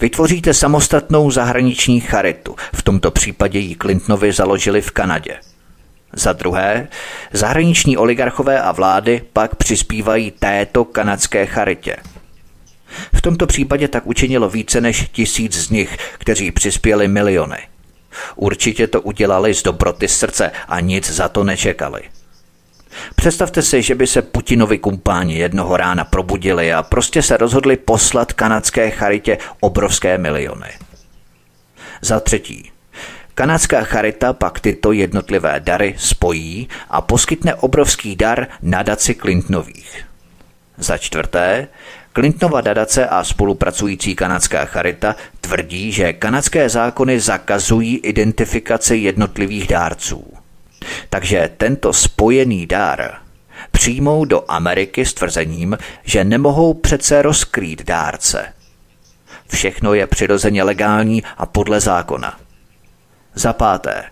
vytvoříte 0.00 0.54
samostatnou 0.54 1.30
zahraniční 1.30 2.00
charitu, 2.00 2.56
v 2.74 2.82
tomto 2.82 3.10
případě 3.10 3.58
ji 3.58 3.76
Clintonovi 3.76 4.32
založili 4.32 4.80
v 4.80 4.90
Kanadě. 4.90 5.36
Za 6.12 6.32
druhé, 6.32 6.88
zahraniční 7.32 7.96
oligarchové 7.96 8.62
a 8.62 8.72
vlády 8.72 9.22
pak 9.32 9.54
přispívají 9.54 10.30
této 10.30 10.84
kanadské 10.84 11.46
charitě– 11.46 11.96
v 13.14 13.22
tomto 13.22 13.46
případě 13.46 13.88
tak 13.88 14.06
učinilo 14.06 14.48
více 14.48 14.80
než 14.80 15.08
tisíc 15.12 15.56
z 15.56 15.70
nich, 15.70 15.96
kteří 16.18 16.50
přispěli 16.50 17.08
miliony. 17.08 17.58
Určitě 18.36 18.86
to 18.86 19.00
udělali 19.00 19.54
z 19.54 19.62
dobroty 19.62 20.08
srdce 20.08 20.50
a 20.68 20.80
nic 20.80 21.10
za 21.10 21.28
to 21.28 21.44
nečekali. 21.44 22.02
Představte 23.14 23.62
si, 23.62 23.82
že 23.82 23.94
by 23.94 24.06
se 24.06 24.22
Putinovi 24.22 24.78
kumpáni 24.78 25.38
jednoho 25.38 25.76
rána 25.76 26.04
probudili 26.04 26.72
a 26.72 26.82
prostě 26.82 27.22
se 27.22 27.36
rozhodli 27.36 27.76
poslat 27.76 28.32
kanadské 28.32 28.90
charitě 28.90 29.38
obrovské 29.60 30.18
miliony. 30.18 30.70
Za 32.00 32.20
třetí, 32.20 32.72
Kanadská 33.34 33.82
charita 33.82 34.32
pak 34.32 34.60
tyto 34.60 34.92
jednotlivé 34.92 35.60
dary 35.60 35.94
spojí 35.98 36.68
a 36.90 37.00
poskytne 37.00 37.54
obrovský 37.54 38.16
dar 38.16 38.46
nadaci 38.62 39.14
Clintonových. 39.14 40.04
Za 40.78 40.98
čtvrté, 40.98 41.68
Clintonova 42.14 42.60
dadace 42.60 43.06
a 43.06 43.24
spolupracující 43.24 44.14
kanadská 44.14 44.64
charita 44.64 45.16
tvrdí, 45.40 45.92
že 45.92 46.12
kanadské 46.12 46.68
zákony 46.68 47.20
zakazují 47.20 47.96
identifikaci 47.96 48.96
jednotlivých 48.96 49.66
dárců. 49.66 50.41
Takže 51.10 51.50
tento 51.56 51.92
spojený 51.92 52.66
dár 52.66 53.14
přijmou 53.70 54.24
do 54.24 54.44
Ameriky 54.48 55.06
s 55.06 55.14
tvrzením, 55.14 55.78
že 56.04 56.24
nemohou 56.24 56.74
přece 56.74 57.22
rozkrýt 57.22 57.84
dárce. 57.84 58.52
Všechno 59.48 59.94
je 59.94 60.06
přirozeně 60.06 60.62
legální 60.62 61.22
a 61.36 61.46
podle 61.46 61.80
zákona. 61.80 62.38
Za 63.34 63.52
páté. 63.52 64.04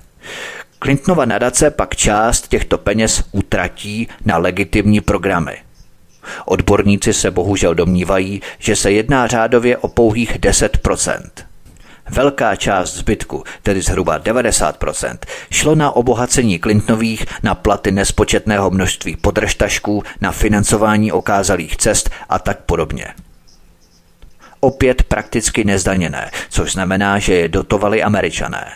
Clintonova 0.82 1.24
nadace 1.24 1.70
pak 1.70 1.96
část 1.96 2.48
těchto 2.48 2.78
peněz 2.78 3.24
utratí 3.32 4.08
na 4.24 4.38
legitimní 4.38 5.00
programy– 5.00 5.58
Odborníci 6.44 7.12
se 7.12 7.30
bohužel 7.30 7.74
domnívají, 7.74 8.42
že 8.58 8.76
se 8.76 8.92
jedná 8.92 9.26
řádově 9.26 9.76
o 9.76 9.88
pouhých 9.88 10.38
10%. 10.38 11.20
Velká 12.10 12.56
část 12.56 12.94
zbytku, 12.94 13.44
tedy 13.62 13.82
zhruba 13.82 14.18
90%, 14.18 15.18
šlo 15.50 15.74
na 15.74 15.90
obohacení 15.90 16.58
Clintonových, 16.58 17.26
na 17.42 17.54
platy 17.54 17.92
nespočetného 17.92 18.70
množství 18.70 19.16
podržtašků, 19.16 20.02
na 20.20 20.32
financování 20.32 21.12
okázalých 21.12 21.76
cest 21.76 22.10
a 22.28 22.38
tak 22.38 22.60
podobně. 22.60 23.06
Opět 24.60 25.02
prakticky 25.02 25.64
nezdaněné, 25.64 26.30
což 26.50 26.72
znamená, 26.72 27.18
že 27.18 27.34
je 27.34 27.48
dotovali 27.48 28.02
američané. 28.02 28.72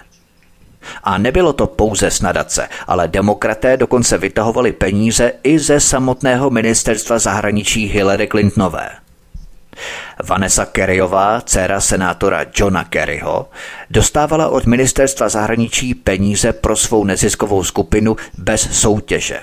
A 1.04 1.18
nebylo 1.18 1.52
to 1.52 1.66
pouze 1.66 2.10
snadace, 2.10 2.68
ale 2.86 3.08
demokraté 3.08 3.76
dokonce 3.76 4.18
vytahovali 4.18 4.72
peníze 4.72 5.32
i 5.42 5.58
ze 5.58 5.80
samotného 5.80 6.50
ministerstva 6.50 7.18
zahraničí 7.18 7.86
Hillary 7.86 8.26
Clintonové. 8.26 9.03
Vanessa 10.24 10.66
Kerryová, 10.66 11.40
dcera 11.40 11.80
senátora 11.80 12.44
Johna 12.56 12.84
Kerryho, 12.84 13.48
dostávala 13.90 14.48
od 14.48 14.66
ministerstva 14.66 15.28
zahraničí 15.28 15.94
peníze 15.94 16.52
pro 16.52 16.76
svou 16.76 17.04
neziskovou 17.04 17.64
skupinu 17.64 18.16
bez 18.38 18.80
soutěže. 18.80 19.40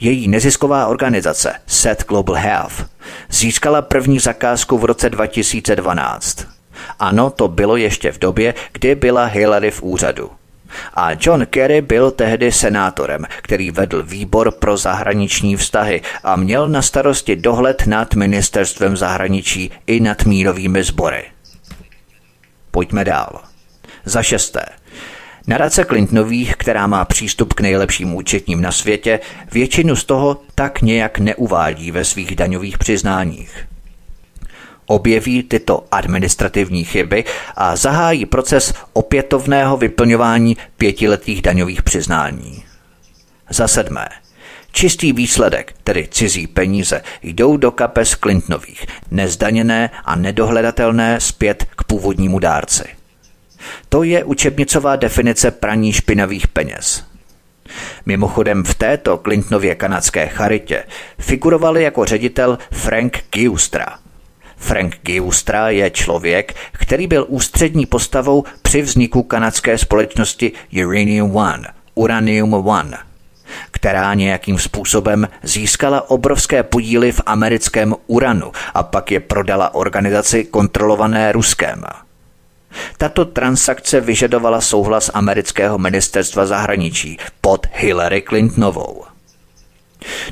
Její 0.00 0.28
nezisková 0.28 0.86
organizace 0.86 1.54
Set 1.66 2.04
Global 2.08 2.34
Health 2.34 2.86
získala 3.30 3.82
první 3.82 4.18
zakázku 4.18 4.78
v 4.78 4.84
roce 4.84 5.10
2012. 5.10 6.46
Ano, 6.98 7.30
to 7.30 7.48
bylo 7.48 7.76
ještě 7.76 8.12
v 8.12 8.18
době, 8.18 8.54
kdy 8.72 8.94
byla 8.94 9.24
Hillary 9.24 9.70
v 9.70 9.82
úřadu. 9.82 10.37
A 10.94 11.10
John 11.20 11.46
Kerry 11.46 11.80
byl 11.80 12.10
tehdy 12.10 12.52
senátorem, 12.52 13.24
který 13.42 13.70
vedl 13.70 14.02
výbor 14.02 14.50
pro 14.50 14.76
zahraniční 14.76 15.56
vztahy 15.56 16.02
a 16.24 16.36
měl 16.36 16.68
na 16.68 16.82
starosti 16.82 17.36
dohled 17.36 17.86
nad 17.86 18.14
ministerstvem 18.14 18.96
zahraničí 18.96 19.70
i 19.86 20.00
nad 20.00 20.24
mírovými 20.24 20.84
sbory. 20.84 21.24
Pojďme 22.70 23.04
dál. 23.04 23.40
Za 24.04 24.22
šesté. 24.22 24.64
Nadace 25.46 25.84
Clintonových, 25.84 26.56
která 26.56 26.86
má 26.86 27.04
přístup 27.04 27.54
k 27.54 27.60
nejlepším 27.60 28.14
účetním 28.14 28.62
na 28.62 28.72
světě, 28.72 29.20
většinu 29.52 29.96
z 29.96 30.04
toho 30.04 30.40
tak 30.54 30.82
nějak 30.82 31.18
neuvádí 31.18 31.90
ve 31.90 32.04
svých 32.04 32.36
daňových 32.36 32.78
přiznáních 32.78 33.67
objeví 34.88 35.42
tyto 35.42 35.84
administrativní 35.90 36.84
chyby 36.84 37.24
a 37.56 37.76
zahájí 37.76 38.26
proces 38.26 38.74
opětovného 38.92 39.76
vyplňování 39.76 40.56
pětiletých 40.76 41.42
daňových 41.42 41.82
přiznání. 41.82 42.64
Za 43.50 43.68
sedmé. 43.68 44.08
Čistý 44.72 45.12
výsledek, 45.12 45.74
tedy 45.84 46.08
cizí 46.10 46.46
peníze, 46.46 47.02
jdou 47.22 47.56
do 47.56 47.70
kapes 47.70 48.10
Clintonových, 48.10 48.86
nezdaněné 49.10 49.90
a 50.04 50.16
nedohledatelné 50.16 51.20
zpět 51.20 51.66
k 51.76 51.84
původnímu 51.84 52.38
dárci. 52.38 52.84
To 53.88 54.02
je 54.02 54.24
učebnicová 54.24 54.96
definice 54.96 55.50
praní 55.50 55.92
špinavých 55.92 56.48
peněz. 56.48 57.04
Mimochodem 58.06 58.64
v 58.64 58.74
této 58.74 59.18
Clintonově 59.18 59.74
kanadské 59.74 60.26
charitě 60.26 60.84
figurovali 61.18 61.82
jako 61.82 62.04
ředitel 62.04 62.58
Frank 62.70 63.24
Giustra– 63.30 63.98
Frank 64.58 64.98
Giustra 65.02 65.70
je 65.70 65.90
člověk, 65.90 66.54
který 66.72 67.06
byl 67.06 67.26
ústřední 67.28 67.86
postavou 67.86 68.44
při 68.62 68.82
vzniku 68.82 69.22
kanadské 69.22 69.78
společnosti 69.78 70.52
Uranium 70.84 71.36
One, 71.36 71.68
Uranium 71.94 72.54
One, 72.54 72.98
která 73.70 74.14
nějakým 74.14 74.58
způsobem 74.58 75.28
získala 75.42 76.10
obrovské 76.10 76.62
podíly 76.62 77.12
v 77.12 77.20
americkém 77.26 77.94
uranu 78.06 78.52
a 78.74 78.82
pak 78.82 79.10
je 79.10 79.20
prodala 79.20 79.74
organizaci 79.74 80.44
kontrolované 80.44 81.32
Ruskem. 81.32 81.84
Tato 82.98 83.24
transakce 83.24 84.00
vyžadovala 84.00 84.60
souhlas 84.60 85.10
amerického 85.14 85.78
ministerstva 85.78 86.46
zahraničí 86.46 87.18
pod 87.40 87.66
Hillary 87.72 88.22
Clintonovou. 88.22 89.07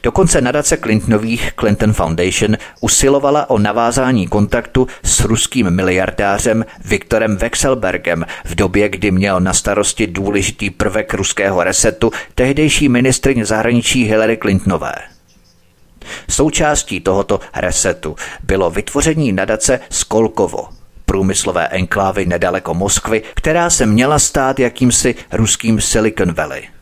Dokonce 0.03 0.41
nadace 0.41 0.77
Clintonových 0.77 1.53
Clinton 1.61 1.93
Foundation 1.93 2.57
usilovala 2.81 3.51
o 3.51 3.59
navázání 3.59 4.27
kontaktu 4.27 4.87
s 5.03 5.21
ruským 5.21 5.71
miliardářem 5.71 6.65
Viktorem 6.85 7.37
Wexelbergem 7.37 8.27
v 8.45 8.55
době, 8.55 8.89
kdy 8.89 9.11
měl 9.11 9.41
na 9.41 9.53
starosti 9.53 10.07
důležitý 10.07 10.71
prvek 10.71 11.15
ruského 11.15 11.65
resetu 11.65 12.11
tehdejší 12.35 12.89
ministrině 12.89 13.47
zahraničí 13.47 14.05
Hillary 14.05 14.37
Clintonové. 14.37 14.95
Součástí 16.31 17.01
tohoto 17.01 17.41
resetu 17.57 18.17
bylo 18.43 18.71
vytvoření 18.71 19.33
nadace 19.33 19.81
Skolkovo, 19.91 20.69
průmyslové 21.05 21.69
enklávy 21.69 22.27
nedaleko 22.27 22.75
Moskvy, 22.75 23.23
která 23.35 23.71
se 23.71 23.87
měla 23.87 24.19
stát 24.19 24.59
jakýmsi 24.59 25.15
ruským 25.33 25.81
Silicon 25.81 26.35
Valley– 26.35 26.69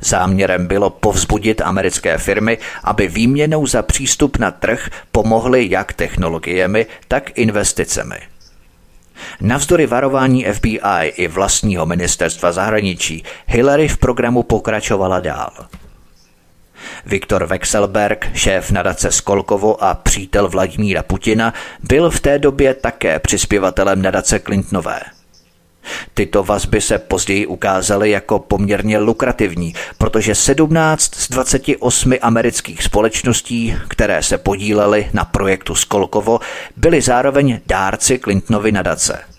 Záměrem 0.00 0.66
bylo 0.66 0.90
povzbudit 0.90 1.60
americké 1.60 2.18
firmy, 2.18 2.58
aby 2.84 3.08
výměnou 3.08 3.66
za 3.66 3.82
přístup 3.82 4.38
na 4.38 4.50
trh 4.50 4.90
pomohly 5.12 5.70
jak 5.70 5.92
technologiemi, 5.92 6.86
tak 7.08 7.38
investicemi. 7.38 8.16
Navzdory 9.40 9.86
varování 9.86 10.44
FBI 10.44 11.08
i 11.16 11.28
vlastního 11.28 11.86
ministerstva 11.86 12.52
zahraničí 12.52 13.24
Hillary 13.46 13.88
v 13.88 13.98
programu 13.98 14.42
pokračovala 14.42 15.20
dál. 15.20 15.50
Viktor 17.06 17.46
Vexelberg, 17.46 18.30
šéf 18.34 18.70
nadace 18.70 19.12
Skolkovo 19.12 19.84
a 19.84 19.94
přítel 19.94 20.48
Vladimíra 20.48 21.02
Putina, 21.02 21.54
byl 21.82 22.10
v 22.10 22.20
té 22.20 22.38
době 22.38 22.74
také 22.74 23.18
přispěvatelem 23.18 24.02
nadace 24.02 24.40
Clintonové– 24.40 25.00
Tyto 26.14 26.42
vazby 26.42 26.80
se 26.80 26.98
později 26.98 27.46
ukázaly 27.46 28.10
jako 28.10 28.38
poměrně 28.38 28.98
lukrativní, 28.98 29.74
protože 29.98 30.34
17 30.34 31.14
z 31.14 31.28
28 31.28 32.12
amerických 32.22 32.82
společností, 32.82 33.76
které 33.88 34.22
se 34.22 34.38
podílely 34.38 35.08
na 35.12 35.24
projektu 35.24 35.74
Skolkovo, 35.74 36.40
byly 36.76 37.00
zároveň 37.00 37.60
dárci 37.66 38.18
Clintonovy 38.18 38.72
nadace. 38.72 39.31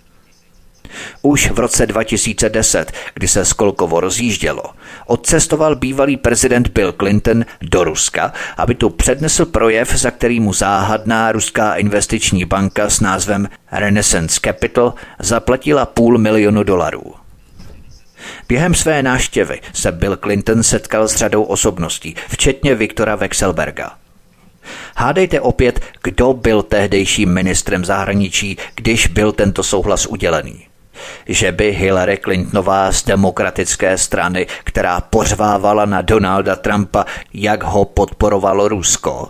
Už 1.21 1.51
v 1.51 1.59
roce 1.59 1.85
2010, 1.85 2.91
kdy 3.13 3.27
se 3.27 3.45
Skolkovo 3.45 3.99
rozjíždělo, 3.99 4.63
odcestoval 5.07 5.75
bývalý 5.75 6.17
prezident 6.17 6.67
Bill 6.67 6.91
Clinton 6.91 7.45
do 7.61 7.83
Ruska, 7.83 8.33
aby 8.57 8.75
tu 8.75 8.89
přednesl 8.89 9.45
projev, 9.45 9.95
za 9.95 10.11
který 10.11 10.39
mu 10.39 10.53
záhadná 10.53 11.31
ruská 11.31 11.75
investiční 11.75 12.45
banka 12.45 12.89
s 12.89 12.99
názvem 12.99 13.49
Renaissance 13.71 14.39
Capital 14.43 14.93
zaplatila 15.19 15.85
půl 15.85 16.17
milionu 16.17 16.63
dolarů. 16.63 17.13
Během 18.47 18.73
své 18.73 19.03
návštěvy 19.03 19.61
se 19.73 19.91
Bill 19.91 20.17
Clinton 20.17 20.63
setkal 20.63 21.07
s 21.07 21.15
řadou 21.15 21.43
osobností, 21.43 22.15
včetně 22.29 22.75
Viktora 22.75 23.15
Wexelberga. 23.15 23.91
Hádejte 24.95 25.41
opět, 25.41 25.79
kdo 26.03 26.33
byl 26.33 26.63
tehdejším 26.63 27.33
ministrem 27.33 27.85
zahraničí, 27.85 28.57
když 28.75 29.07
byl 29.07 29.31
tento 29.31 29.63
souhlas 29.63 30.05
udělený 30.05 30.67
že 31.25 31.51
by 31.51 31.71
Hillary 31.71 32.17
Clintonová 32.17 32.91
z 32.91 33.03
demokratické 33.03 33.97
strany, 33.97 34.47
která 34.63 35.01
pořvávala 35.01 35.85
na 35.85 36.01
Donalda 36.01 36.55
Trumpa, 36.55 37.05
jak 37.33 37.63
ho 37.63 37.85
podporovalo 37.85 38.67
Rusko, 38.67 39.29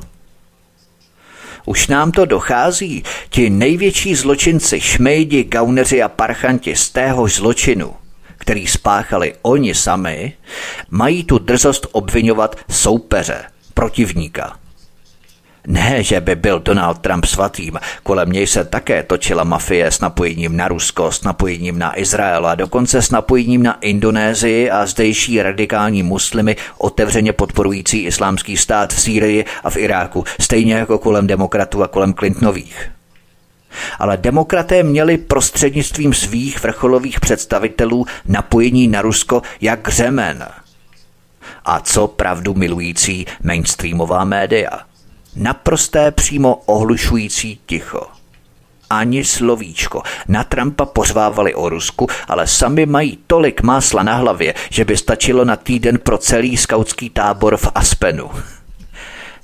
už 1.65 1.87
nám 1.87 2.11
to 2.11 2.25
dochází. 2.25 3.03
Ti 3.29 3.49
největší 3.49 4.15
zločinci, 4.15 4.81
šmejdi, 4.81 5.43
gauneři 5.43 6.03
a 6.03 6.09
parchanti 6.09 6.75
z 6.75 6.89
téhož 6.89 7.35
zločinu, 7.35 7.93
který 8.37 8.67
spáchali 8.67 9.33
oni 9.41 9.75
sami, 9.75 10.33
mají 10.89 11.23
tu 11.23 11.37
drzost 11.37 11.87
obvinovat 11.91 12.55
soupeře, 12.71 13.43
protivníka. 13.73 14.62
Ne, 15.67 16.03
že 16.03 16.21
by 16.21 16.35
byl 16.35 16.59
Donald 16.59 16.99
Trump 16.99 17.25
svatým, 17.25 17.79
kolem 18.03 18.31
něj 18.31 18.47
se 18.47 18.65
také 18.65 19.03
točila 19.03 19.43
mafie 19.43 19.91
s 19.91 19.99
napojením 19.99 20.57
na 20.57 20.67
Rusko, 20.67 21.11
s 21.11 21.23
napojením 21.23 21.79
na 21.79 21.99
Izrael 21.99 22.47
a 22.47 22.55
dokonce 22.55 23.01
s 23.01 23.11
napojením 23.11 23.63
na 23.63 23.79
Indonésii 23.79 24.71
a 24.71 24.85
zdejší 24.85 25.41
radikální 25.41 26.03
muslimy 26.03 26.55
otevřeně 26.77 27.33
podporující 27.33 27.99
islámský 28.03 28.57
stát 28.57 28.93
v 28.93 29.01
Sýrii 29.01 29.45
a 29.63 29.69
v 29.69 29.77
Iráku, 29.77 30.23
stejně 30.39 30.73
jako 30.73 30.97
kolem 30.97 31.27
demokratů 31.27 31.83
a 31.83 31.87
kolem 31.87 32.13
Clintonových. 32.13 32.91
Ale 33.99 34.17
demokraté 34.17 34.83
měli 34.83 35.17
prostřednictvím 35.17 36.13
svých 36.13 36.63
vrcholových 36.63 37.19
představitelů 37.19 38.05
napojení 38.25 38.87
na 38.87 39.01
Rusko 39.01 39.41
jak 39.61 39.87
řemen. 39.87 40.47
A 41.65 41.79
co 41.79 42.07
pravdu 42.07 42.53
milující 42.53 43.25
mainstreamová 43.43 44.23
média– 44.23 44.69
Naprosté 45.35 46.11
přímo 46.11 46.55
ohlušující 46.55 47.59
ticho. 47.65 48.07
Ani 48.89 49.25
slovíčko. 49.25 50.01
Na 50.27 50.43
Trumpa 50.43 50.85
pořvávali 50.85 51.53
o 51.53 51.69
Rusku, 51.69 52.07
ale 52.27 52.47
sami 52.47 52.85
mají 52.85 53.19
tolik 53.27 53.61
másla 53.61 54.03
na 54.03 54.15
hlavě, 54.15 54.53
že 54.69 54.85
by 54.85 54.97
stačilo 54.97 55.45
na 55.45 55.55
týden 55.55 55.99
pro 55.99 56.17
celý 56.17 56.57
skautský 56.57 57.09
tábor 57.09 57.57
v 57.57 57.67
Aspenu. 57.75 58.31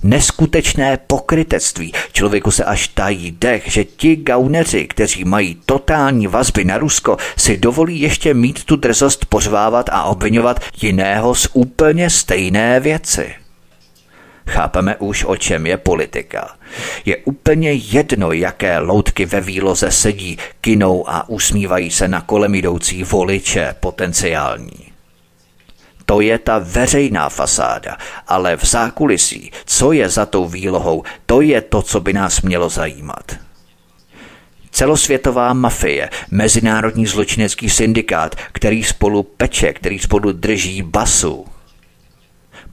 Neskutečné 0.04 1.00
pokrytectví. 1.08 1.94
Člověku 2.12 2.52
se 2.52 2.64
až 2.64 2.88
tají 2.88 3.32
dech, 3.32 3.72
že 3.72 3.84
ti 3.84 4.16
gauneři, 4.16 4.88
kteří 4.88 5.24
mají 5.24 5.58
totální 5.66 6.28
vazby 6.28 6.64
na 6.64 6.78
Rusko, 6.78 7.18
si 7.38 7.58
dovolí 7.58 8.02
ještě 8.02 8.34
mít 8.34 8.64
tu 8.64 8.76
drzost 8.76 9.26
pořvávat 9.26 9.90
a 9.92 10.04
obvinovat 10.04 10.60
jiného 10.82 11.36
z 11.36 11.48
úplně 11.54 12.10
stejné 12.10 12.80
věci. 12.80 13.39
Chápeme 14.50 14.96
už, 14.96 15.24
o 15.24 15.38
čem 15.38 15.68
je 15.68 15.78
politika. 15.78 16.56
Je 17.06 17.18
úplně 17.18 17.72
jedno, 17.72 18.32
jaké 18.32 18.80
loutky 18.80 19.26
ve 19.26 19.42
výloze 19.42 19.92
sedí, 19.92 20.38
kinou 20.62 21.10
a 21.10 21.30
usmívají 21.30 21.92
se 21.92 22.08
na 22.08 22.22
kolem 22.22 22.56
jdoucí 22.56 23.04
voliče 23.04 23.76
potenciální. 23.80 24.90
To 26.06 26.22
je 26.22 26.40
ta 26.40 26.60
veřejná 26.60 27.30
fasáda, 27.30 27.98
ale 28.28 28.58
v 28.58 28.66
zákulisí, 28.66 29.52
co 29.66 29.92
je 29.92 30.10
za 30.10 30.26
tou 30.26 30.48
výlohou, 30.48 31.04
to 31.26 31.42
je 31.42 31.62
to, 31.62 31.82
co 31.82 32.00
by 32.00 32.14
nás 32.14 32.42
mělo 32.42 32.70
zajímat. 32.70 33.32
Celosvětová 34.72 35.54
mafie, 35.54 36.10
mezinárodní 36.32 37.06
zločinecký 37.06 37.70
syndikát, 37.70 38.36
který 38.52 38.84
spolu 38.84 39.24
peče, 39.24 39.74
který 39.74 40.00
spolu 40.00 40.32
drží 40.32 40.82
basu, 40.82 41.46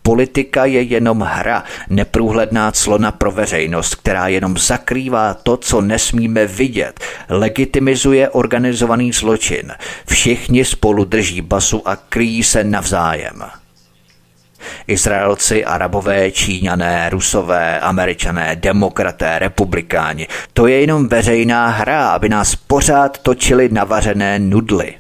Politika 0.06 0.64
je 0.64 0.82
jenom 0.82 1.20
hra, 1.20 1.64
neprůhledná 1.90 2.72
clona 2.72 3.12
pro 3.12 3.30
veřejnost, 3.30 3.94
která 3.94 4.28
jenom 4.28 4.58
zakrývá 4.58 5.34
to, 5.34 5.56
co 5.56 5.80
nesmíme 5.80 6.46
vidět, 6.46 7.00
legitimizuje 7.28 8.30
organizovaný 8.30 9.12
zločin. 9.12 9.72
Všichni 10.06 10.64
spolu 10.64 11.04
drží 11.04 11.40
basu 11.40 11.88
a 11.88 11.96
kryjí 11.96 12.42
se 12.42 12.64
navzájem. 12.64 13.42
Izraelci, 14.86 15.64
Arabové, 15.64 16.30
Číňané, 16.30 17.10
Rusové, 17.10 17.80
Američané, 17.80 18.56
demokraté, 18.56 19.38
republikáni. 19.38 20.28
To 20.52 20.66
je 20.66 20.80
jenom 20.80 21.08
veřejná 21.08 21.68
hra, 21.68 22.08
aby 22.08 22.28
nás 22.28 22.56
pořád 22.56 23.18
točili 23.18 23.68
navařené 23.72 24.38
nudly 24.38 24.94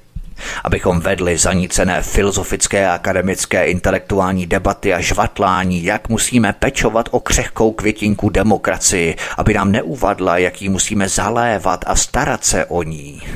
abychom 0.64 1.00
vedli 1.00 1.38
zanícené 1.38 2.02
filozofické, 2.02 2.90
akademické, 2.90 3.66
intelektuální 3.66 4.46
debaty 4.46 4.94
a 4.94 5.00
žvatlání, 5.00 5.84
jak 5.84 6.08
musíme 6.08 6.52
pečovat 6.52 7.08
o 7.10 7.20
křehkou 7.20 7.72
květinku 7.72 8.30
demokracii, 8.30 9.16
aby 9.36 9.54
nám 9.54 9.72
neuvadla, 9.72 10.38
jak 10.38 10.62
ji 10.62 10.68
musíme 10.68 11.08
zalévat 11.08 11.84
a 11.86 11.96
starat 11.96 12.44
se 12.44 12.64
o 12.64 12.82
ní. 12.82 13.22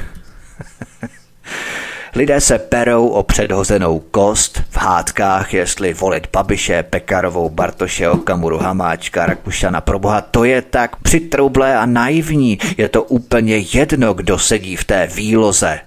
Lidé 2.14 2.40
se 2.40 2.58
perou 2.58 3.08
o 3.08 3.22
předhozenou 3.22 3.98
kost 3.98 4.62
v 4.70 4.76
hádkách, 4.76 5.54
jestli 5.54 5.94
volit 5.94 6.28
Babiše, 6.32 6.82
Pekarovou, 6.82 7.50
Bartoše, 7.50 8.08
Okamuru, 8.08 8.58
Hamáčka, 8.58 9.26
Rakušana. 9.26 9.80
Proboha, 9.80 10.20
to 10.20 10.44
je 10.44 10.62
tak 10.62 10.96
přitroublé 10.96 11.76
a 11.76 11.86
naivní. 11.86 12.58
Je 12.76 12.88
to 12.88 13.02
úplně 13.02 13.56
jedno, 13.56 14.14
kdo 14.14 14.38
sedí 14.38 14.76
v 14.76 14.84
té 14.84 15.06
výloze 15.06 15.80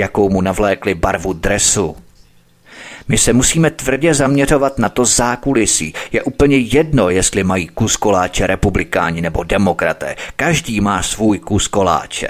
jakou 0.00 0.30
mu 0.30 0.40
navlékli 0.40 0.94
barvu 0.94 1.32
dresu. 1.32 1.96
My 3.08 3.18
se 3.18 3.32
musíme 3.32 3.70
tvrdě 3.70 4.14
zaměřovat 4.14 4.78
na 4.78 4.88
to 4.88 5.04
zákulisí. 5.04 5.94
Je 6.12 6.22
úplně 6.22 6.56
jedno, 6.56 7.10
jestli 7.10 7.44
mají 7.44 7.68
kus 7.68 7.96
koláče 7.96 8.46
republikáni 8.46 9.20
nebo 9.20 9.44
demokraté. 9.44 10.16
Každý 10.36 10.80
má 10.80 11.02
svůj 11.02 11.38
kus 11.38 11.68
koláče. 11.68 12.28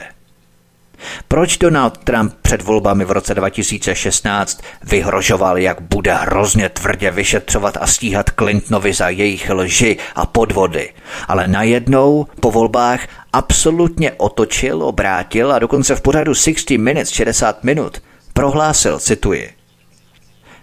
Proč 1.28 1.58
Donald 1.58 1.98
Trump 1.98 2.34
před 2.42 2.62
volbami 2.62 3.04
v 3.04 3.10
roce 3.10 3.34
2016 3.34 4.62
vyhrožoval, 4.82 5.58
jak 5.58 5.80
bude 5.80 6.14
hrozně 6.14 6.68
tvrdě 6.68 7.10
vyšetřovat 7.10 7.78
a 7.80 7.86
stíhat 7.86 8.30
Clintonovi 8.38 8.92
za 8.92 9.08
jejich 9.08 9.50
lži 9.50 9.96
a 10.14 10.26
podvody, 10.26 10.92
ale 11.28 11.48
najednou 11.48 12.26
po 12.40 12.50
volbách 12.50 13.00
absolutně 13.32 14.12
otočil, 14.12 14.82
obrátil 14.82 15.52
a 15.52 15.58
dokonce 15.58 15.96
v 15.96 16.00
pořadu 16.00 16.34
60 16.34 16.78
Minutes 16.78 17.10
60 17.10 17.64
minut 17.64 18.02
prohlásil, 18.32 18.98
cituji, 18.98 19.50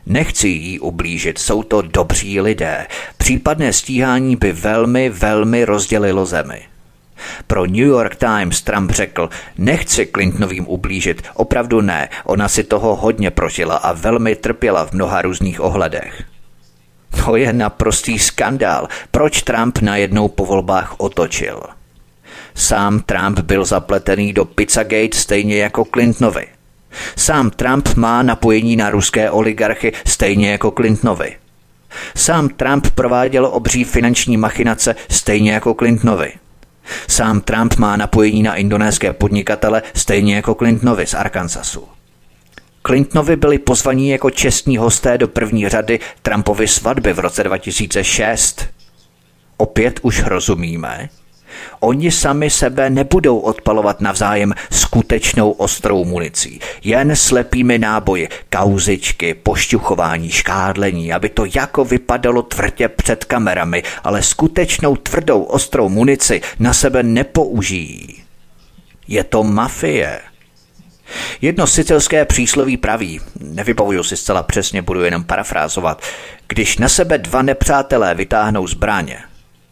Nechci 0.10 0.48
jí 0.48 0.80
ublížit, 0.80 1.38
jsou 1.38 1.64
to 1.64 1.82
dobří 1.82 2.42
lidé. 2.42 2.88
Případné 3.18 3.74
stíhání 3.74 4.36
by 4.36 4.52
velmi, 4.52 5.10
velmi 5.10 5.66
rozdělilo 5.66 6.26
zemi. 6.26 6.62
Pro 7.48 7.66
New 7.66 7.76
York 7.76 8.16
Times 8.16 8.62
Trump 8.62 8.92
řekl, 8.92 9.30
nechci 9.58 10.06
Clintonovým 10.06 10.68
ublížit, 10.68 11.24
opravdu 11.34 11.82
ne, 11.82 12.10
ona 12.24 12.48
si 12.48 12.64
toho 12.64 12.96
hodně 12.96 13.32
prožila 13.32 13.76
a 13.76 13.94
velmi 13.94 14.36
trpěla 14.36 14.86
v 14.86 14.92
mnoha 14.92 15.22
různých 15.22 15.62
ohledech. 15.62 16.24
To 17.26 17.36
je 17.36 17.54
naprostý 17.54 18.20
skandál. 18.20 18.88
Proč 19.12 19.42
Trump 19.42 19.80
najednou 19.82 20.28
po 20.28 20.46
volbách 20.46 20.96
otočil? 20.98 21.62
Sám 22.56 23.00
Trump 23.00 23.40
byl 23.40 23.66
zapletený 23.66 24.34
do 24.34 24.46
Pizzagate 24.46 25.18
stejně 25.18 25.58
jako 25.58 25.86
Clintonovi. 25.86 26.48
Sám 27.16 27.50
Trump 27.50 27.90
má 27.96 28.24
napojení 28.24 28.76
na 28.76 28.90
ruské 28.90 29.32
oligarchy 29.32 29.94
stejně 30.06 30.52
jako 30.52 30.72
Clintonovi. 30.72 31.36
Sám 32.16 32.50
Trump 32.50 32.88
prováděl 32.96 33.46
obří 33.46 33.84
finanční 33.84 34.38
machinace 34.38 34.96
stejně 35.10 35.52
jako 35.52 35.74
Clintonovi. 35.74 36.34
Sám 37.08 37.42
Trump 37.42 37.76
má 37.76 37.96
napojení 37.98 38.44
na 38.44 38.56
indonéské 38.56 39.14
podnikatele 39.14 39.82
stejně 39.96 40.36
jako 40.36 40.56
Clintonovi 40.56 41.08
z 41.08 41.14
Arkansasu. 41.14 41.88
Clintonovi 42.88 43.36
byli 43.36 43.60
pozvaní 43.60 44.10
jako 44.10 44.30
čestní 44.30 44.78
hosté 44.78 45.18
do 45.18 45.28
první 45.28 45.70
řady 45.70 46.00
Trumpovy 46.22 46.68
svatby 46.68 47.14
v 47.14 47.20
roce 47.20 47.44
2006. 47.44 48.66
Opět 49.58 50.00
už 50.02 50.24
rozumíme, 50.24 51.10
Oni 51.80 52.12
sami 52.12 52.50
sebe 52.50 52.90
nebudou 52.90 53.40
odpalovat 53.40 54.02
navzájem 54.02 54.54
skutečnou 54.72 55.52
ostrou 55.52 56.06
municí, 56.06 56.60
jen 56.84 57.16
slepými 57.16 57.78
náboji, 57.78 58.30
kauzičky, 58.58 59.34
pošťuchování, 59.34 60.30
škádlení, 60.30 61.14
aby 61.14 61.30
to 61.30 61.46
jako 61.56 61.86
vypadalo 61.86 62.42
tvrdě 62.42 62.88
před 62.88 63.26
kamerami, 63.26 63.84
ale 64.04 64.24
skutečnou 64.24 64.96
tvrdou 64.96 65.44
ostrou 65.44 65.90
munici 65.90 66.42
na 66.60 66.74
sebe 66.74 67.04
nepoužijí. 67.04 68.24
Je 69.08 69.24
to 69.24 69.44
mafie. 69.44 70.20
Jedno 71.42 71.68
sicilské 71.68 72.26
přísloví 72.26 72.78
praví, 72.78 73.20
nevybavuju 73.40 74.04
si 74.04 74.18
zcela 74.18 74.44
přesně, 74.44 74.82
budu 74.82 75.04
jenom 75.04 75.24
parafrázovat, 75.24 76.02
když 76.48 76.78
na 76.78 76.90
sebe 76.90 77.18
dva 77.18 77.42
nepřátelé 77.42 78.16
vytáhnou 78.16 78.68
zbraně, 78.68 79.20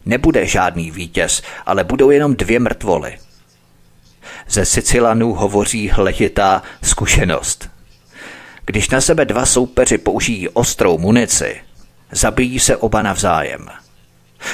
Nebude 0.06 0.46
žádný 0.46 0.90
vítěz, 0.90 1.42
ale 1.66 1.84
budou 1.84 2.10
jenom 2.10 2.36
dvě 2.36 2.60
mrtvoly. 2.60 3.18
Ze 4.48 4.64
Sicilanů 4.64 5.32
hovoří 5.32 5.88
hletitá 5.88 6.62
zkušenost. 6.82 7.70
Když 8.66 8.90
na 8.90 9.00
sebe 9.00 9.24
dva 9.24 9.46
soupeři 9.46 9.98
použijí 9.98 10.48
ostrou 10.48 10.98
munici, 10.98 11.60
zabijí 12.12 12.58
se 12.58 12.76
oba 12.76 13.02
navzájem. 13.02 13.68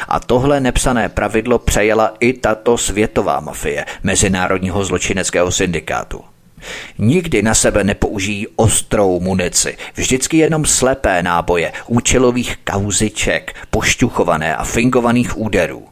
A 0.09 0.21
tohle 0.21 0.61
nepsané 0.61 1.09
pravidlo 1.09 1.59
přejela 1.59 2.15
i 2.21 2.33
tato 2.33 2.79
světová 2.79 3.41
mafie 3.41 3.87
Mezinárodního 4.03 4.85
zločineckého 4.85 5.53
syndikátu. 5.53 6.25
Nikdy 6.99 7.43
na 7.43 7.55
sebe 7.55 7.85
nepoužijí 7.85 8.47
ostrou 8.57 9.21
munici, 9.21 9.77
vždycky 9.95 10.37
jenom 10.37 10.65
slepé 10.65 11.23
náboje, 11.23 11.73
účelových 11.87 12.57
kauziček, 12.57 13.55
pošťuchované 13.71 14.57
a 14.57 14.65
fingovaných 14.65 15.39
úderů. 15.39 15.89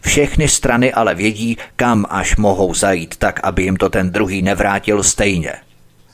Všechny 0.00 0.48
strany 0.48 0.92
ale 0.92 1.14
vědí, 1.14 1.56
kam 1.76 2.06
až 2.10 2.36
mohou 2.36 2.74
zajít 2.74 3.16
tak, 3.16 3.40
aby 3.42 3.62
jim 3.62 3.76
to 3.76 3.88
ten 3.88 4.10
druhý 4.10 4.42
nevrátil 4.42 5.02
stejně. 5.02 5.52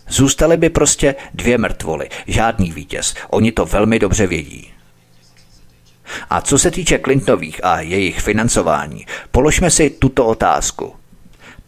Zůstaly 0.09 0.57
by 0.57 0.71
prostě 0.71 1.15
dvě 1.35 1.59
mrtvoly, 1.59 2.09
žádný 2.27 2.73
vítěz, 2.73 3.15
oni 3.31 3.53
to 3.53 3.67
velmi 3.67 3.99
dobře 3.99 4.27
vědí. 4.27 4.73
A 6.31 6.41
co 6.41 6.59
se 6.59 6.71
týče 6.71 6.99
Clintonových 6.99 7.65
a 7.65 7.81
jejich 7.81 8.21
financování, 8.21 9.07
položme 9.31 9.71
si 9.71 9.91
tuto 9.91 10.27
otázku– 10.27 10.95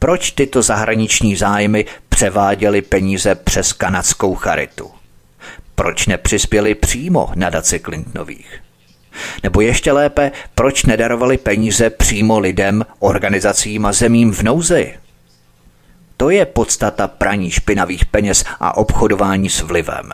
proč 0.05 0.31
tyto 0.31 0.63
zahraniční 0.63 1.37
zájmy 1.37 1.85
převáděly 2.09 2.83
peníze 2.83 3.35
přes 3.35 3.73
kanadskou 3.73 4.35
charitu? 4.35 4.91
Proč 5.75 6.07
nepřispěli 6.07 6.75
přímo 6.75 7.31
nadaci 7.35 7.81
Clintonových? 7.81 8.61
Nebo 9.43 9.61
ještě 9.61 9.93
lépe, 9.93 10.33
proč 10.55 10.85
nedarovali 10.85 11.39
peníze 11.39 11.91
přímo 11.91 12.39
lidem, 12.39 12.87
organizacím 12.99 13.87
a 13.87 13.93
zemím 13.93 14.33
v 14.33 14.43
nouzi? 14.43 14.95
To 16.17 16.31
je 16.31 16.47
podstata 16.47 17.09
praní 17.09 17.51
špinavých 17.51 18.07
peněz 18.07 18.45
a 18.61 18.77
obchodování 18.77 19.49
s 19.49 19.61
vlivem. 19.61 20.13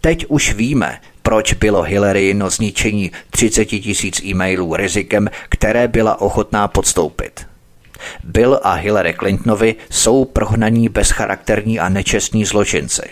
Teď 0.00 0.26
už 0.28 0.54
víme, 0.54 1.00
proč 1.22 1.52
bylo 1.52 1.82
Hillary 1.82 2.34
no 2.34 2.50
zničení 2.50 3.12
30 3.30 3.64
tisíc 3.64 4.22
e-mailů 4.22 4.76
rizikem, 4.76 5.28
které 5.48 5.88
byla 5.88 6.20
ochotná 6.20 6.68
podstoupit. 6.68 7.46
Bill 8.24 8.60
a 8.62 8.72
Hillary 8.72 9.14
Clintonovi 9.14 9.74
jsou 9.90 10.24
prohnaní 10.24 10.88
bezcharakterní 10.88 11.80
a 11.80 11.88
nečestní 11.88 12.44
zločinci. 12.44 13.02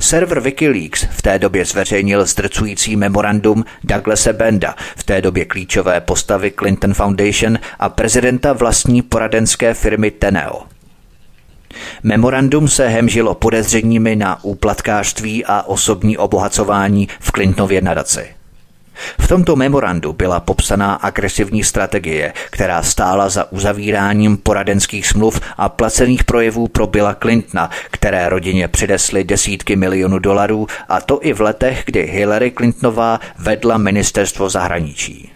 Server 0.00 0.40
Wikileaks 0.40 1.06
v 1.10 1.22
té 1.22 1.38
době 1.38 1.64
zveřejnil 1.64 2.26
zdrcující 2.26 2.96
memorandum 2.96 3.64
Douglasa 3.84 4.32
Benda, 4.32 4.74
v 4.96 5.02
té 5.02 5.20
době 5.20 5.44
klíčové 5.44 6.00
postavy 6.00 6.50
Clinton 6.50 6.94
Foundation 6.94 7.58
a 7.78 7.88
prezidenta 7.88 8.52
vlastní 8.52 9.02
poradenské 9.02 9.74
firmy 9.74 10.10
Teneo. 10.10 10.62
Memorandum 12.02 12.68
se 12.68 12.88
hemžilo 12.88 13.34
podezřeními 13.34 14.16
na 14.16 14.44
úplatkářství 14.44 15.44
a 15.44 15.62
osobní 15.62 16.18
obohacování 16.18 17.08
v 17.20 17.32
Clintonově 17.32 17.80
nadaci. 17.80 18.37
V 19.20 19.28
tomto 19.28 19.56
memorandu 19.56 20.12
byla 20.12 20.40
popsaná 20.40 20.94
agresivní 20.94 21.64
strategie, 21.64 22.32
která 22.50 22.82
stála 22.82 23.28
za 23.28 23.52
uzavíráním 23.52 24.36
poradenských 24.36 25.06
smluv 25.06 25.40
a 25.56 25.68
placených 25.68 26.24
projevů 26.24 26.68
pro 26.68 26.86
Billa 26.86 27.14
Clintona, 27.14 27.70
které 27.90 28.28
rodině 28.28 28.68
přidesly 28.68 29.24
desítky 29.24 29.76
milionů 29.76 30.18
dolarů, 30.18 30.66
a 30.88 31.00
to 31.00 31.18
i 31.22 31.32
v 31.32 31.40
letech, 31.40 31.82
kdy 31.86 32.02
Hillary 32.02 32.50
Clintonová 32.50 33.20
vedla 33.38 33.78
ministerstvo 33.78 34.50
zahraničí. 34.50 35.32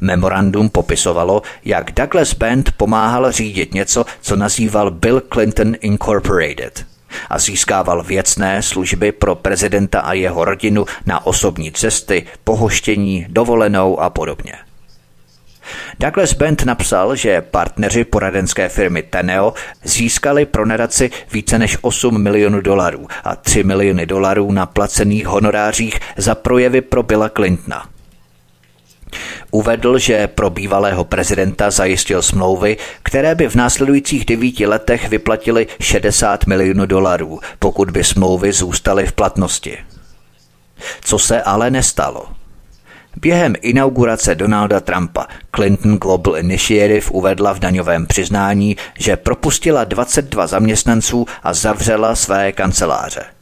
Memorandum 0.00 0.68
popisovalo, 0.68 1.42
jak 1.64 1.92
Douglas 1.92 2.34
Band 2.34 2.72
pomáhal 2.76 3.32
řídit 3.32 3.74
něco, 3.74 4.04
co 4.20 4.36
nazýval 4.36 4.90
Bill 4.90 5.22
Clinton 5.32 5.74
Incorporated– 5.80 6.84
a 7.30 7.38
získával 7.38 8.02
věcné 8.02 8.62
služby 8.62 9.12
pro 9.12 9.34
prezidenta 9.34 10.00
a 10.00 10.12
jeho 10.12 10.44
rodinu 10.44 10.84
na 11.06 11.26
osobní 11.26 11.72
cesty, 11.72 12.26
pohoštění, 12.44 13.26
dovolenou 13.28 14.00
a 14.00 14.10
podobně. 14.10 14.52
Douglas 16.00 16.32
Bent 16.32 16.64
napsal, 16.64 17.16
že 17.16 17.40
partneři 17.40 18.04
poradenské 18.04 18.68
firmy 18.68 19.02
Teneo 19.02 19.54
získali 19.84 20.46
pro 20.46 20.66
nadaci 20.66 21.10
více 21.32 21.58
než 21.58 21.78
8 21.80 22.22
milionů 22.22 22.60
dolarů 22.60 23.06
a 23.24 23.36
3 23.36 23.64
miliony 23.64 24.06
dolarů 24.06 24.52
na 24.52 24.66
placených 24.66 25.26
honorářích 25.26 26.00
za 26.16 26.34
projevy 26.34 26.80
pro 26.80 27.02
Billa 27.02 27.28
Clintona. 27.28 27.95
Uvedl, 29.50 29.98
že 29.98 30.26
pro 30.26 30.50
bývalého 30.50 31.04
prezidenta 31.04 31.70
zajistil 31.70 32.22
smlouvy, 32.22 32.76
které 33.02 33.34
by 33.34 33.48
v 33.48 33.54
následujících 33.54 34.24
devíti 34.24 34.66
letech 34.66 35.08
vyplatily 35.08 35.66
60 35.80 36.46
milionů 36.46 36.86
dolarů, 36.86 37.40
pokud 37.58 37.90
by 37.90 38.04
smlouvy 38.04 38.52
zůstaly 38.52 39.06
v 39.06 39.12
platnosti. 39.12 39.78
Co 41.00 41.18
se 41.18 41.42
ale 41.42 41.70
nestalo? 41.70 42.26
Během 43.16 43.54
inaugurace 43.60 44.34
Donalda 44.34 44.80
Trumpa 44.80 45.26
Clinton 45.54 45.96
Global 45.96 46.36
Initiative 46.36 47.10
uvedla 47.10 47.52
v 47.52 47.58
daňovém 47.58 48.06
přiznání, 48.06 48.76
že 48.98 49.16
propustila 49.16 49.84
22 49.84 50.46
zaměstnanců 50.46 51.26
a 51.42 51.54
zavřela 51.54 52.14
své 52.14 52.52
kanceláře. 52.52 53.35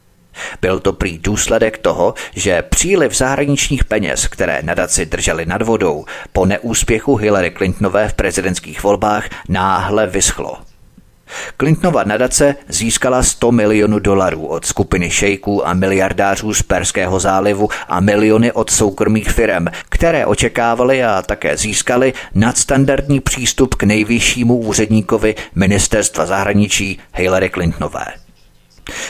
Byl 0.61 0.79
to 0.79 0.93
prý 0.93 1.17
důsledek 1.17 1.77
toho, 1.77 2.13
že 2.35 2.61
příliv 2.61 3.17
zahraničních 3.17 3.83
peněz, 3.83 4.27
které 4.27 4.61
nadaci 4.61 5.05
drželi 5.05 5.45
nad 5.45 5.61
vodou, 5.61 6.05
po 6.33 6.45
neúspěchu 6.45 7.15
Hillary 7.15 7.51
Clintonové 7.51 8.09
v 8.09 8.13
prezidentských 8.13 8.83
volbách 8.83 9.29
náhle 9.49 10.07
vyschlo. 10.07 10.57
Clintonova 11.57 12.03
nadace 12.03 12.55
získala 12.67 13.23
100 13.23 13.51
milionů 13.51 13.99
dolarů 13.99 14.47
od 14.47 14.65
skupiny 14.65 15.09
šejků 15.09 15.67
a 15.67 15.73
miliardářů 15.73 16.53
z 16.53 16.61
Perského 16.61 17.19
zálivu 17.19 17.69
a 17.87 17.99
miliony 17.99 18.51
od 18.51 18.69
soukromých 18.69 19.29
firm, 19.29 19.65
které 19.89 20.25
očekávali 20.25 21.03
a 21.03 21.21
také 21.21 21.57
získali 21.57 22.13
nadstandardní 22.33 23.19
přístup 23.19 23.75
k 23.75 23.83
nejvyššímu 23.83 24.57
úředníkovi 24.57 25.35
ministerstva 25.55 26.25
zahraničí 26.25 26.99
Hillary 27.13 27.49
Clintonové. 27.49 28.24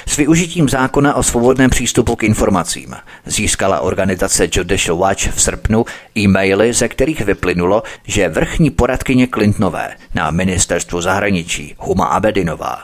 S 0.07 0.17
využitím 0.17 0.69
zákona 0.69 1.15
o 1.15 1.23
svobodném 1.23 1.69
přístupu 1.69 2.15
k 2.15 2.23
informacím 2.23 2.95
získala 3.25 3.79
organizace 3.79 4.47
Judicial 4.51 4.97
Watch 4.97 5.27
v 5.27 5.41
srpnu 5.41 5.85
e-maily, 6.17 6.73
ze 6.73 6.87
kterých 6.87 7.21
vyplynulo, 7.21 7.83
že 8.03 8.29
vrchní 8.29 8.69
poradkyně 8.69 9.27
Clintonové 9.27 9.95
na 10.13 10.31
ministerstvu 10.31 11.01
zahraničí 11.01 11.75
Huma 11.77 12.05
Abedinová 12.05 12.77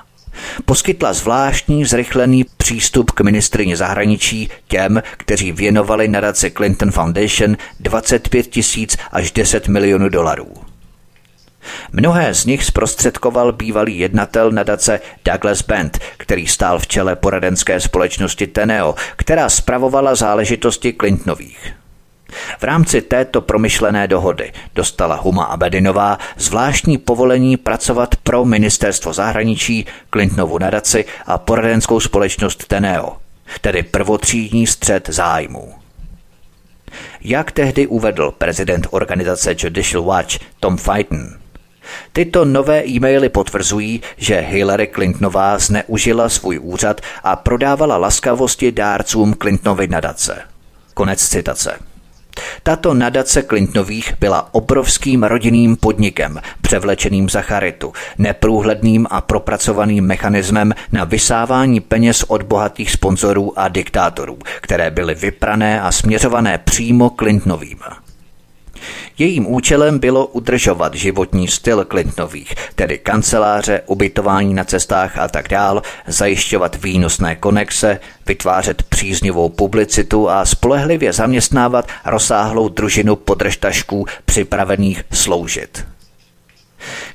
poskytla 0.66 1.14
zvláštní 1.14 1.86
zrychlený 1.86 2.46
přístup 2.58 3.12
k 3.12 3.22
ministrině 3.22 3.78
zahraničí 3.78 4.50
těm, 4.68 5.04
kteří 5.18 5.52
věnovali 5.52 6.08
nadaci 6.08 6.52
Clinton 6.52 6.92
Foundation 6.92 7.58
25 7.80 8.48
tisíc 8.48 8.98
až 9.12 9.32
10 9.32 9.68
milionů 9.68 10.10
dolarů. 10.10 10.71
Mnohé 11.92 12.34
z 12.34 12.46
nich 12.46 12.66
zprostředkoval 12.66 13.52
bývalý 13.52 14.00
jednatel 14.00 14.52
nadace 14.52 15.00
Douglas 15.26 15.62
Bent, 15.62 16.00
který 16.18 16.48
stál 16.48 16.80
v 16.80 16.88
čele 16.88 17.16
poradenské 17.16 17.80
společnosti 17.80 18.48
Teneo, 18.48 18.96
která 19.16 19.50
spravovala 19.50 20.16
záležitosti 20.16 20.94
Clintonových. 20.94 21.74
V 22.60 22.64
rámci 22.64 23.02
této 23.02 23.42
promyšlené 23.42 24.08
dohody 24.08 24.52
dostala 24.76 25.16
Huma 25.16 25.44
Abedinová 25.44 26.18
zvláštní 26.38 26.98
povolení 26.98 27.58
pracovat 27.58 28.16
pro 28.16 28.46
ministerstvo 28.46 29.14
zahraničí, 29.14 29.86
Clintonovu 30.14 30.58
nadaci 30.58 31.06
a 31.26 31.38
poradenskou 31.38 32.00
společnost 32.00 32.68
Teneo, 32.68 33.18
tedy 33.62 33.84
prvotřídní 33.84 34.68
střed 34.68 35.10
zájmů. 35.10 35.74
Jak 37.22 37.52
tehdy 37.52 37.88
uvedl 37.88 38.32
prezident 38.38 38.88
organizace 38.92 39.56
Judicial 39.58 40.04
Watch 40.04 40.40
Tom 40.60 40.78
Fighton, 40.78 41.41
Tyto 42.14 42.46
nové 42.46 42.88
e-maily 42.88 43.30
potvrzují, 43.30 44.02
že 44.18 44.40
Hillary 44.40 44.88
Clintonová 44.88 45.58
zneužila 45.58 46.30
svůj 46.30 46.60
úřad 46.60 47.02
a 47.24 47.36
prodávala 47.36 47.98
laskavosti 47.98 48.72
dárcům 48.72 49.36
Clintonovy 49.42 49.88
nadace. 49.88 50.42
Konec 50.94 51.28
citace. 51.28 51.80
Tato 52.64 52.94
nadace 52.94 53.44
Clintonových 53.44 54.14
byla 54.20 54.54
obrovským 54.54 55.24
rodinným 55.24 55.76
podnikem, 55.76 56.42
převlečeným 56.62 57.30
za 57.30 57.42
charitu, 57.42 57.94
neprůhledným 58.18 59.08
a 59.10 59.22
propracovaným 59.22 60.06
mechanismem 60.06 60.74
na 60.92 61.04
vysávání 61.04 61.80
peněz 61.80 62.24
od 62.28 62.44
bohatých 62.44 62.92
sponzorů 62.92 63.60
a 63.60 63.68
diktátorů, 63.68 64.40
které 64.62 64.92
byly 64.92 65.16
vyprané 65.16 65.82
a 65.82 65.92
směřované 65.92 66.58
přímo 66.58 67.10
Clintonovým. 67.10 67.80
Jejím 69.18 69.48
účelem 69.48 70.00
bylo 70.00 70.28
udržovat 70.28 70.96
životní 70.96 71.48
styl 71.48 71.86
Clintonových, 71.86 72.54
tedy 72.76 72.98
kanceláře, 72.98 73.82
ubytování 73.86 74.54
na 74.54 74.64
cestách 74.64 75.18
a 75.18 75.28
tak 75.28 75.48
dál, 75.48 75.82
zajišťovat 76.08 76.84
výnosné 76.84 77.36
konexe, 77.36 78.00
vytvářet 78.28 78.84
příznivou 78.84 79.50
publicitu 79.50 80.30
a 80.30 80.46
spolehlivě 80.46 81.14
zaměstnávat 81.14 81.88
rozsáhlou 82.06 82.70
družinu 82.70 83.16
podržtašků 83.16 84.06
připravených 84.26 85.04
sloužit. 85.14 85.86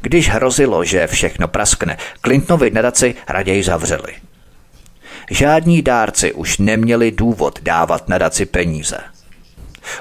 Když 0.00 0.28
hrozilo, 0.28 0.84
že 0.84 1.06
všechno 1.06 1.48
praskne, 1.48 1.96
Clintonovi 2.24 2.70
nadaci 2.70 3.14
raději 3.28 3.62
zavřeli. 3.62 4.12
Žádní 5.30 5.82
dárci 5.82 6.32
už 6.32 6.58
neměli 6.58 7.10
důvod 7.10 7.58
dávat 7.62 8.08
nadaci 8.08 8.46
peníze– 8.46 8.98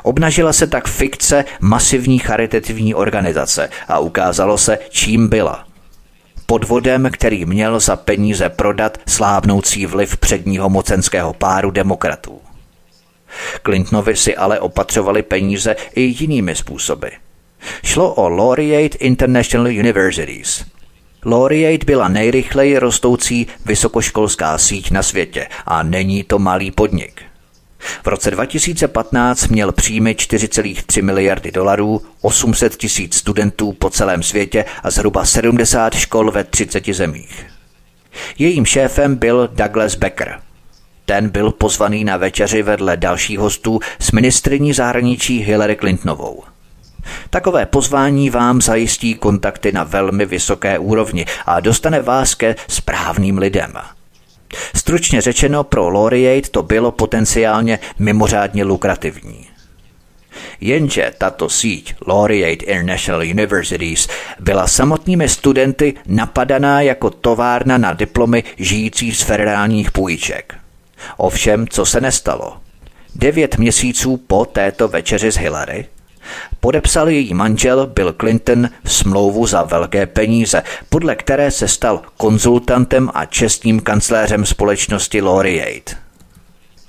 Obnažila 0.04 0.54
se 0.54 0.68
tak 0.68 0.88
fikce 0.88 1.46
masivní 1.60 2.20
charitativní 2.20 2.96
organizace 2.96 3.70
a 3.88 4.00
ukázalo 4.00 4.58
se, 4.58 4.80
čím 4.90 5.28
byla. 5.28 5.66
Podvodem, 6.46 7.10
který 7.12 7.46
měl 7.46 7.80
za 7.80 7.96
peníze 7.96 8.50
prodat 8.50 8.98
slábnoucí 9.08 9.86
vliv 9.86 10.18
předního 10.18 10.70
mocenského 10.70 11.34
páru 11.34 11.72
demokratů. 11.72 12.42
Clintonovi 13.66 14.16
si 14.16 14.36
ale 14.36 14.60
opatřovali 14.60 15.24
peníze 15.24 15.76
i 15.96 16.02
jinými 16.02 16.56
způsoby. 16.56 17.08
Šlo 17.84 18.14
o 18.14 18.30
Laureate 18.30 18.98
International 18.98 19.68
Universities. 19.68 20.66
Laureate 21.26 21.86
byla 21.86 22.08
nejrychleji 22.08 22.78
rostoucí 22.78 23.48
vysokoškolská 23.66 24.58
síť 24.58 24.92
na 24.92 25.04
světě 25.04 25.48
a 25.66 25.84
není 25.84 26.24
to 26.24 26.40
malý 26.40 26.72
podnik– 26.72 27.22
v 28.04 28.08
roce 28.08 28.32
2015 28.32 29.48
měl 29.48 29.72
příjmy 29.72 30.14
4,3 30.14 31.04
miliardy 31.04 31.52
dolarů, 31.52 32.02
800 32.22 32.76
tisíc 32.76 33.16
studentů 33.16 33.72
po 33.72 33.90
celém 33.90 34.24
světě 34.24 34.66
a 34.84 34.92
zhruba 34.92 35.26
70 35.26 35.94
škol 35.94 36.32
ve 36.32 36.44
30 36.44 36.86
zemích. 36.88 37.46
Jejím 38.38 38.66
šéfem 38.66 39.16
byl 39.16 39.50
Douglas 39.54 39.96
Becker. 39.96 40.40
Ten 41.06 41.30
byl 41.30 41.52
pozvaný 41.52 42.04
na 42.04 42.18
večeři 42.18 42.64
vedle 42.64 42.98
dalších 42.98 43.40
hostů 43.40 43.80
s 44.00 44.12
ministriní 44.12 44.74
zahraničí 44.74 45.40
Hillary 45.40 45.76
Clintonovou. 45.76 46.44
Takové 47.30 47.66
pozvání 47.66 48.30
vám 48.30 48.62
zajistí 48.62 49.16
kontakty 49.16 49.72
na 49.72 49.84
velmi 49.84 50.26
vysoké 50.26 50.80
úrovni 50.80 51.26
a 51.46 51.60
dostane 51.60 52.02
vás 52.02 52.36
ke 52.36 52.56
správným 52.68 53.38
lidem– 53.38 53.74
Stručně 54.76 55.22
řečeno, 55.22 55.64
pro 55.64 55.90
Laureate 55.90 56.50
to 56.50 56.64
bylo 56.64 56.92
potenciálně 56.92 57.80
mimořádně 58.00 58.64
lukrativní. 58.64 59.48
Jenže 60.62 61.14
tato 61.18 61.50
síť 61.50 61.96
Laureate 62.08 62.66
International 62.66 63.22
Universities 63.22 64.08
byla 64.40 64.68
samotnými 64.68 65.30
studenty 65.30 65.94
napadaná 66.08 66.82
jako 66.82 67.10
továrna 67.10 67.78
na 67.78 67.94
diplomy 67.94 68.44
žijící 68.58 69.12
z 69.12 69.22
federálních 69.22 69.92
půjček. 69.92 70.56
Ovšem, 71.18 71.68
co 71.68 71.86
se 71.86 72.02
nestalo? 72.02 72.58
Devět 73.16 73.58
měsíců 73.58 74.18
po 74.18 74.46
této 74.46 74.88
večeři 74.88 75.32
s 75.32 75.38
Hillary 75.38 75.86
Podepsal 76.60 77.10
její 77.10 77.34
manžel 77.34 77.88
Bill 77.88 78.14
Clinton 78.20 78.70
smlouvu 78.86 79.48
za 79.48 79.64
velké 79.64 80.06
peníze, 80.06 80.64
podle 80.90 81.16
které 81.16 81.52
se 81.52 81.68
stal 81.68 82.02
konzultantem 82.18 83.10
a 83.14 83.26
čestným 83.26 83.80
kancléřem 83.80 84.46
společnosti 84.46 85.22
Laureate. 85.22 85.96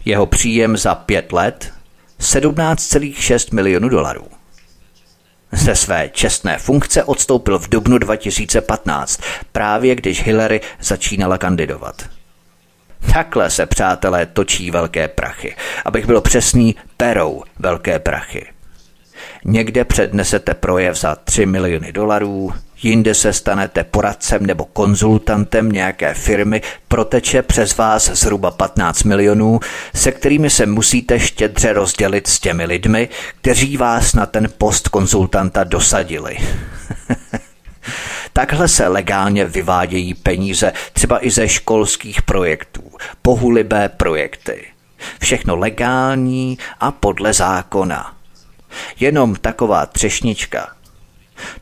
Jeho 0.05 0.27
příjem 0.27 0.77
za 0.77 0.95
pět 0.95 1.33
let 1.33 1.73
17,6 2.21 3.55
milionů 3.55 3.89
dolarů. 3.89 4.27
Ze 5.53 5.75
své 5.75 6.09
čestné 6.09 6.59
funkce 6.59 7.05
odstoupil 7.05 7.59
v 7.59 7.69
dubnu 7.69 7.99
2015, 7.99 9.21
právě 9.53 9.95
když 9.95 10.25
Hillary 10.25 10.61
začínala 10.81 11.39
kandidovat. 11.39 12.09
Takhle 13.13 13.51
se, 13.51 13.67
přátelé, 13.67 14.27
točí 14.27 14.71
velké 14.71 15.09
prachy. 15.09 15.57
Abych 15.85 16.07
byl 16.07 16.21
přesný, 16.21 16.77
perou 16.97 17.43
velké 17.59 17.99
prachy. 17.99 18.47
Někde 19.49 19.85
přednesete 19.85 20.55
projev 20.55 20.97
za 20.97 21.15
3 21.15 21.47
miliony 21.47 21.93
dolarů, 21.93 22.53
jinde 22.83 23.15
se 23.15 23.33
stanete 23.33 23.85
poradcem 23.85 24.47
nebo 24.47 24.65
konzultantem 24.65 25.73
nějaké 25.73 26.15
firmy, 26.15 26.63
proteče 26.89 27.43
přes 27.43 27.77
vás 27.77 28.11
zhruba 28.11 28.51
15 28.51 29.03
milionů, 29.03 29.61
se 29.95 30.13
kterými 30.13 30.51
se 30.51 30.67
musíte 30.67 31.21
štědře 31.21 31.73
rozdělit 31.73 32.27
s 32.27 32.41
těmi 32.41 32.65
lidmi, 32.65 33.09
kteří 33.41 33.77
vás 33.77 34.15
na 34.15 34.27
ten 34.27 34.49
post 34.59 34.89
konzultanta 34.89 35.65
dosadili. 35.65 36.37
Takhle 38.33 38.69
se 38.69 38.89
legálně 38.89 39.45
vyvádějí 39.45 40.15
peníze 40.15 40.73
třeba 40.93 41.27
i 41.27 41.31
ze 41.31 41.49
školských 41.49 42.23
projektů, 42.23 42.83
pohulibé 43.23 43.89
projekty. 43.89 44.65
Všechno 45.21 45.57
legální 45.57 46.59
a 46.81 46.91
podle 46.91 47.33
zákona. 47.33 48.16
Jenom 49.01 49.35
taková 49.35 49.87
třešnička. 49.87 50.69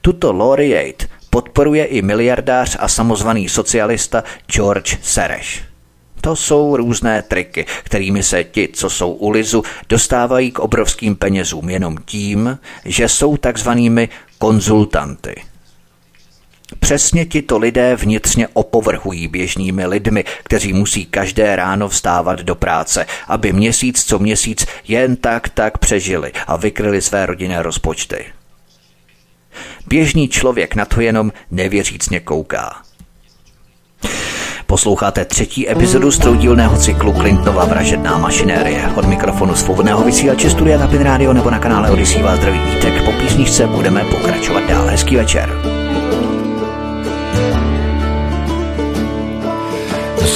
Tuto 0.00 0.32
laureate 0.32 1.06
podporuje 1.30 1.84
i 1.84 2.02
miliardář 2.02 2.76
a 2.80 2.88
samozvaný 2.88 3.48
socialista 3.48 4.24
George 4.46 4.98
Sereš. 5.02 5.64
To 6.20 6.36
jsou 6.36 6.76
různé 6.76 7.22
triky, 7.22 7.66
kterými 7.82 8.22
se 8.22 8.44
ti, 8.44 8.68
co 8.72 8.90
jsou 8.90 9.12
u 9.12 9.30
Lizu, 9.30 9.62
dostávají 9.88 10.50
k 10.50 10.58
obrovským 10.58 11.16
penězům 11.16 11.70
jenom 11.70 11.96
tím, 12.04 12.58
že 12.84 13.08
jsou 13.08 13.36
takzvanými 13.36 14.08
konzultanty. 14.38 15.34
Přesně 16.84 17.26
tito 17.26 17.58
lidé 17.58 17.96
vnitřně 17.96 18.48
opovrhují 18.52 19.28
běžnými 19.28 19.86
lidmi, 19.86 20.24
kteří 20.42 20.72
musí 20.72 21.06
každé 21.06 21.56
ráno 21.56 21.88
vstávat 21.88 22.40
do 22.40 22.54
práce, 22.54 23.06
aby 23.28 23.52
měsíc 23.52 24.04
co 24.04 24.18
měsíc 24.18 24.66
jen 24.88 25.16
tak 25.16 25.48
tak 25.48 25.78
přežili 25.78 26.32
a 26.46 26.56
vykryli 26.56 27.02
své 27.02 27.26
rodinné 27.26 27.62
rozpočty. 27.62 28.24
Běžný 29.86 30.28
člověk 30.28 30.74
na 30.74 30.84
to 30.84 31.00
jenom 31.00 31.32
nevěřícně 31.50 32.20
kouká. 32.20 32.76
Posloucháte 34.66 35.24
třetí 35.24 35.70
epizodu 35.70 36.10
z 36.10 36.18
troudílného 36.18 36.76
cyklu 36.76 37.12
Clintonova 37.12 37.64
vražedná 37.64 38.18
mašinérie. 38.18 38.88
Od 38.96 39.04
mikrofonu 39.04 39.54
svobodného 39.54 40.04
vysílače 40.04 40.50
Studia 40.50 40.78
Tapin 40.78 41.02
Radio 41.02 41.32
nebo 41.32 41.50
na 41.50 41.58
kanále 41.58 41.90
Odisí 41.90 42.22
vás 42.22 42.38
zdraví 42.38 42.58
vítek. 42.58 43.04
Po 43.04 43.12
písničce 43.12 43.66
budeme 43.66 44.04
pokračovat 44.04 44.68
dál. 44.68 44.86
Hezký 44.86 45.16
večer. 45.16 45.83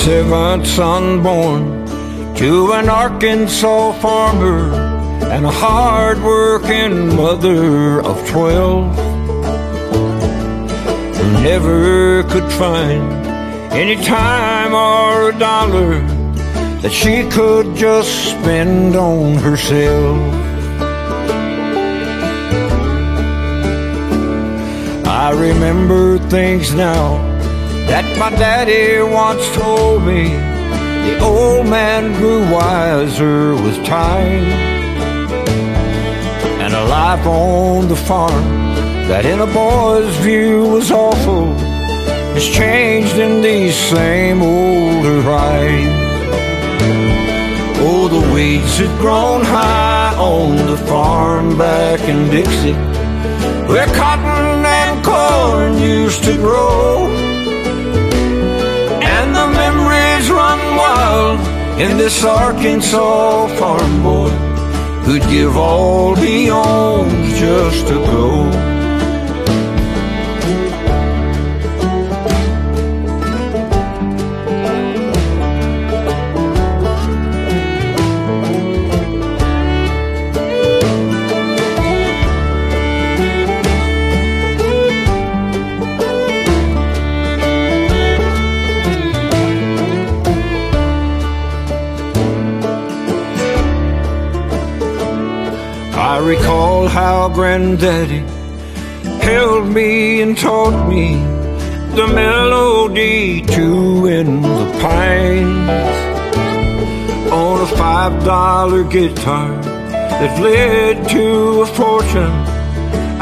Seventh 0.09 0.67
son 0.67 1.23
born 1.23 1.85
to 2.35 2.73
an 2.73 2.89
Arkansas 2.89 3.93
farmer 4.01 4.73
and 5.35 5.45
a 5.45 5.51
hard-working 5.51 7.15
mother 7.15 8.01
of 8.01 8.17
twelve 8.27 8.89
who 11.15 11.43
never 11.43 12.23
could 12.23 12.51
find 12.53 13.05
any 13.75 13.97
time 14.03 14.73
or 14.73 15.29
a 15.29 15.39
dollar 15.39 16.01
that 16.81 16.91
she 16.91 17.29
could 17.29 17.77
just 17.77 18.31
spend 18.31 18.97
on 18.97 19.35
herself. 19.35 20.17
I 25.05 25.33
remember 25.33 26.17
things 26.31 26.73
now 26.73 27.28
my 28.19 28.31
daddy 28.31 29.01
once 29.01 29.47
told 29.55 30.03
me. 30.03 30.31
The 30.31 31.21
old 31.23 31.67
man 31.69 32.13
grew 32.15 32.41
wiser 32.53 33.55
with 33.55 33.85
time. 33.87 34.45
And 36.63 36.75
a 36.75 36.85
life 36.85 37.25
on 37.27 37.87
the 37.89 37.97
farm 37.97 38.45
that 39.09 39.25
in 39.25 39.41
a 39.41 39.47
boy's 39.47 40.15
view 40.17 40.67
was 40.67 40.91
awful 40.91 41.55
has 42.35 42.47
changed 42.49 43.17
in 43.19 43.41
these 43.41 43.77
same 43.77 44.43
older 44.43 45.21
eyes. 45.31 46.09
Oh, 47.81 48.09
the 48.09 48.35
weeds 48.35 48.79
had 48.79 48.99
grown 48.99 49.45
high 49.45 50.15
on 50.19 50.57
the 50.67 50.77
farm 50.77 51.57
back 51.57 52.01
in 52.01 52.29
Dixie, 52.31 52.75
where 53.71 53.87
cotton 53.95 54.67
and 54.67 55.05
corn 55.05 55.79
used 55.79 56.25
to 56.25 56.37
grow. 56.37 57.28
Wild 61.09 61.41
in 61.81 61.97
this 61.97 62.25
Arkansas 62.25 63.49
farm 63.59 64.03
boy 64.03 64.31
who'd 65.05 65.23
give 65.31 65.57
all 65.57 66.15
he 66.15 66.51
owns 66.51 67.39
just 67.39 67.87
to 67.89 67.95
go. 67.95 68.78
How 96.99 97.29
Granddaddy 97.29 98.25
held 99.29 99.69
me 99.69 100.21
and 100.21 100.37
taught 100.37 100.89
me 100.89 101.07
the 101.95 102.09
melody 102.09 103.41
to 103.55 104.07
in 104.07 104.43
the 104.43 104.69
pines 104.83 105.71
on 107.31 107.61
a 107.61 107.71
five 107.77 108.25
dollar 108.25 108.83
guitar 108.83 109.51
that 110.19 110.43
led 110.43 111.09
to 111.09 111.61
a 111.61 111.67
fortune 111.67 112.37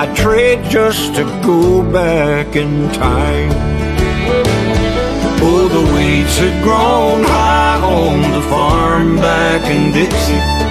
I 0.03 0.07
trade 0.15 0.65
just 0.71 1.15
to 1.17 1.25
go 1.45 1.83
back 2.01 2.57
in 2.57 2.73
time. 2.93 3.53
Oh, 5.49 5.65
the 5.77 5.85
weeds 5.95 6.37
had 6.39 6.57
grown 6.65 7.25
high 7.25 7.81
on 7.99 8.17
the 8.37 8.45
farm 8.53 9.17
back 9.17 9.63
in 9.75 9.93
Dixie, 9.93 10.66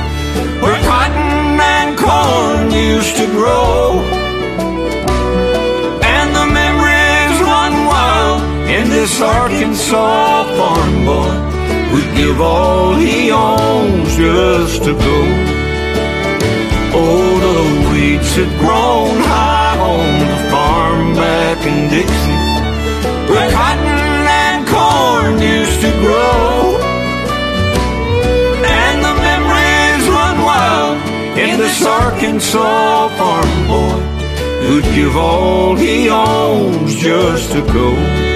used 2.76 3.16
to 3.18 3.26
grow. 3.28 4.02
And 6.16 6.30
the 6.40 6.48
memories 6.62 7.38
run 7.42 7.74
wild 7.86 8.42
in 8.70 8.90
this 8.90 9.22
Arkansas 9.22 10.44
farm 10.58 11.06
boy 11.06 11.34
who'd 11.90 12.16
give 12.18 12.42
all 12.42 12.96
he 12.96 13.32
owns 13.32 14.16
just 14.16 14.84
to 14.84 14.94
go. 14.94 15.18
Oh, 16.98 17.28
the 17.46 17.92
weeds 17.92 18.36
had 18.36 18.52
grown 18.60 19.18
high 19.32 19.78
on 19.80 20.20
the 20.32 20.50
farm 20.50 21.14
back 21.16 21.60
in 21.66 21.90
Dixie, 21.90 23.32
where 23.32 23.52
cotton 23.52 23.86
and 24.44 24.68
corn 24.68 25.42
used 25.42 25.82
to 25.82 25.92
grow. 26.02 26.55
This 31.58 31.86
Arkansas 31.86 33.08
farm 33.18 33.68
boy 33.68 34.00
who'd 34.68 34.84
give 34.96 35.16
all 35.16 35.76
he 35.76 36.10
owns 36.10 36.96
just 36.96 37.52
to 37.54 37.62
go. 37.62 38.35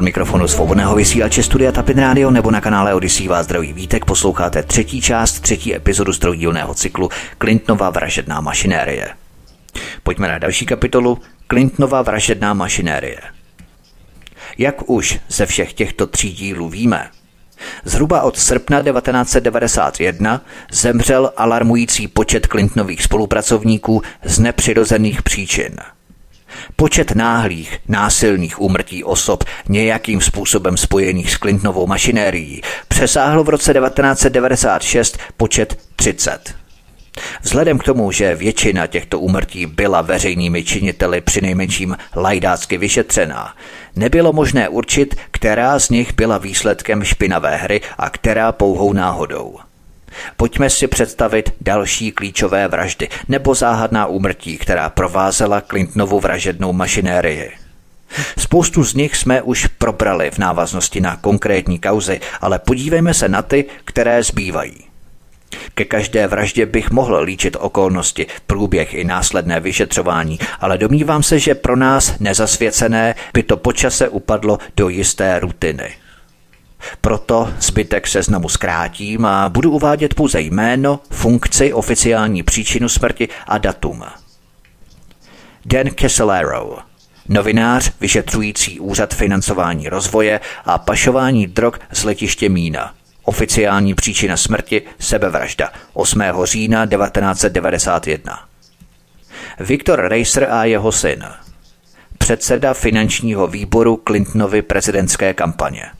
Od 0.00 0.04
mikrofonu 0.04 0.48
svobodného 0.48 0.94
vysílače 0.94 1.42
Studia 1.42 1.72
Tapin 1.72 1.98
Radio 1.98 2.30
nebo 2.30 2.50
na 2.50 2.60
kanále 2.60 2.94
Odisí 2.94 3.28
vás 3.28 3.44
zdraví 3.44 3.72
vítek 3.72 4.04
posloucháte 4.04 4.62
třetí 4.62 5.00
část, 5.00 5.40
třetí 5.40 5.74
epizodu 5.74 6.12
z 6.12 6.20
cyklu 6.74 7.08
Clintonova 7.38 7.90
vražedná 7.90 8.40
mašinérie. 8.40 9.08
Pojďme 10.02 10.28
na 10.28 10.38
další 10.38 10.66
kapitolu 10.66 11.18
Clintonova 11.48 12.02
vražedná 12.02 12.54
mašinérie. 12.54 13.20
Jak 14.58 14.90
už 14.90 15.20
ze 15.28 15.46
všech 15.46 15.72
těchto 15.72 16.06
tří 16.06 16.32
dílů 16.32 16.68
víme, 16.68 17.08
Zhruba 17.84 18.22
od 18.22 18.38
srpna 18.38 18.82
1991 18.82 20.40
zemřel 20.72 21.32
alarmující 21.36 22.08
počet 22.08 22.46
Clintonových 22.46 23.02
spolupracovníků 23.02 24.02
z 24.24 24.38
nepřirozených 24.38 25.22
příčin– 25.22 25.76
Počet 26.76 27.14
náhlých, 27.14 27.78
násilných 27.88 28.60
úmrtí 28.60 29.04
osob 29.04 29.44
nějakým 29.68 30.20
způsobem 30.20 30.76
spojených 30.76 31.30
s 31.30 31.38
Clintonovou 31.38 31.86
mašinérií 31.86 32.62
přesáhl 32.88 33.44
v 33.44 33.48
roce 33.48 33.74
1996 33.74 35.18
počet 35.36 35.78
30. 35.96 36.54
Vzhledem 37.42 37.78
k 37.78 37.84
tomu, 37.84 38.12
že 38.12 38.34
většina 38.34 38.86
těchto 38.86 39.20
úmrtí 39.20 39.66
byla 39.66 40.02
veřejnými 40.02 40.64
činiteli 40.64 41.20
přinejmenším 41.20 41.96
lajdácky 42.16 42.78
vyšetřená, 42.78 43.54
nebylo 43.96 44.32
možné 44.32 44.68
určit, 44.68 45.14
která 45.30 45.78
z 45.78 45.90
nich 45.90 46.14
byla 46.14 46.38
výsledkem 46.38 47.04
špinavé 47.04 47.56
hry 47.56 47.80
a 47.98 48.10
která 48.10 48.52
pouhou 48.52 48.92
náhodou. 48.92 49.58
Pojďme 50.36 50.70
si 50.70 50.86
představit 50.86 51.52
další 51.60 52.12
klíčové 52.12 52.68
vraždy 52.68 53.08
nebo 53.28 53.54
záhadná 53.54 54.06
úmrtí, 54.06 54.58
která 54.58 54.90
provázela 54.90 55.60
Clintonovu 55.60 56.20
vražednou 56.20 56.72
mašinérii. 56.72 57.50
Spoustu 58.38 58.84
z 58.84 58.94
nich 58.94 59.16
jsme 59.16 59.42
už 59.42 59.66
probrali 59.66 60.30
v 60.30 60.38
návaznosti 60.38 61.00
na 61.00 61.16
konkrétní 61.16 61.78
kauzy, 61.78 62.20
ale 62.40 62.58
podívejme 62.58 63.14
se 63.14 63.28
na 63.28 63.42
ty, 63.42 63.64
které 63.84 64.22
zbývají. 64.22 64.90
Ke 65.74 65.84
každé 65.84 66.26
vraždě 66.26 66.66
bych 66.66 66.90
mohl 66.90 67.20
líčit 67.22 67.56
okolnosti, 67.60 68.26
průběh 68.46 68.94
i 68.94 69.04
následné 69.04 69.60
vyšetřování, 69.60 70.38
ale 70.60 70.78
domnívám 70.78 71.22
se, 71.22 71.38
že 71.38 71.54
pro 71.54 71.76
nás 71.76 72.18
nezasvěcené 72.18 73.14
by 73.34 73.42
to 73.42 73.56
počase 73.56 74.08
upadlo 74.08 74.58
do 74.76 74.88
jisté 74.88 75.38
rutiny. 75.38 75.90
Proto 77.00 77.52
zbytek 77.60 78.06
seznamu 78.06 78.48
zkrátím 78.48 79.24
a 79.24 79.48
budu 79.48 79.70
uvádět 79.70 80.14
pouze 80.14 80.40
jméno, 80.40 81.00
funkci, 81.10 81.72
oficiální 81.72 82.42
příčinu 82.42 82.88
smrti 82.88 83.28
a 83.46 83.58
datum. 83.58 84.04
Dan 85.64 85.86
Casolaro, 86.00 86.78
novinář 87.28 87.92
vyšetřující 88.00 88.80
úřad 88.80 89.14
financování 89.14 89.88
rozvoje 89.88 90.40
a 90.64 90.78
pašování 90.78 91.46
drog 91.46 91.74
z 91.92 92.04
letiště 92.04 92.48
Mína. 92.48 92.94
Oficiální 93.24 93.94
příčina 93.94 94.36
smrti 94.36 94.82
sebevražda 94.98 95.72
8. 95.92 96.22
října 96.44 96.86
1991. 96.86 98.38
Viktor 99.60 100.08
Racer 100.08 100.48
a 100.50 100.64
jeho 100.64 100.92
syn. 100.92 101.24
Předseda 102.18 102.74
finančního 102.74 103.46
výboru 103.46 104.02
Clintonovy 104.06 104.62
prezidentské 104.62 105.34
kampaně. 105.34 105.90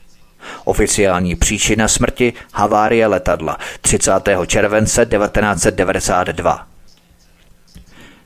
Oficiální 0.65 1.35
příčina 1.35 1.87
smrti 1.87 2.33
havárie 2.53 3.07
letadla 3.07 3.57
30. 3.81 4.11
července 4.47 5.05
1992. 5.05 6.67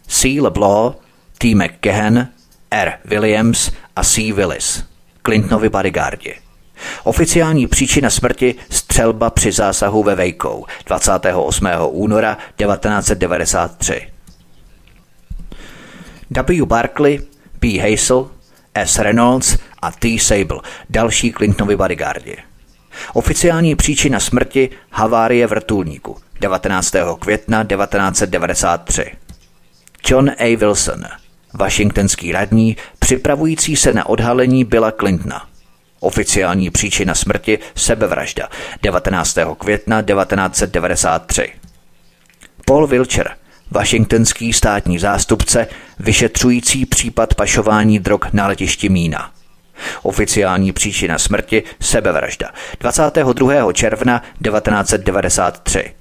C. 0.08 0.42
LeBlanc, 0.42 0.96
T. 1.38 1.56
McGahan, 1.56 2.28
R. 2.72 2.94
Williams 3.06 3.72
a 3.96 4.04
C. 4.04 4.34
Willis, 4.34 4.84
Clintonovi 5.26 5.70
bodyguardi. 5.70 6.36
Oficiální 7.04 7.68
příčina 7.68 8.10
smrti 8.10 8.56
střelba 8.70 9.30
při 9.30 9.52
zásahu 9.52 10.04
ve 10.04 10.16
Vejkou 10.16 10.66
28. 10.86 11.68
února 11.90 12.38
1993. 12.56 14.10
W. 16.30 16.66
Barkley, 16.66 17.20
B. 17.62 17.68
Hazel, 17.80 18.30
S. 18.76 19.00
Reynolds 19.00 19.58
a 19.82 19.92
T. 19.92 20.20
Sable, 20.20 20.60
další 20.90 21.34
Clintonovi 21.34 21.76
bodyguardi. 21.76 22.38
Oficiální 23.14 23.76
příčina 23.76 24.20
smrti 24.20 24.70
havárie 24.92 25.48
vrtulníku 25.48 26.18
19. 26.40 26.96
května 27.20 27.64
1993. 27.64 29.12
John 30.10 30.32
A. 30.40 30.58
Wilson, 30.58 31.04
washingtonský 31.54 32.32
radní, 32.32 32.78
připravující 33.00 33.76
se 33.76 33.94
na 33.94 34.06
odhalení 34.06 34.64
Billa 34.64 34.92
Clintona. 34.92 35.48
Oficiální 36.00 36.70
příčina 36.70 37.16
smrti 37.16 37.60
sebevražda 37.76 38.50
19. 38.82 39.38
května 39.58 40.02
1993. 40.02 41.54
Paul 42.66 42.88
Wilcher, 42.88 43.36
washingtonský 43.76 44.54
státní 44.54 45.00
zástupce, 45.00 45.68
vyšetřující 46.00 46.86
případ 46.86 47.34
pašování 47.34 48.00
drog 48.00 48.20
na 48.34 48.48
letišti 48.48 48.90
Mína. 48.90 49.32
Oficiální 50.04 50.72
příčina 50.72 51.18
smrti 51.18 51.64
sebevražda 51.80 52.50
22. 52.80 53.74
června 53.74 54.22
1993. 54.44 55.94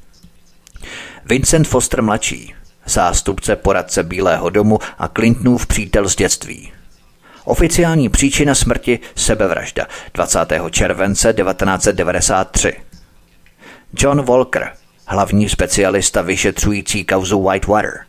Vincent 1.24 1.68
Foster 1.68 2.02
mladší, 2.02 2.54
zástupce 2.86 3.56
poradce 3.56 4.02
Bílého 4.02 4.50
domu 4.50 4.78
a 4.98 5.08
Clintonův 5.08 5.66
přítel 5.66 6.08
z 6.08 6.16
dětství. 6.16 6.72
Oficiální 7.44 8.08
příčina 8.08 8.54
smrti 8.54 8.98
sebevražda 9.16 9.86
20. 10.14 10.38
července 10.70 11.32
1993. 11.32 12.72
John 13.98 14.22
Walker, 14.22 14.72
hlavní 15.06 15.48
specialista 15.48 16.22
vyšetřující 16.22 17.04
kauzu 17.04 17.48
Whitewater. 17.48 18.00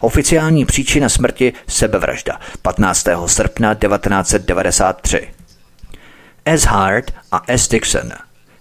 Oficiální 0.00 0.64
příčina 0.64 1.08
smrti 1.08 1.52
sebevražda 1.68 2.40
15. 2.62 3.06
srpna 3.26 3.74
1993. 3.74 5.28
S. 6.46 6.62
Hart 6.62 7.10
a 7.32 7.42
S. 7.46 7.68
Dixon, 7.68 8.12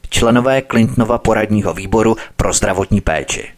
členové 0.09 0.61
Clintonova 0.61 1.17
poradního 1.17 1.73
výboru 1.73 2.15
pro 2.35 2.53
zdravotní 2.53 3.01
péči. 3.01 3.49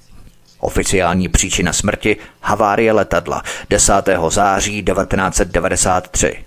Oficiální 0.60 1.30
příčina 1.30 1.74
smrti 1.74 2.18
havárie 2.42 2.92
letadla 2.92 3.44
10. 3.70 3.94
září 4.30 4.84
1993. 4.84 6.46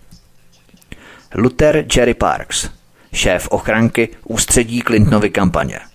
Luther 1.35 1.85
Jerry 1.97 2.15
Parks, 2.15 2.69
šéf 3.13 3.49
ochranky 3.49 4.09
ústředí 4.25 4.83
Clintonovy 4.83 5.31
kampaně. 5.31 5.92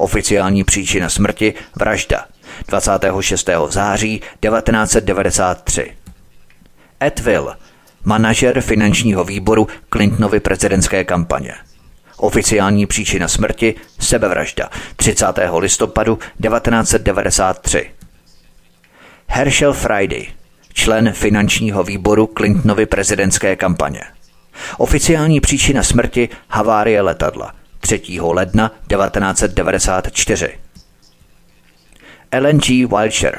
Oficiální 0.00 0.64
příčina 0.64 1.08
smrti 1.08 1.54
vražda 1.76 2.24
26. 2.68 3.48
září 3.68 4.18
1993. 4.18 5.96
Ed 7.02 7.20
Will, 7.20 7.52
manažer 8.04 8.60
finančního 8.60 9.24
výboru 9.24 9.68
Clintonovy 9.92 10.40
prezidentské 10.40 11.04
kampaně. 11.04 11.54
Oficiální 12.16 12.86
příčina 12.86 13.28
smrti 13.28 13.74
sebevražda 13.98 14.70
30. 14.96 15.26
listopadu 15.58 16.16
1993. 16.16 17.90
Herschel 19.26 19.72
Friday, 19.72 20.26
člen 20.72 21.12
finančního 21.12 21.84
výboru 21.84 22.30
Clintonovy 22.36 22.86
prezidentské 22.86 23.56
kampaně. 23.56 24.00
Oficiální 24.78 25.40
příčina 25.40 25.82
smrti 25.82 26.28
havárie 26.48 27.00
letadla 27.00 27.59
3. 27.80 28.02
ledna 28.20 28.68
1994. 28.68 30.58
Ellen 32.30 32.58
G. 32.58 32.86
Wilshire, 32.86 33.38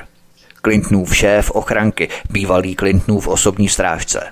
Clintonův 0.63 1.15
šéf 1.15 1.51
ochranky, 1.51 2.09
bývalý 2.29 2.75
Clintonův 2.75 3.27
osobní 3.27 3.69
strážce. 3.69 4.23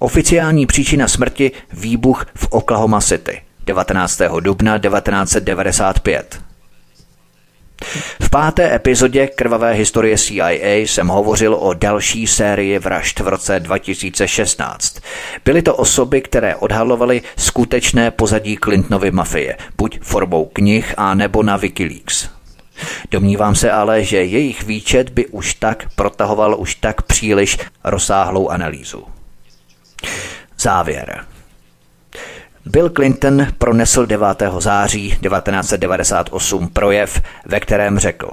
Oficiální 0.00 0.66
příčina 0.66 1.08
smrti 1.08 1.52
výbuch 1.72 2.26
v 2.34 2.48
Oklahoma 2.50 3.00
City 3.00 3.42
19. 3.66 4.20
dubna 4.40 4.78
1995. 4.78 6.47
V 8.20 8.30
páté 8.30 8.74
epizodě 8.74 9.26
krvavé 9.26 9.72
historie 9.72 10.18
CIA 10.18 10.76
jsem 10.76 11.08
hovořil 11.08 11.54
o 11.54 11.74
další 11.74 12.26
sérii 12.26 12.78
vražd 12.78 13.20
v 13.20 13.28
roce 13.28 13.60
2016. 13.60 15.00
Byly 15.44 15.62
to 15.62 15.76
osoby, 15.76 16.20
které 16.20 16.56
odhalovaly 16.56 17.22
skutečné 17.36 18.10
pozadí 18.10 18.56
Clintonovy 18.64 19.10
mafie, 19.10 19.56
buď 19.76 20.00
formou 20.02 20.44
knih 20.44 20.94
a 20.96 21.14
nebo 21.14 21.42
na 21.42 21.56
Wikileaks. 21.56 22.28
Domnívám 23.10 23.54
se 23.54 23.70
ale, 23.70 24.04
že 24.04 24.24
jejich 24.24 24.62
výčet 24.62 25.08
by 25.10 25.26
už 25.26 25.54
tak 25.54 25.86
protahoval 25.94 26.56
už 26.58 26.74
tak 26.74 27.02
příliš 27.02 27.58
rozsáhlou 27.84 28.48
analýzu. 28.48 29.04
Závěr. 30.58 31.24
Bill 32.70 32.90
Clinton 32.90 33.46
pronesl 33.58 34.06
9. 34.06 34.42
září 34.58 35.08
1998 35.08 36.68
projev, 36.68 37.22
ve 37.46 37.60
kterém 37.60 37.98
řekl 37.98 38.30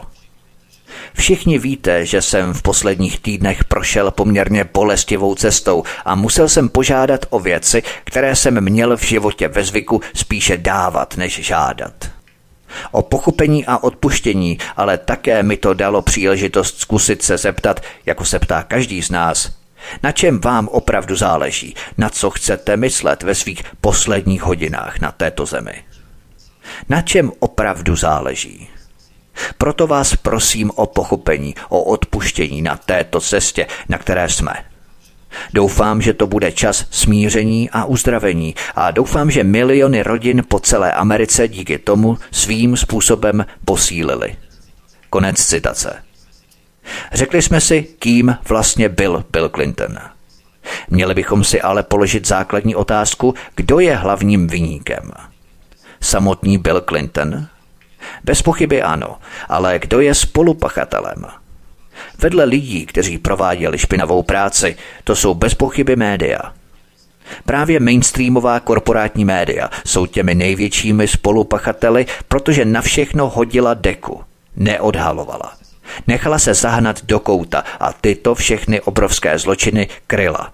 Všichni 1.14 1.60
víte, 1.60 2.06
že 2.06 2.22
jsem 2.22 2.54
v 2.54 2.62
posledních 2.62 3.20
týdnech 3.20 3.64
prošel 3.64 4.12
poměrně 4.12 4.70
bolestivou 4.74 5.36
cestou 5.36 5.84
a 6.06 6.16
musel 6.16 6.50
jsem 6.50 6.70
požádat 6.70 7.26
o 7.30 7.40
věci, 7.40 7.84
které 8.04 8.36
jsem 8.36 8.64
měl 8.64 8.98
v 8.98 9.04
životě 9.04 9.48
ve 9.48 9.64
zvyku 9.64 10.02
spíše 10.14 10.58
dávat 10.58 11.18
než 11.18 11.40
žádat. 11.46 11.94
O 12.92 13.02
pochopení 13.02 13.66
a 13.66 13.78
odpuštění, 13.78 14.58
ale 14.78 14.98
také 14.98 15.44
mi 15.44 15.58
to 15.58 15.74
dalo 15.74 16.02
příležitost 16.02 16.80
zkusit 16.80 17.24
se 17.24 17.38
zeptat, 17.38 17.82
jako 18.06 18.26
se 18.26 18.40
ptá 18.40 18.64
každý 18.64 19.02
z 19.02 19.10
nás, 19.10 19.52
na 20.04 20.12
čem 20.12 20.40
vám 20.40 20.68
opravdu 20.68 21.16
záleží? 21.16 21.76
Na 21.98 22.10
co 22.10 22.30
chcete 22.30 22.78
myslet 22.78 23.24
ve 23.24 23.36
svých 23.36 23.64
posledních 23.82 24.42
hodinách 24.42 25.00
na 25.00 25.12
této 25.12 25.46
zemi? 25.46 25.84
Na 26.90 27.02
čem 27.02 27.32
opravdu 27.40 27.96
záleží? 27.96 28.70
Proto 29.58 29.88
vás 29.88 30.16
prosím 30.16 30.72
o 30.76 30.86
pochopení, 30.86 31.56
o 31.70 31.84
odpuštění 31.84 32.62
na 32.62 32.76
této 32.76 33.22
cestě, 33.22 33.68
na 33.90 33.98
které 33.98 34.30
jsme. 34.30 34.54
Doufám, 35.54 36.02
že 36.02 36.14
to 36.14 36.28
bude 36.28 36.52
čas 36.52 36.86
smíření 36.92 37.70
a 37.70 37.86
uzdravení 37.86 38.56
a 38.76 38.92
doufám, 38.92 39.32
že 39.32 39.44
miliony 39.44 40.04
rodin 40.04 40.44
po 40.48 40.60
celé 40.60 40.94
Americe 40.94 41.48
díky 41.48 41.78
tomu 41.78 42.18
svým 42.32 42.78
způsobem 42.78 43.46
posílili. 43.66 44.36
Konec 45.10 45.46
citace. 45.46 46.05
Řekli 47.14 47.42
jsme 47.42 47.62
si, 47.62 47.84
kým 48.00 48.38
vlastně 48.50 48.90
byl 48.90 49.24
Bill 49.32 49.50
Clinton. 49.50 49.98
Měli 50.90 51.14
bychom 51.14 51.44
si 51.44 51.62
ale 51.62 51.84
položit 51.84 52.28
základní 52.28 52.76
otázku, 52.76 53.34
kdo 53.56 53.80
je 53.80 53.96
hlavním 53.96 54.48
vyníkem. 54.48 55.12
Samotný 56.02 56.58
Bill 56.58 56.82
Clinton? 56.82 57.48
Bez 58.24 58.42
pochyby 58.42 58.82
ano, 58.82 59.18
ale 59.50 59.80
kdo 59.80 60.00
je 60.00 60.16
spolupachatelem? 60.16 61.26
Vedle 62.20 62.44
lidí, 62.44 62.86
kteří 62.86 63.18
prováděli 63.18 63.78
špinavou 63.78 64.24
práci, 64.24 64.76
to 65.04 65.16
jsou 65.16 65.34
bez 65.34 65.54
pochyby 65.54 65.96
média. 65.96 66.40
Právě 67.46 67.80
mainstreamová 67.80 68.60
korporátní 68.60 69.26
média 69.26 69.70
jsou 69.86 70.06
těmi 70.06 70.36
největšími 70.36 71.08
spolupachateli, 71.08 72.06
protože 72.28 72.66
na 72.66 72.82
všechno 72.82 73.30
hodila 73.30 73.74
deku, 73.74 74.24
neodhalovala. 74.56 75.65
Nechala 76.08 76.40
se 76.40 76.54
zahnat 76.54 77.06
do 77.06 77.20
kouta 77.20 77.64
a 77.80 77.94
tyto 77.94 78.36
všechny 78.36 78.82
obrovské 78.82 79.40
zločiny 79.40 79.88
kryla. 80.08 80.54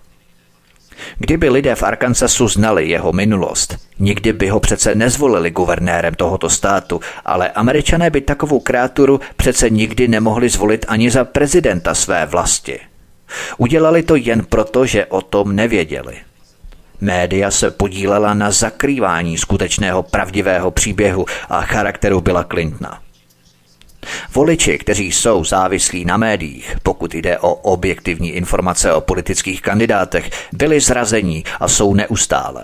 Kdyby 1.18 1.50
lidé 1.50 1.76
v 1.76 1.84
Arkansasu 1.84 2.48
znali 2.48 2.90
jeho 2.90 3.12
minulost, 3.14 3.78
nikdy 4.00 4.34
by 4.34 4.50
ho 4.50 4.60
přece 4.60 4.96
nezvolili 4.96 5.52
guvernérem 5.52 6.14
tohoto 6.14 6.50
státu, 6.50 7.00
ale 7.26 7.50
američané 7.50 8.10
by 8.10 8.22
takovou 8.22 8.60
kráturu 8.60 9.20
přece 9.36 9.70
nikdy 9.70 10.08
nemohli 10.08 10.50
zvolit 10.50 10.86
ani 10.88 11.12
za 11.12 11.26
prezidenta 11.26 11.96
své 11.96 12.26
vlasti. 12.26 12.80
Udělali 13.58 14.04
to 14.04 14.16
jen 14.16 14.46
proto, 14.46 14.86
že 14.86 15.06
o 15.06 15.22
tom 15.22 15.56
nevěděli. 15.56 16.16
Média 17.02 17.52
se 17.52 17.72
podílela 17.72 18.34
na 18.34 18.52
zakrývání 18.52 19.38
skutečného 19.38 20.04
pravdivého 20.04 20.72
příběhu 20.72 21.26
a 21.50 21.62
charakteru 21.62 22.22
Billa 22.22 22.44
Clintona. 22.44 23.00
Voliči, 24.34 24.78
kteří 24.78 25.12
jsou 25.12 25.44
závislí 25.44 26.06
na 26.06 26.18
médiích, 26.18 26.76
pokud 26.84 27.16
jde 27.16 27.40
o 27.40 27.54
objektivní 27.54 28.32
informace 28.32 28.94
o 28.94 29.02
politických 29.02 29.62
kandidátech, 29.62 30.30
byli 30.52 30.80
zrazení 30.80 31.44
a 31.60 31.68
jsou 31.68 31.94
neustále. 31.94 32.64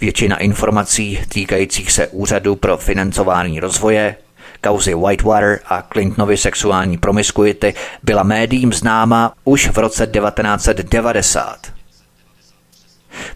Většina 0.00 0.36
informací 0.36 1.20
týkajících 1.28 1.92
se 1.92 2.08
Úřadu 2.08 2.56
pro 2.56 2.76
financování 2.76 3.60
rozvoje, 3.60 4.16
kauzy 4.62 4.94
Whitewater 4.94 5.60
a 5.66 5.82
Clintonovy 5.82 6.36
sexuální 6.36 6.98
promiskuity 6.98 7.74
byla 8.02 8.22
médiím 8.22 8.72
známa 8.72 9.34
už 9.44 9.68
v 9.68 9.78
roce 9.78 10.06
1990. 10.06 11.72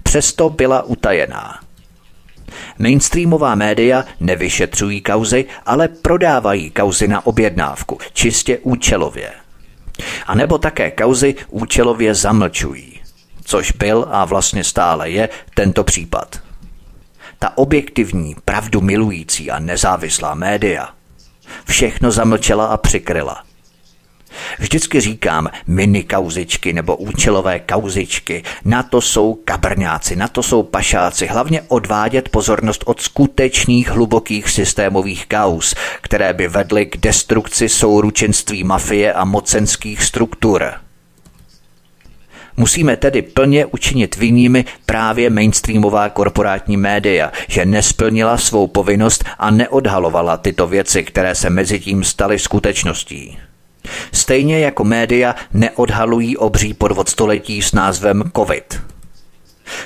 Přesto 0.02 0.50
byla 0.50 0.82
utajená. 0.82 1.65
Mainstreamová 2.78 3.54
média 3.54 4.04
nevyšetřují 4.20 5.00
kauzy, 5.00 5.44
ale 5.66 5.88
prodávají 5.88 6.70
kauzy 6.70 7.08
na 7.08 7.26
objednávku, 7.26 7.98
čistě 8.12 8.58
účelově. 8.62 9.32
A 10.26 10.34
nebo 10.34 10.58
také 10.58 10.90
kauzy 10.90 11.34
účelově 11.48 12.14
zamlčují, 12.14 13.00
což 13.44 13.72
byl 13.72 14.08
a 14.10 14.24
vlastně 14.24 14.64
stále 14.64 15.10
je 15.10 15.28
tento 15.54 15.84
případ. 15.84 16.40
Ta 17.38 17.58
objektivní, 17.58 18.36
pravdu 18.44 18.80
milující 18.80 19.50
a 19.50 19.58
nezávislá 19.58 20.34
média 20.34 20.88
všechno 21.64 22.10
zamlčela 22.10 22.66
a 22.66 22.76
přikryla. 22.76 23.45
Vždycky 24.58 25.00
říkám 25.00 25.48
mini 25.66 26.04
kauzičky 26.04 26.72
nebo 26.72 26.96
účelové 26.96 27.60
kauzičky. 27.60 28.42
Na 28.64 28.82
to 28.82 29.00
jsou 29.00 29.34
kabrňáci, 29.34 30.16
na 30.16 30.28
to 30.28 30.42
jsou 30.42 30.62
pašáci. 30.62 31.26
Hlavně 31.26 31.62
odvádět 31.68 32.28
pozornost 32.28 32.82
od 32.86 33.00
skutečných 33.00 33.88
hlubokých 33.88 34.50
systémových 34.50 35.26
kauz, 35.26 35.74
které 36.00 36.32
by 36.32 36.48
vedly 36.48 36.86
k 36.86 36.96
destrukci 36.96 37.68
souručenství 37.68 38.64
mafie 38.64 39.12
a 39.12 39.24
mocenských 39.24 40.02
struktur. 40.02 40.72
Musíme 42.56 42.96
tedy 42.96 43.22
plně 43.22 43.66
učinit 43.66 44.16
vinnými 44.16 44.64
právě 44.86 45.30
mainstreamová 45.30 46.08
korporátní 46.08 46.76
média, 46.76 47.32
že 47.48 47.66
nesplnila 47.66 48.38
svou 48.38 48.66
povinnost 48.66 49.24
a 49.38 49.50
neodhalovala 49.50 50.36
tyto 50.36 50.66
věci, 50.66 51.04
které 51.04 51.34
se 51.34 51.50
mezi 51.50 51.80
tím 51.80 52.04
staly 52.04 52.38
skutečností. 52.38 53.38
Stejně 54.12 54.58
jako 54.58 54.84
média 54.84 55.34
neodhalují 55.52 56.36
obří 56.36 56.74
podvod 56.74 57.08
století 57.08 57.62
s 57.62 57.72
názvem 57.72 58.30
COVID. 58.36 58.80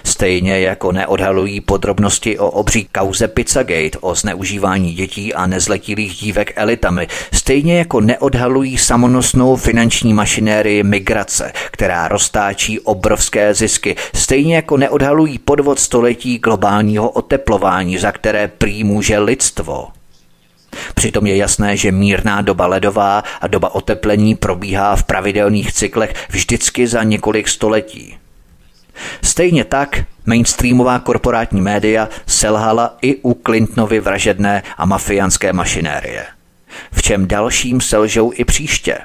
Stejně 0.04 0.60
jako 0.60 0.92
neodhalují 0.92 1.60
podrobnosti 1.60 2.38
o 2.38 2.50
obří 2.50 2.88
kauze 2.92 3.28
Pizzagate, 3.28 3.98
o 4.00 4.14
zneužívání 4.14 4.94
dětí 4.94 5.34
a 5.34 5.46
nezletilých 5.46 6.14
dívek 6.14 6.52
elitami, 6.56 7.08
stejně 7.32 7.78
jako 7.78 8.00
neodhalují 8.00 8.78
samonosnou 8.78 9.56
finanční 9.56 10.14
mašinérii 10.14 10.82
migrace, 10.82 11.52
která 11.70 12.08
roztáčí 12.08 12.80
obrovské 12.80 13.54
zisky, 13.54 13.96
stejně 14.14 14.56
jako 14.56 14.76
neodhalují 14.76 15.38
podvod 15.38 15.78
století 15.78 16.38
globálního 16.38 17.10
oteplování, 17.10 17.98
za 17.98 18.12
které 18.12 18.48
prý 18.48 18.84
může 18.84 19.18
lidstvo. 19.18 19.99
Přitom 20.94 21.26
je 21.26 21.36
jasné, 21.36 21.76
že 21.76 21.92
mírná 21.92 22.42
doba 22.42 22.66
ledová 22.66 23.24
a 23.40 23.46
doba 23.46 23.74
oteplení 23.74 24.34
probíhá 24.34 24.96
v 24.96 25.04
pravidelných 25.04 25.72
cyklech 25.72 26.14
vždycky 26.30 26.86
za 26.86 27.02
několik 27.02 27.48
století. 27.48 28.16
Stejně 29.22 29.64
tak 29.64 30.04
mainstreamová 30.26 30.98
korporátní 30.98 31.60
média 31.60 32.08
selhala 32.26 32.96
i 33.02 33.16
u 33.16 33.34
Clintonovy 33.46 34.00
vražedné 34.00 34.62
a 34.76 34.86
mafiánské 34.86 35.52
mašinérie. 35.52 36.26
V 36.92 37.02
čem 37.02 37.28
dalším 37.28 37.80
selžou 37.80 38.32
i 38.34 38.44
příště. 38.44 38.98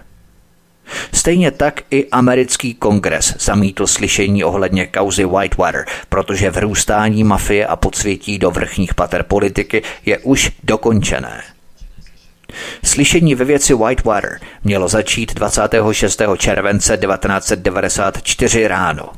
Stejně 1.14 1.52
tak 1.52 1.82
i 1.92 2.10
americký 2.10 2.74
kongres 2.74 3.36
zamítl 3.40 3.88
slyšení 3.88 4.44
ohledně 4.44 4.88
kauzy 4.88 5.26
Whitewater, 5.26 5.86
protože 6.10 6.50
vrůstání 6.50 7.24
mafie 7.24 7.68
a 7.68 7.76
podsvětí 7.76 8.40
do 8.40 8.52
vrchních 8.52 8.94
pater 8.94 9.24
politiky 9.24 9.84
je 10.06 10.18
už 10.18 10.52
dokončené. 10.64 11.55
Slyšení 12.84 13.36
ve 13.36 13.46
věci 13.46 13.74
Whitewater 13.74 14.40
mělo 14.64 14.88
začít 14.88 15.34
26. 15.34 16.22
července 16.38 16.98
1994 16.98 18.68
ráno. 18.68 19.10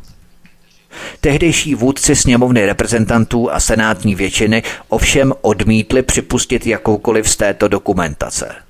Tehdejší 1.22 1.76
vůdci 1.76 2.16
sněmovny 2.16 2.66
reprezentantů 2.66 3.52
a 3.52 3.60
senátní 3.60 4.16
většiny 4.16 4.64
ovšem 4.90 5.34
odmítli 5.42 6.02
připustit 6.02 6.68
jakoukoliv 6.68 7.30
z 7.30 7.36
této 7.36 7.68
dokumentace. 7.68 8.67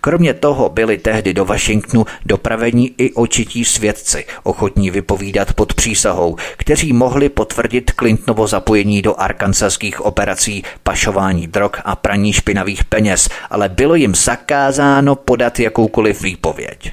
Kromě 0.00 0.34
toho 0.34 0.68
byli 0.68 0.98
tehdy 0.98 1.34
do 1.34 1.44
Washingtonu 1.44 2.06
dopraveni 2.26 2.90
i 2.98 3.12
očití 3.12 3.64
svědci, 3.64 4.24
ochotní 4.42 4.90
vypovídat 4.90 5.52
pod 5.52 5.74
přísahou, 5.74 6.36
kteří 6.56 6.92
mohli 6.92 7.28
potvrdit 7.28 7.90
Clintonovo 7.98 8.46
zapojení 8.46 9.02
do 9.02 9.20
arkansaských 9.20 10.00
operací 10.00 10.62
pašování 10.82 11.46
drog 11.46 11.70
a 11.84 11.96
praní 11.96 12.32
špinavých 12.32 12.84
peněz, 12.84 13.28
ale 13.50 13.68
bylo 13.68 13.94
jim 13.94 14.14
zakázáno 14.14 15.14
podat 15.14 15.60
jakoukoliv 15.60 16.22
výpověď. 16.22 16.92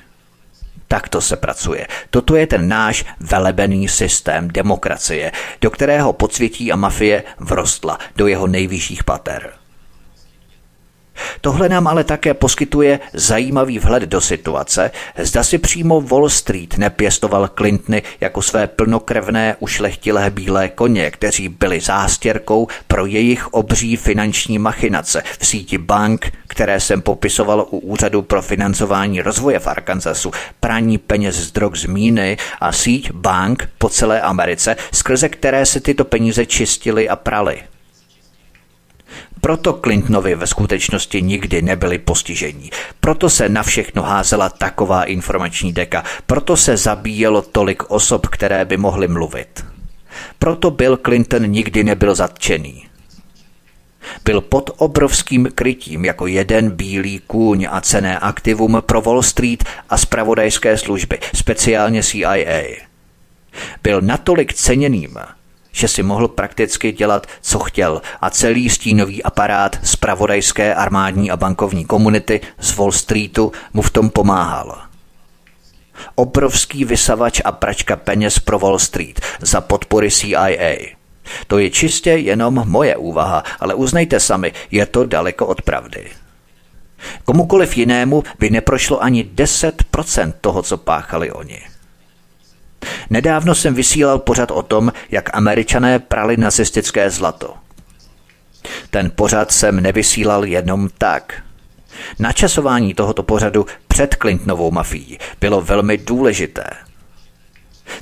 Takto 0.88 1.22
se 1.22 1.35
pracuje. 1.35 1.88
Toto 2.10 2.35
je 2.35 2.47
ten 2.47 2.68
náš 2.68 3.05
velebený 3.19 3.88
systém 3.88 4.47
demokracie, 4.47 5.31
do 5.61 5.69
kterého 5.69 6.14
podsvětí 6.14 6.72
a 6.72 6.76
mafie 6.76 7.23
vrostla 7.39 7.97
do 8.15 8.27
jeho 8.27 8.47
nejvyšších 8.47 9.03
pater. 9.03 9.62
Tohle 11.41 11.69
nám 11.69 11.88
ale 11.88 12.03
také 12.03 12.34
poskytuje 12.34 12.99
zajímavý 13.14 13.80
vhled 13.80 14.03
do 14.03 14.22
situace, 14.22 14.91
zda 15.18 15.44
si 15.44 15.57
přímo 15.57 16.02
Wall 16.02 16.30
Street 16.30 16.77
nepěstoval 16.77 17.48
Clintony 17.48 18.03
jako 18.22 18.41
své 18.41 18.68
plnokrevné 18.68 19.56
ušlechtilé 19.60 20.30
bílé 20.30 20.69
koně, 20.69 21.11
kteří 21.11 21.49
byli 21.49 21.80
zástěrkou 21.80 22.68
pro 22.88 23.06
jejich 23.06 23.53
obří 23.53 23.95
finanční 23.95 24.60
machinace 24.60 25.23
v 25.40 25.45
síti 25.45 25.77
bank, 25.77 26.31
které 26.48 26.80
jsem 26.80 27.02
popisoval 27.02 27.68
u 27.69 27.77
Úřadu 27.77 28.22
pro 28.22 28.41
financování 28.41 29.22
rozvoje 29.22 29.60
v 29.60 29.68
Arkansasu, 29.68 30.31
praní 30.60 30.98
peněz 30.98 31.35
z 31.35 31.52
drog 31.52 31.76
z 31.76 31.85
míny 31.85 32.38
a 32.60 32.72
síť 32.72 33.11
bank 33.11 33.69
po 33.77 33.90
celé 33.90 34.22
Americe, 34.22 34.76
skrze 34.94 35.30
které 35.30 35.65
se 35.65 35.80
tyto 35.80 36.06
peníze 36.06 36.45
čistily 36.45 37.10
a 37.10 37.15
praly. 37.15 37.64
Proto 39.44 39.74
Clintonovi 39.74 40.36
ve 40.36 40.48
skutečnosti 40.48 41.22
nikdy 41.22 41.61
nebyli 41.61 41.98
postižení. 41.98 42.72
Proto 42.99 43.30
se 43.30 43.49
na 43.49 43.64
všechno 43.64 44.03
házela 44.03 44.49
taková 44.49 45.03
informační 45.03 45.74
deka. 45.74 46.03
Proto 46.26 46.57
se 46.57 46.78
zabíjelo 46.78 47.41
tolik 47.41 47.84
osob, 47.91 48.28
které 48.28 48.65
by 48.65 48.78
mohly 48.78 49.07
mluvit. 49.07 49.65
Proto 50.40 50.72
Bill 50.72 50.98
Clinton 50.98 51.48
nikdy 51.48 51.84
nebyl 51.84 52.15
zatčený. 52.15 52.88
Byl 54.26 54.41
pod 54.41 54.70
obrovským 54.78 55.49
krytím 55.56 56.06
jako 56.06 56.28
jeden 56.28 56.70
bílý 56.72 57.20
kůň 57.28 57.68
a 57.72 57.82
cené 57.82 58.20
aktivum 58.20 58.78
pro 58.86 59.02
Wall 59.02 59.24
Street 59.24 59.64
a 59.90 59.98
spravodajské 59.98 60.78
služby, 60.78 61.20
speciálně 61.36 62.03
CIA. 62.03 62.61
Byl 63.84 64.02
natolik 64.02 64.53
ceněným, 64.53 65.18
že 65.74 65.88
si 65.88 66.04
mohl 66.04 66.28
prakticky 66.28 66.91
dělat, 66.91 67.28
co 67.41 67.60
chtěl 67.60 68.02
a 68.22 68.30
celý 68.30 68.70
stínový 68.70 69.24
aparát 69.24 69.80
z 69.84 69.95
pravodajské 69.95 70.76
armádní 70.76 71.32
a 71.32 71.38
bankovní 71.38 71.86
komunity 71.86 72.41
z 72.60 72.76
Wall 72.76 72.91
Streetu 72.91 73.52
mu 73.74 73.82
v 73.82 73.91
tom 73.91 74.10
pomáhal. 74.10 74.82
Obrovský 76.16 76.86
vysavač 76.86 77.41
a 77.45 77.52
pračka 77.52 77.95
peněz 77.95 78.40
pro 78.40 78.60
Wall 78.60 78.80
Street 78.80 79.22
za 79.41 79.62
podpory 79.62 80.12
CIA. 80.12 80.76
To 81.48 81.60
je 81.60 81.70
čistě 81.70 82.10
jenom 82.10 82.64
moje 82.66 82.95
úvaha, 82.95 83.44
ale 83.60 83.74
uznejte 83.74 84.20
sami, 84.20 84.54
je 84.72 84.86
to 84.86 85.06
daleko 85.06 85.45
od 85.48 85.62
pravdy. 85.62 86.12
Komukoliv 87.26 87.78
jinému 87.78 88.24
by 88.40 88.50
neprošlo 88.50 89.04
ani 89.04 89.24
10% 89.24 90.34
toho, 90.41 90.62
co 90.62 90.78
páchali 90.78 91.32
oni. 91.32 91.73
Nedávno 93.10 93.55
jsem 93.55 93.73
vysílal 93.73 94.19
pořad 94.19 94.51
o 94.51 94.64
tom, 94.64 94.93
jak 95.11 95.30
američané 95.38 95.99
prali 95.99 96.38
nacistické 96.38 97.10
zlato. 97.10 97.53
Ten 98.89 99.11
pořad 99.15 99.51
jsem 99.51 99.80
nevysílal 99.80 100.45
jenom 100.45 100.89
tak. 100.97 101.43
Načasování 102.19 102.93
tohoto 102.93 103.23
pořadu 103.23 103.65
před 103.88 104.15
Clintonovou 104.22 104.72
mafií 104.72 105.19
bylo 105.41 105.61
velmi 105.61 105.97
důležité– 105.97 106.64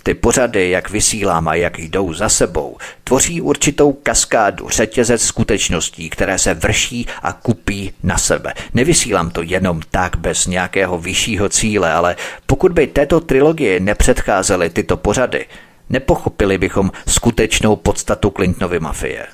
ty 0.03 0.13
pořady, 0.13 0.69
jak 0.69 0.89
vysílám 0.89 1.47
a 1.47 1.55
jak 1.55 1.79
jdou 1.79 2.13
za 2.13 2.29
sebou, 2.29 2.77
tvoří 3.03 3.41
určitou 3.41 3.93
kaskádu, 3.93 4.69
řetězec 4.69 5.21
skutečností, 5.21 6.09
které 6.09 6.39
se 6.39 6.53
vrší 6.53 7.07
a 7.23 7.33
kupí 7.33 7.93
na 8.03 8.17
sebe. 8.17 8.53
Nevysílám 8.73 9.29
to 9.29 9.41
jenom 9.41 9.81
tak 9.91 10.15
bez 10.15 10.47
nějakého 10.47 10.97
vyššího 10.97 11.49
cíle, 11.49 11.93
ale 11.93 12.15
pokud 12.45 12.71
by 12.71 12.87
této 12.87 13.19
trilogie 13.19 13.79
nepředcházely 13.79 14.69
tyto 14.69 14.97
pořady, 14.97 15.45
nepochopili 15.89 16.57
bychom 16.57 16.91
skutečnou 17.07 17.75
podstatu 17.75 18.29
Clintonovy 18.35 18.79
mafie. 18.79 19.27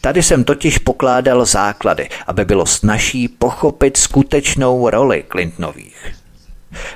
Tady 0.00 0.22
jsem 0.22 0.44
totiž 0.44 0.78
pokládal 0.78 1.44
základy, 1.44 2.08
aby 2.26 2.44
bylo 2.44 2.66
snažší 2.66 3.28
pochopit 3.28 3.96
skutečnou 3.96 4.90
roli 4.90 5.24
Clintonových. 5.32 6.21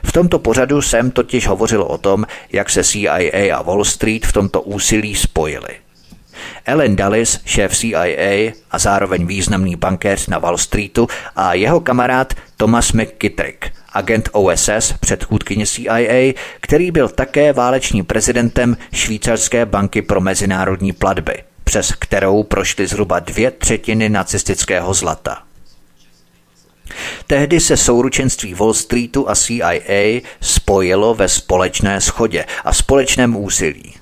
V 0.04 0.12
tomto 0.12 0.38
pořadu 0.38 0.82
jsem 0.82 1.10
totiž 1.10 1.46
hovořil 1.46 1.82
o 1.82 1.98
tom, 1.98 2.24
jak 2.52 2.70
se 2.70 2.84
CIA 2.84 3.56
a 3.56 3.62
Wall 3.62 3.84
Street 3.84 4.26
v 4.26 4.32
tomto 4.32 4.62
úsilí 4.62 5.14
spojili. 5.14 5.76
Ellen 6.64 6.96
Dulles, 6.96 7.40
šéf 7.44 7.76
CIA 7.76 8.52
a 8.70 8.78
zároveň 8.78 9.26
významný 9.26 9.76
bankéř 9.76 10.26
na 10.26 10.38
Wall 10.38 10.58
Streetu 10.58 11.08
a 11.36 11.54
jeho 11.54 11.80
kamarád 11.80 12.34
Thomas 12.56 12.92
McKittrick, 12.92 13.72
agent 13.92 14.28
OSS, 14.32 14.92
předchůdkyně 15.00 15.66
CIA, 15.66 16.32
který 16.60 16.90
byl 16.90 17.08
také 17.08 17.52
válečním 17.52 18.04
prezidentem 18.04 18.76
švýcarské 18.92 19.66
banky 19.66 20.02
pro 20.02 20.20
mezinárodní 20.20 20.92
platby, 20.92 21.34
přes 21.64 21.92
kterou 21.92 22.42
prošly 22.42 22.86
zhruba 22.86 23.18
dvě 23.18 23.50
třetiny 23.50 24.08
nacistického 24.08 24.94
zlata. 24.94 25.45
Tehdy 27.26 27.60
se 27.60 27.76
souručenství 27.76 28.54
Wall 28.54 28.74
Streetu 28.74 29.30
a 29.30 29.34
CIA 29.34 30.20
spojilo 30.40 31.14
ve 31.14 31.28
společné 31.28 32.00
schodě 32.00 32.44
a 32.64 32.72
společném 32.72 33.36
úsilí. 33.36 33.94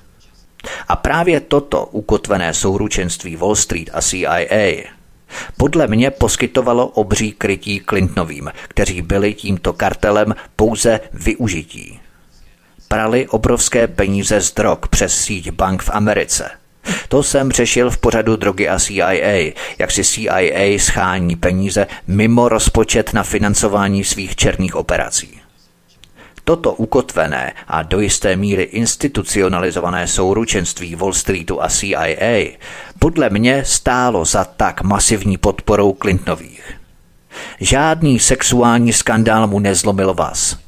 A 0.87 0.95
právě 0.95 1.39
toto 1.39 1.85
ukotvené 1.85 2.53
souručenství 2.53 3.35
Wall 3.35 3.55
Street 3.55 3.89
a 3.93 4.01
CIA 4.01 4.95
podle 5.57 5.87
mě 5.87 6.11
poskytovalo 6.11 6.87
obří 6.87 7.31
krytí 7.31 7.81
Clintonovým, 7.89 8.51
kteří 8.67 9.01
byli 9.01 9.33
tímto 9.33 9.73
kartelem 9.73 10.35
pouze 10.55 10.99
využití. 11.13 11.99
Prali 12.87 13.27
obrovské 13.27 13.87
peníze 13.87 14.41
z 14.41 14.53
drog 14.53 14.79
přes 14.89 15.17
síť 15.19 15.51
bank 15.51 15.83
v 15.83 15.89
Americe. 15.93 16.51
To 17.07 17.23
jsem 17.23 17.51
řešil 17.51 17.89
v 17.89 17.97
pořadu 17.97 18.35
drogy 18.35 18.69
a 18.69 18.79
CIA, 18.79 19.53
jak 19.77 19.91
si 19.91 20.03
CIA 20.03 20.79
schání 20.79 21.35
peníze 21.35 21.87
mimo 22.07 22.49
rozpočet 22.49 23.13
na 23.13 23.23
financování 23.23 24.03
svých 24.03 24.35
černých 24.35 24.75
operací. 24.75 25.39
Toto 26.43 26.73
ukotvené 26.73 27.53
a 27.67 27.83
do 27.83 27.99
jisté 27.99 28.35
míry 28.35 28.63
institucionalizované 28.63 30.07
souručenství 30.07 30.95
Wall 30.95 31.13
Streetu 31.13 31.63
a 31.63 31.69
CIA 31.69 32.57
podle 32.99 33.29
mě 33.29 33.65
stálo 33.65 34.25
za 34.25 34.43
tak 34.43 34.81
masivní 34.81 35.37
podporou 35.37 35.93
Clintonových. 36.01 36.73
Žádný 37.59 38.19
sexuální 38.19 38.93
skandál 38.93 39.47
mu 39.47 39.59
nezlomil 39.59 40.13
vás. 40.13 40.64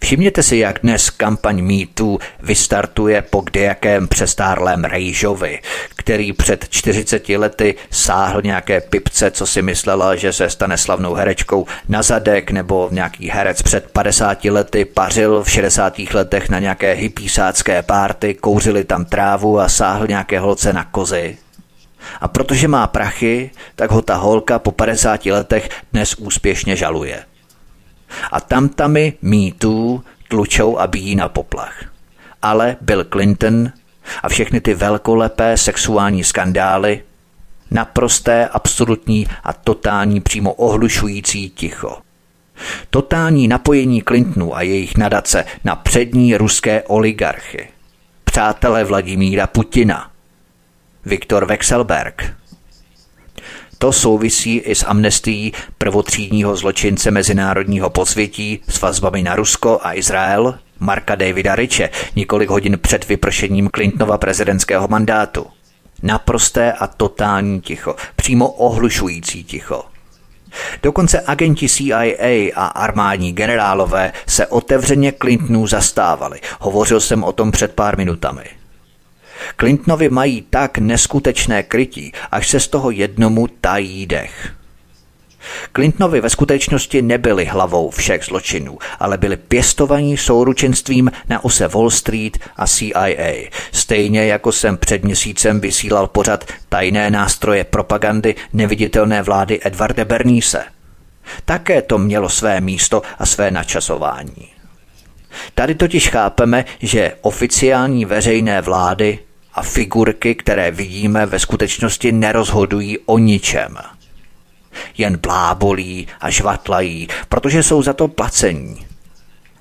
Všimněte 0.00 0.42
si, 0.42 0.56
jak 0.56 0.78
dnes 0.82 1.10
kampaň 1.10 1.62
MeToo 1.62 2.18
vystartuje 2.42 3.22
po 3.22 3.40
kdejakém 3.40 4.08
přestárlém 4.08 4.84
Rejžovi, 4.84 5.60
který 5.96 6.32
před 6.32 6.68
40 6.70 7.28
lety 7.28 7.74
sáhl 7.90 8.42
nějaké 8.42 8.80
pipce, 8.80 9.30
co 9.30 9.46
si 9.46 9.62
myslela, 9.62 10.16
že 10.16 10.32
se 10.32 10.50
stane 10.50 10.78
slavnou 10.78 11.14
herečkou 11.14 11.66
na 11.88 12.02
zadek, 12.02 12.50
nebo 12.50 12.88
nějaký 12.92 13.30
herec 13.30 13.62
před 13.62 13.90
50 13.90 14.44
lety 14.44 14.84
pařil 14.84 15.42
v 15.42 15.50
60. 15.50 15.98
letech 16.14 16.48
na 16.48 16.58
nějaké 16.58 16.92
hypísácké 16.92 17.82
párty, 17.82 18.34
kouřili 18.34 18.84
tam 18.84 19.04
trávu 19.04 19.60
a 19.60 19.68
sáhl 19.68 20.06
nějaké 20.06 20.38
holce 20.38 20.72
na 20.72 20.84
kozy. 20.84 21.38
A 22.20 22.28
protože 22.28 22.68
má 22.68 22.86
prachy, 22.86 23.50
tak 23.76 23.90
ho 23.90 24.02
ta 24.02 24.14
holka 24.14 24.58
po 24.58 24.72
50 24.72 25.26
letech 25.26 25.68
dnes 25.92 26.14
úspěšně 26.14 26.76
žaluje 26.76 27.22
a 28.32 28.40
tamtami 28.40 29.12
mýtů 29.22 30.04
tlučou 30.28 30.78
a 30.78 30.86
bíjí 30.86 31.16
na 31.16 31.28
poplach. 31.28 31.84
Ale 32.42 32.76
Bill 32.80 33.04
Clinton 33.04 33.72
a 34.22 34.28
všechny 34.28 34.60
ty 34.60 34.74
velkolepé 34.74 35.56
sexuální 35.56 36.24
skandály, 36.24 37.02
naprosté, 37.70 38.48
absolutní 38.48 39.26
a 39.44 39.52
totální 39.52 40.20
přímo 40.20 40.52
ohlušující 40.52 41.50
ticho. 41.50 41.98
Totální 42.90 43.48
napojení 43.48 44.02
Clintonů 44.02 44.56
a 44.56 44.62
jejich 44.62 44.96
nadace 44.96 45.44
na 45.64 45.76
přední 45.76 46.36
ruské 46.36 46.82
oligarchy. 46.82 47.68
Přátelé 48.24 48.84
Vladimíra 48.84 49.46
Putina. 49.46 50.10
Viktor 51.04 51.46
Wexelberg, 51.46 52.34
to 53.78 53.92
souvisí 53.92 54.56
i 54.58 54.74
s 54.74 54.86
amnestií 54.86 55.52
prvotřídního 55.78 56.56
zločince 56.56 57.10
mezinárodního 57.10 57.90
posvětí 57.90 58.60
s 58.68 58.80
vazbami 58.80 59.22
na 59.22 59.36
Rusko 59.36 59.80
a 59.82 59.94
Izrael, 59.94 60.58
Marka 60.80 61.14
Davida 61.14 61.54
Riche, 61.54 61.90
několik 62.16 62.50
hodin 62.50 62.78
před 62.82 63.08
vypršením 63.08 63.70
Clintonova 63.74 64.18
prezidentského 64.18 64.88
mandátu. 64.88 65.46
Naprosté 66.02 66.72
a 66.72 66.86
totální 66.86 67.60
ticho, 67.60 67.96
přímo 68.16 68.48
ohlušující 68.48 69.44
ticho. 69.44 69.84
Dokonce 70.82 71.20
agenti 71.20 71.68
CIA 71.68 72.52
a 72.54 72.66
armádní 72.66 73.32
generálové 73.32 74.12
se 74.26 74.46
otevřeně 74.46 75.12
Clintonů 75.12 75.66
zastávali. 75.66 76.40
Hovořil 76.60 77.00
jsem 77.00 77.24
o 77.24 77.32
tom 77.32 77.52
před 77.52 77.74
pár 77.74 77.98
minutami. 77.98 78.44
Clintonovi 79.56 80.08
mají 80.08 80.42
tak 80.50 80.78
neskutečné 80.78 81.62
krytí, 81.62 82.12
až 82.30 82.48
se 82.48 82.60
z 82.60 82.68
toho 82.68 82.90
jednomu 82.90 83.46
tají 83.60 84.06
dech. 84.06 84.52
Clintonovi 85.72 86.20
ve 86.20 86.30
skutečnosti 86.30 87.02
nebyli 87.02 87.44
hlavou 87.44 87.90
všech 87.90 88.24
zločinů, 88.24 88.78
ale 89.00 89.18
byli 89.18 89.36
pěstovaní 89.36 90.16
souručenstvím 90.16 91.10
na 91.28 91.44
ose 91.44 91.68
Wall 91.68 91.90
Street 91.90 92.38
a 92.56 92.66
CIA. 92.66 93.50
Stejně 93.72 94.26
jako 94.26 94.52
jsem 94.52 94.76
před 94.76 95.04
měsícem 95.04 95.60
vysílal 95.60 96.06
pořad 96.06 96.44
tajné 96.68 97.10
nástroje 97.10 97.64
propagandy 97.64 98.34
neviditelné 98.52 99.22
vlády 99.22 99.60
Edvarda 99.64 100.04
Bernise. 100.04 100.64
Také 101.44 101.82
to 101.82 101.98
mělo 101.98 102.28
své 102.28 102.60
místo 102.60 103.02
a 103.18 103.26
své 103.26 103.50
načasování. 103.50 104.48
Tady 105.54 105.74
totiž 105.74 106.08
chápeme, 106.08 106.64
že 106.80 107.12
oficiální 107.20 108.04
veřejné 108.04 108.60
vlády 108.60 109.18
a 109.56 109.62
figurky, 109.62 110.34
které 110.34 110.70
vidíme, 110.70 111.26
ve 111.26 111.38
skutečnosti 111.38 112.12
nerozhodují 112.12 112.98
o 112.98 113.18
ničem. 113.18 113.76
Jen 114.98 115.16
blábolí 115.16 116.08
a 116.20 116.30
žvatlají, 116.30 117.08
protože 117.28 117.62
jsou 117.62 117.82
za 117.82 117.92
to 117.92 118.08
placení. 118.08 118.86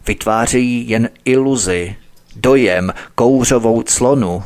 Vytvářejí 0.07 0.89
jen 0.89 1.09
iluzi, 1.25 1.95
dojem, 2.35 2.93
kouřovou 3.15 3.81
clonu. 3.81 4.43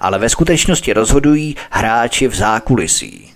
Ale 0.00 0.18
ve 0.18 0.28
skutečnosti 0.28 0.92
rozhodují 0.92 1.56
hráči 1.70 2.28
v 2.28 2.34
zákulisí. 2.34 3.33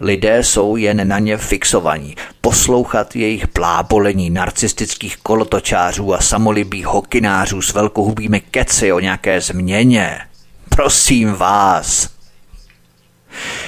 Lidé 0.00 0.42
jsou 0.42 0.76
jen 0.76 1.08
na 1.08 1.18
ně 1.18 1.36
fixovaní. 1.36 2.16
Poslouchat 2.40 3.16
jejich 3.16 3.52
blábolení 3.54 4.30
narcistických 4.30 5.16
kolotočářů 5.16 6.14
a 6.14 6.20
samolibých 6.20 6.86
hokinářů 6.86 7.62
s 7.62 7.72
velkohubými 7.72 8.40
keci 8.40 8.92
o 8.92 9.00
nějaké 9.00 9.40
změně. 9.40 10.20
Prosím 10.68 11.32
vás. 11.32 12.10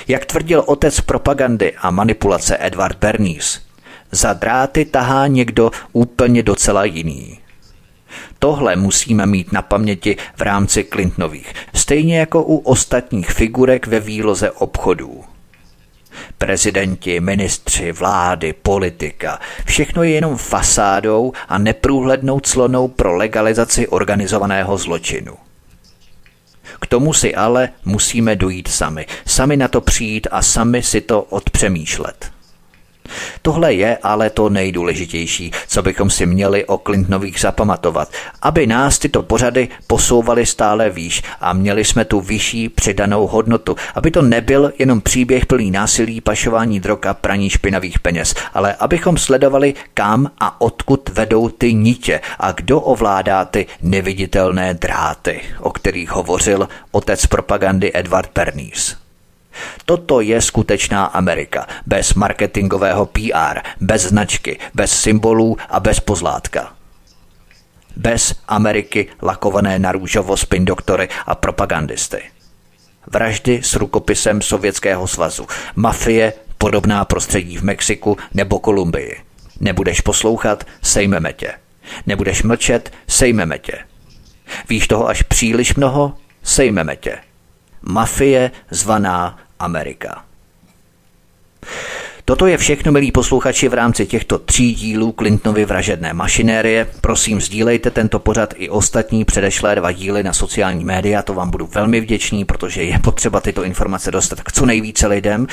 Jak 0.09 0.25
tvrdil 0.25 0.63
otec 0.67 1.01
propagandy 1.01 1.73
a 1.77 1.91
manipulace 1.91 2.57
Edward 2.61 2.99
Bernays, 2.99 3.61
za 4.13 4.33
dráty 4.33 4.85
tahá 4.85 5.27
někdo 5.27 5.71
úplně 5.93 6.43
docela 6.43 6.85
jiný. 6.85 7.39
Tohle 8.39 8.77
musíme 8.77 9.27
mít 9.27 9.53
na 9.53 9.63
paměti 9.63 10.17
v 10.37 10.41
rámci 10.41 10.85
Clintonových, 10.85 11.53
stejně 11.75 12.19
jako 12.19 12.43
u 12.43 12.57
ostatních 12.57 13.31
figurek 13.31 13.87
ve 13.87 14.01
výloze 14.01 14.51
obchodů. 14.51 15.25
Prezidenti, 16.39 17.21
ministři, 17.21 17.93
vlády, 17.93 18.53
politika. 18.53 19.41
Všechno 19.65 20.03
je 20.03 20.11
jenom 20.11 20.37
fasádou 20.37 21.33
a 21.49 21.59
neprůhlednou 21.59 22.41
clonou 22.41 22.89
pro 22.89 23.17
legalizaci 23.17 23.89
organizovaného 23.89 24.79
zločinu. 24.79 25.35
K 26.81 26.87
tomu 26.87 27.13
si 27.13 27.35
ale 27.35 27.69
musíme 27.85 28.37
dojít 28.37 28.69
sami, 28.69 29.07
sami 29.27 29.57
na 29.57 29.69
to 29.69 29.81
přijít 29.81 30.27
a 30.31 30.43
sami 30.43 30.83
si 30.83 31.01
to 31.01 31.23
odpřemýšlet. 31.23 32.38
Tohle 33.43 33.75
je 33.75 33.99
ale 34.03 34.31
to 34.31 34.49
nejdůležitější, 34.49 35.53
co 35.69 35.83
bychom 35.83 36.11
si 36.11 36.27
měli 36.27 36.65
o 36.65 36.79
Clintonových 36.79 37.41
zapamatovat, 37.41 38.13
aby 38.43 38.67
nás 38.67 38.99
tyto 38.99 39.23
pořady 39.23 39.69
posouvaly 39.87 40.47
stále 40.47 40.91
výš 40.91 41.23
a 41.41 41.53
měli 41.53 41.85
jsme 41.85 42.05
tu 42.05 42.21
vyšší 42.21 42.69
přidanou 42.69 43.27
hodnotu, 43.27 43.77
aby 43.95 44.11
to 44.11 44.23
nebyl 44.23 44.73
jenom 44.79 45.01
příběh 45.01 45.47
plný 45.47 45.71
násilí, 45.71 46.21
pašování 46.21 46.81
drog 46.81 47.07
a 47.07 47.15
praní 47.15 47.51
špinavých 47.51 47.99
peněz, 47.99 48.35
ale 48.55 48.75
abychom 48.75 49.17
sledovali, 49.17 49.75
kam 49.95 50.31
a 50.41 50.61
odkud 50.61 51.09
vedou 51.09 51.49
ty 51.49 51.75
nitě 51.75 52.21
a 52.39 52.53
kdo 52.53 52.81
ovládá 52.81 53.45
ty 53.45 53.67
neviditelné 53.83 54.75
dráty, 54.75 55.41
o 55.61 55.71
kterých 55.71 56.11
hovořil 56.11 56.69
otec 56.91 57.27
propagandy 57.27 57.91
Edward 57.95 58.31
Bernays. 58.35 59.08
Toto 59.85 60.21
je 60.21 60.41
skutečná 60.41 61.05
Amerika, 61.05 61.67
bez 61.87 62.15
marketingového 62.15 63.07
PR, 63.07 63.59
bez 63.81 64.03
značky, 64.03 64.59
bez 64.75 65.01
symbolů 65.01 65.57
a 65.69 65.81
bez 65.81 66.01
pozlátka. 66.01 66.73
Bez 67.97 68.35
Ameriky 68.49 69.09
lakované 69.23 69.79
na 69.79 69.93
růžovo 69.93 70.37
spin 70.37 70.65
doktory 70.65 71.09
a 71.27 71.35
propagandisty. 71.35 72.23
Vraždy 73.07 73.61
s 73.63 73.75
rukopisem 73.75 74.43
Sovětského 74.43 75.07
svazu, 75.07 75.47
mafie, 75.77 76.33
podobná 76.59 77.05
prostředí 77.05 77.57
v 77.57 77.63
Mexiku 77.63 78.17
nebo 78.35 78.59
Kolumbii. 78.59 79.17
Nebudeš 79.61 80.01
poslouchat, 80.01 80.65
sejmeme 80.83 81.33
tě. 81.33 81.53
Nebudeš 82.07 82.43
mlčet, 82.43 82.93
sejmeme 83.09 83.59
tě. 83.59 83.79
Víš 84.69 84.89
toho 84.89 85.09
až 85.09 85.23
příliš 85.23 85.75
mnoho, 85.75 86.15
sejmeme 86.43 86.97
tě. 86.97 87.19
Mafie 87.83 88.51
zvaná 88.71 89.39
Amerika. 89.59 90.23
Toto 92.29 92.47
je 92.47 92.59
všechno, 92.59 92.93
milí 92.93 93.13
posluchači, 93.13 93.69
v 93.69 93.75
rámci 93.75 94.07
těchto 94.07 94.39
tří 94.39 94.75
dílů 94.75 95.15
Clintonovy 95.19 95.65
vražedné 95.65 96.13
mašinérie. 96.13 96.87
Prosím, 97.01 97.41
sdílejte 97.41 97.91
tento 97.91 98.19
pořad 98.19 98.55
i 98.57 98.69
ostatní 98.69 99.25
předešlé 99.25 99.75
dva 99.75 99.93
díly 99.93 100.23
na 100.23 100.33
sociální 100.33 100.85
média, 100.85 101.23
to 101.23 101.35
vám 101.35 101.51
budu 101.51 101.67
velmi 101.67 102.01
vděčný, 102.01 102.45
protože 102.45 102.83
je 102.83 102.99
potřeba 102.99 103.41
tyto 103.41 103.65
informace 103.65 104.11
dostat 104.11 104.41
k 104.41 104.53
co 104.53 104.67
nejvíce 104.67 105.07
lidem. 105.07 105.47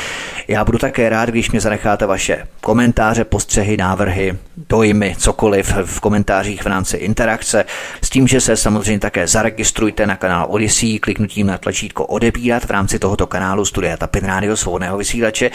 Já 0.48 0.66
budu 0.66 0.78
také 0.78 1.10
rád, 1.10 1.30
když 1.30 1.52
mě 1.52 1.62
zanecháte 1.62 2.06
vaše 2.06 2.48
komentáře, 2.62 3.24
postřehy, 3.24 3.78
návrhy, 3.78 4.38
dojmy, 4.70 5.16
cokoliv 5.18 5.74
v 5.86 6.00
komentářích 6.00 6.64
v 6.64 6.68
rámci 6.68 6.98
interakce, 6.98 7.66
s 8.02 8.10
tím, 8.10 8.28
že 8.28 8.42
se 8.42 8.58
samozřejmě 8.58 9.00
také 9.00 9.28
zaregistrujte 9.28 10.08
na 10.08 10.16
kanál 10.16 10.46
Odyssey 10.50 11.00
kliknutím 11.00 11.48
na 11.48 11.58
tlačítko 11.58 12.06
odebírat 12.06 12.66
v 12.66 12.70
rámci 12.70 13.00
tohoto 13.00 13.28
kanálu 13.28 13.66
Studia 13.66 13.98
Tapin 13.98 14.26
Radio 14.26 14.58
svobodného 14.58 14.98
vysílače, 14.98 15.52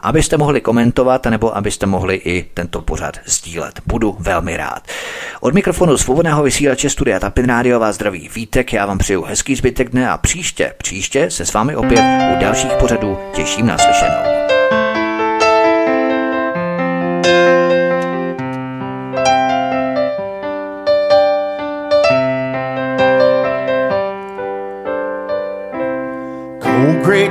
abyste 0.00 0.36
mohli 0.36 0.57
komentovat 0.60 1.26
nebo 1.26 1.56
abyste 1.56 1.86
mohli 1.86 2.16
i 2.16 2.46
tento 2.54 2.82
pořad 2.82 3.16
sdílet. 3.26 3.80
Budu 3.86 4.16
velmi 4.18 4.56
rád. 4.56 4.82
Od 5.40 5.54
mikrofonu 5.54 5.96
svobodného 5.96 6.42
vysílače 6.42 6.90
Studia 6.90 7.20
Tapin 7.20 7.46
Radio 7.46 7.80
vás 7.80 7.94
zdraví 7.94 8.30
Vítek, 8.34 8.72
já 8.72 8.86
vám 8.86 8.98
přeju 8.98 9.22
hezký 9.22 9.56
zbytek 9.56 9.90
dne 9.90 10.10
a 10.10 10.18
příště, 10.18 10.74
příště 10.78 11.30
se 11.30 11.46
s 11.46 11.52
vámi 11.52 11.76
opět 11.76 12.04
u 12.36 12.40
dalších 12.40 12.72
pořadů 12.72 13.18
těším 13.34 13.66
na 13.66 13.78
slyšenou. 13.78 14.38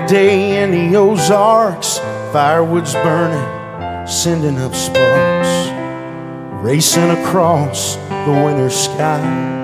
day 0.08 0.64
in 0.64 0.72
the 0.72 0.98
Ozarks, 0.98 2.02
firewood's 2.32 2.94
burning, 2.94 4.08
sending 4.08 4.58
up 4.58 4.76
sparks, 4.76 5.72
racing 6.64 7.10
across 7.10 7.96
the 7.96 8.42
winter 8.46 8.70
sky. 8.70 9.56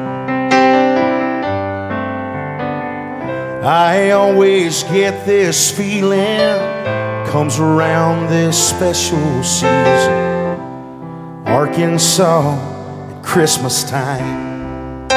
I 3.66 4.12
always 4.12 4.84
get 4.84 5.26
this 5.26 5.72
feeling, 5.72 6.58
comes 7.28 7.60
around 7.60 8.30
this 8.30 8.58
special 8.70 9.44
season, 9.44 10.60
Arkansas 11.46 12.58
at 13.10 13.24
Christmas 13.24 13.84
time. 13.84 15.08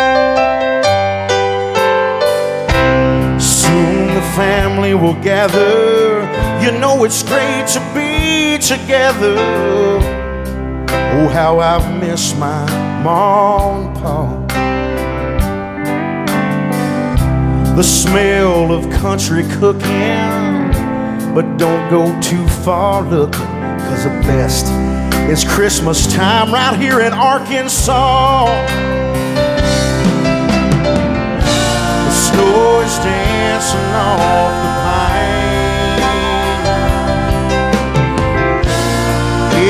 Soon 3.41 4.15
the 4.15 4.23
family 4.35 4.95
will 4.95 5.21
gather. 5.23 6.46
You 6.67 6.73
know 6.81 7.05
it's 7.05 7.23
great 7.23 7.69
to 7.75 7.81
be 7.95 8.59
together. 8.59 9.37
Oh, 11.15 11.29
how 11.33 11.61
I've 11.61 12.01
missed 12.01 12.37
my 12.39 12.67
mom 13.05 13.95
and. 13.95 14.49
The 17.77 17.85
smell 17.85 18.73
of 18.73 18.91
country 18.91 19.45
cooking, 19.45 20.73
but 21.37 21.57
don't 21.57 21.89
go 21.89 22.21
too 22.21 22.45
far 22.65 23.03
looking, 23.03 23.47
cause 23.87 24.03
the 24.03 24.11
best 24.27 24.67
is 25.31 25.45
Christmas 25.45 26.13
time 26.13 26.53
right 26.53 26.77
here 26.77 27.01
in 27.01 27.13
Arkansas. 27.13 28.47
The 32.03 32.11
snow 32.11 32.81
is 32.81 32.99
dancing 33.05 33.93
off 33.95 34.51
the 34.65 34.86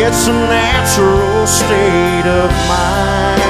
It's 0.08 0.28
a 0.28 0.32
natural 0.32 1.46
state 1.48 2.26
of 2.26 2.48
mind. 2.68 3.42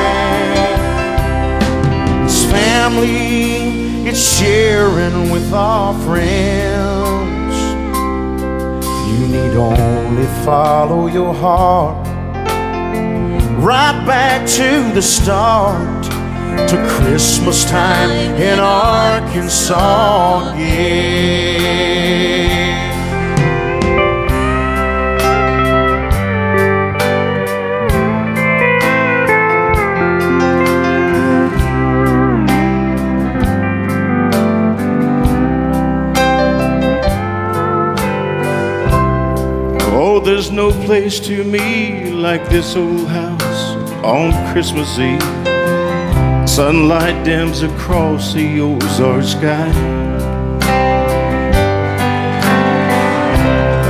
It's 2.24 2.44
family, 2.44 4.08
it's 4.08 4.18
sharing 4.18 5.30
with 5.30 5.52
our 5.52 5.92
friends. 6.06 7.56
You 9.06 9.28
need 9.28 9.54
only 9.54 10.24
follow 10.46 11.08
your 11.08 11.34
heart 11.34 12.06
right 13.62 14.02
back 14.06 14.48
to 14.48 14.92
the 14.94 15.02
start 15.02 16.04
to 16.70 16.76
Christmas 16.88 17.66
time 17.66 18.10
in 18.40 18.58
Arkansas. 18.60 20.54
Yeah. 20.56 22.45
There's 40.26 40.50
no 40.50 40.72
place 40.84 41.20
to 41.20 41.44
me 41.44 42.10
like 42.10 42.44
this 42.48 42.74
old 42.74 43.06
house 43.06 43.76
on 44.02 44.32
Christmas 44.52 44.98
Eve. 44.98 45.22
Sunlight 46.48 47.24
dims 47.24 47.62
across 47.62 48.34
the 48.34 48.60
Ozark 48.60 49.22
sky. 49.22 49.68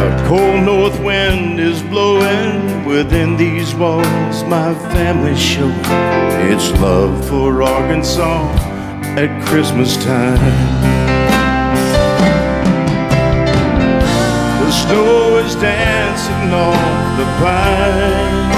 A 0.05 0.29
cold 0.29 0.63
north 0.63 1.01
wind 1.01 1.59
is 1.59 1.83
blowing 1.85 2.85
within 2.85 3.39
these 3.39 3.75
walls. 3.75 4.45
My 4.45 4.75
family 4.93 5.35
showing 5.35 5.73
its 6.53 6.71
love 6.83 7.27
for 7.31 7.63
Arkansas 7.63 8.43
at 9.17 9.47
Christmas 9.47 9.97
time. 10.05 11.16
Snow 14.87 15.39
is 15.39 15.55
dancing 15.57 16.53
on 16.53 17.17
the 17.19 17.27
pine. 17.41 18.51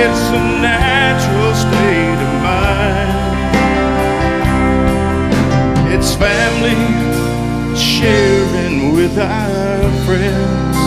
It's 0.00 0.24
a 0.30 0.42
natural 0.70 1.54
state 1.64 2.20
of 2.26 2.32
mind. 2.48 3.56
It's 5.92 6.14
family 6.14 6.80
sharing 7.76 8.94
with 8.94 9.18
our 9.18 9.90
friends. 10.06 10.78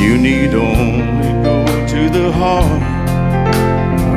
You 0.00 0.12
need 0.18 0.54
only 0.54 1.32
go 1.42 1.64
to 1.86 2.10
the 2.10 2.30
heart, 2.32 2.82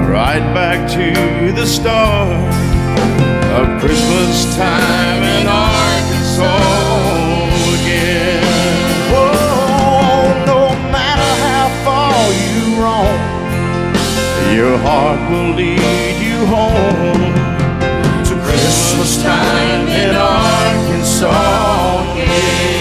right 0.09 0.45
back 0.53 0.89
to 0.91 1.51
the 1.53 1.65
start 1.65 2.70
of 3.51 3.67
Christmas 3.81 4.55
time 4.55 5.23
in 5.23 5.47
Arkansas. 5.47 6.47
Again. 7.75 8.43
Oh, 9.13 10.43
no 10.45 10.61
matter 10.89 11.31
how 11.47 11.67
far 11.83 12.15
you 12.43 12.59
roam, 12.81 13.21
your 14.55 14.77
heart 14.77 15.19
will 15.29 15.53
lead 15.55 16.17
you 16.27 16.45
home 16.45 17.33
to 18.23 18.33
Christmas 18.47 19.21
time 19.21 19.87
in 19.87 20.15
Arkansas. 20.15 21.61
Buddy 22.15 22.80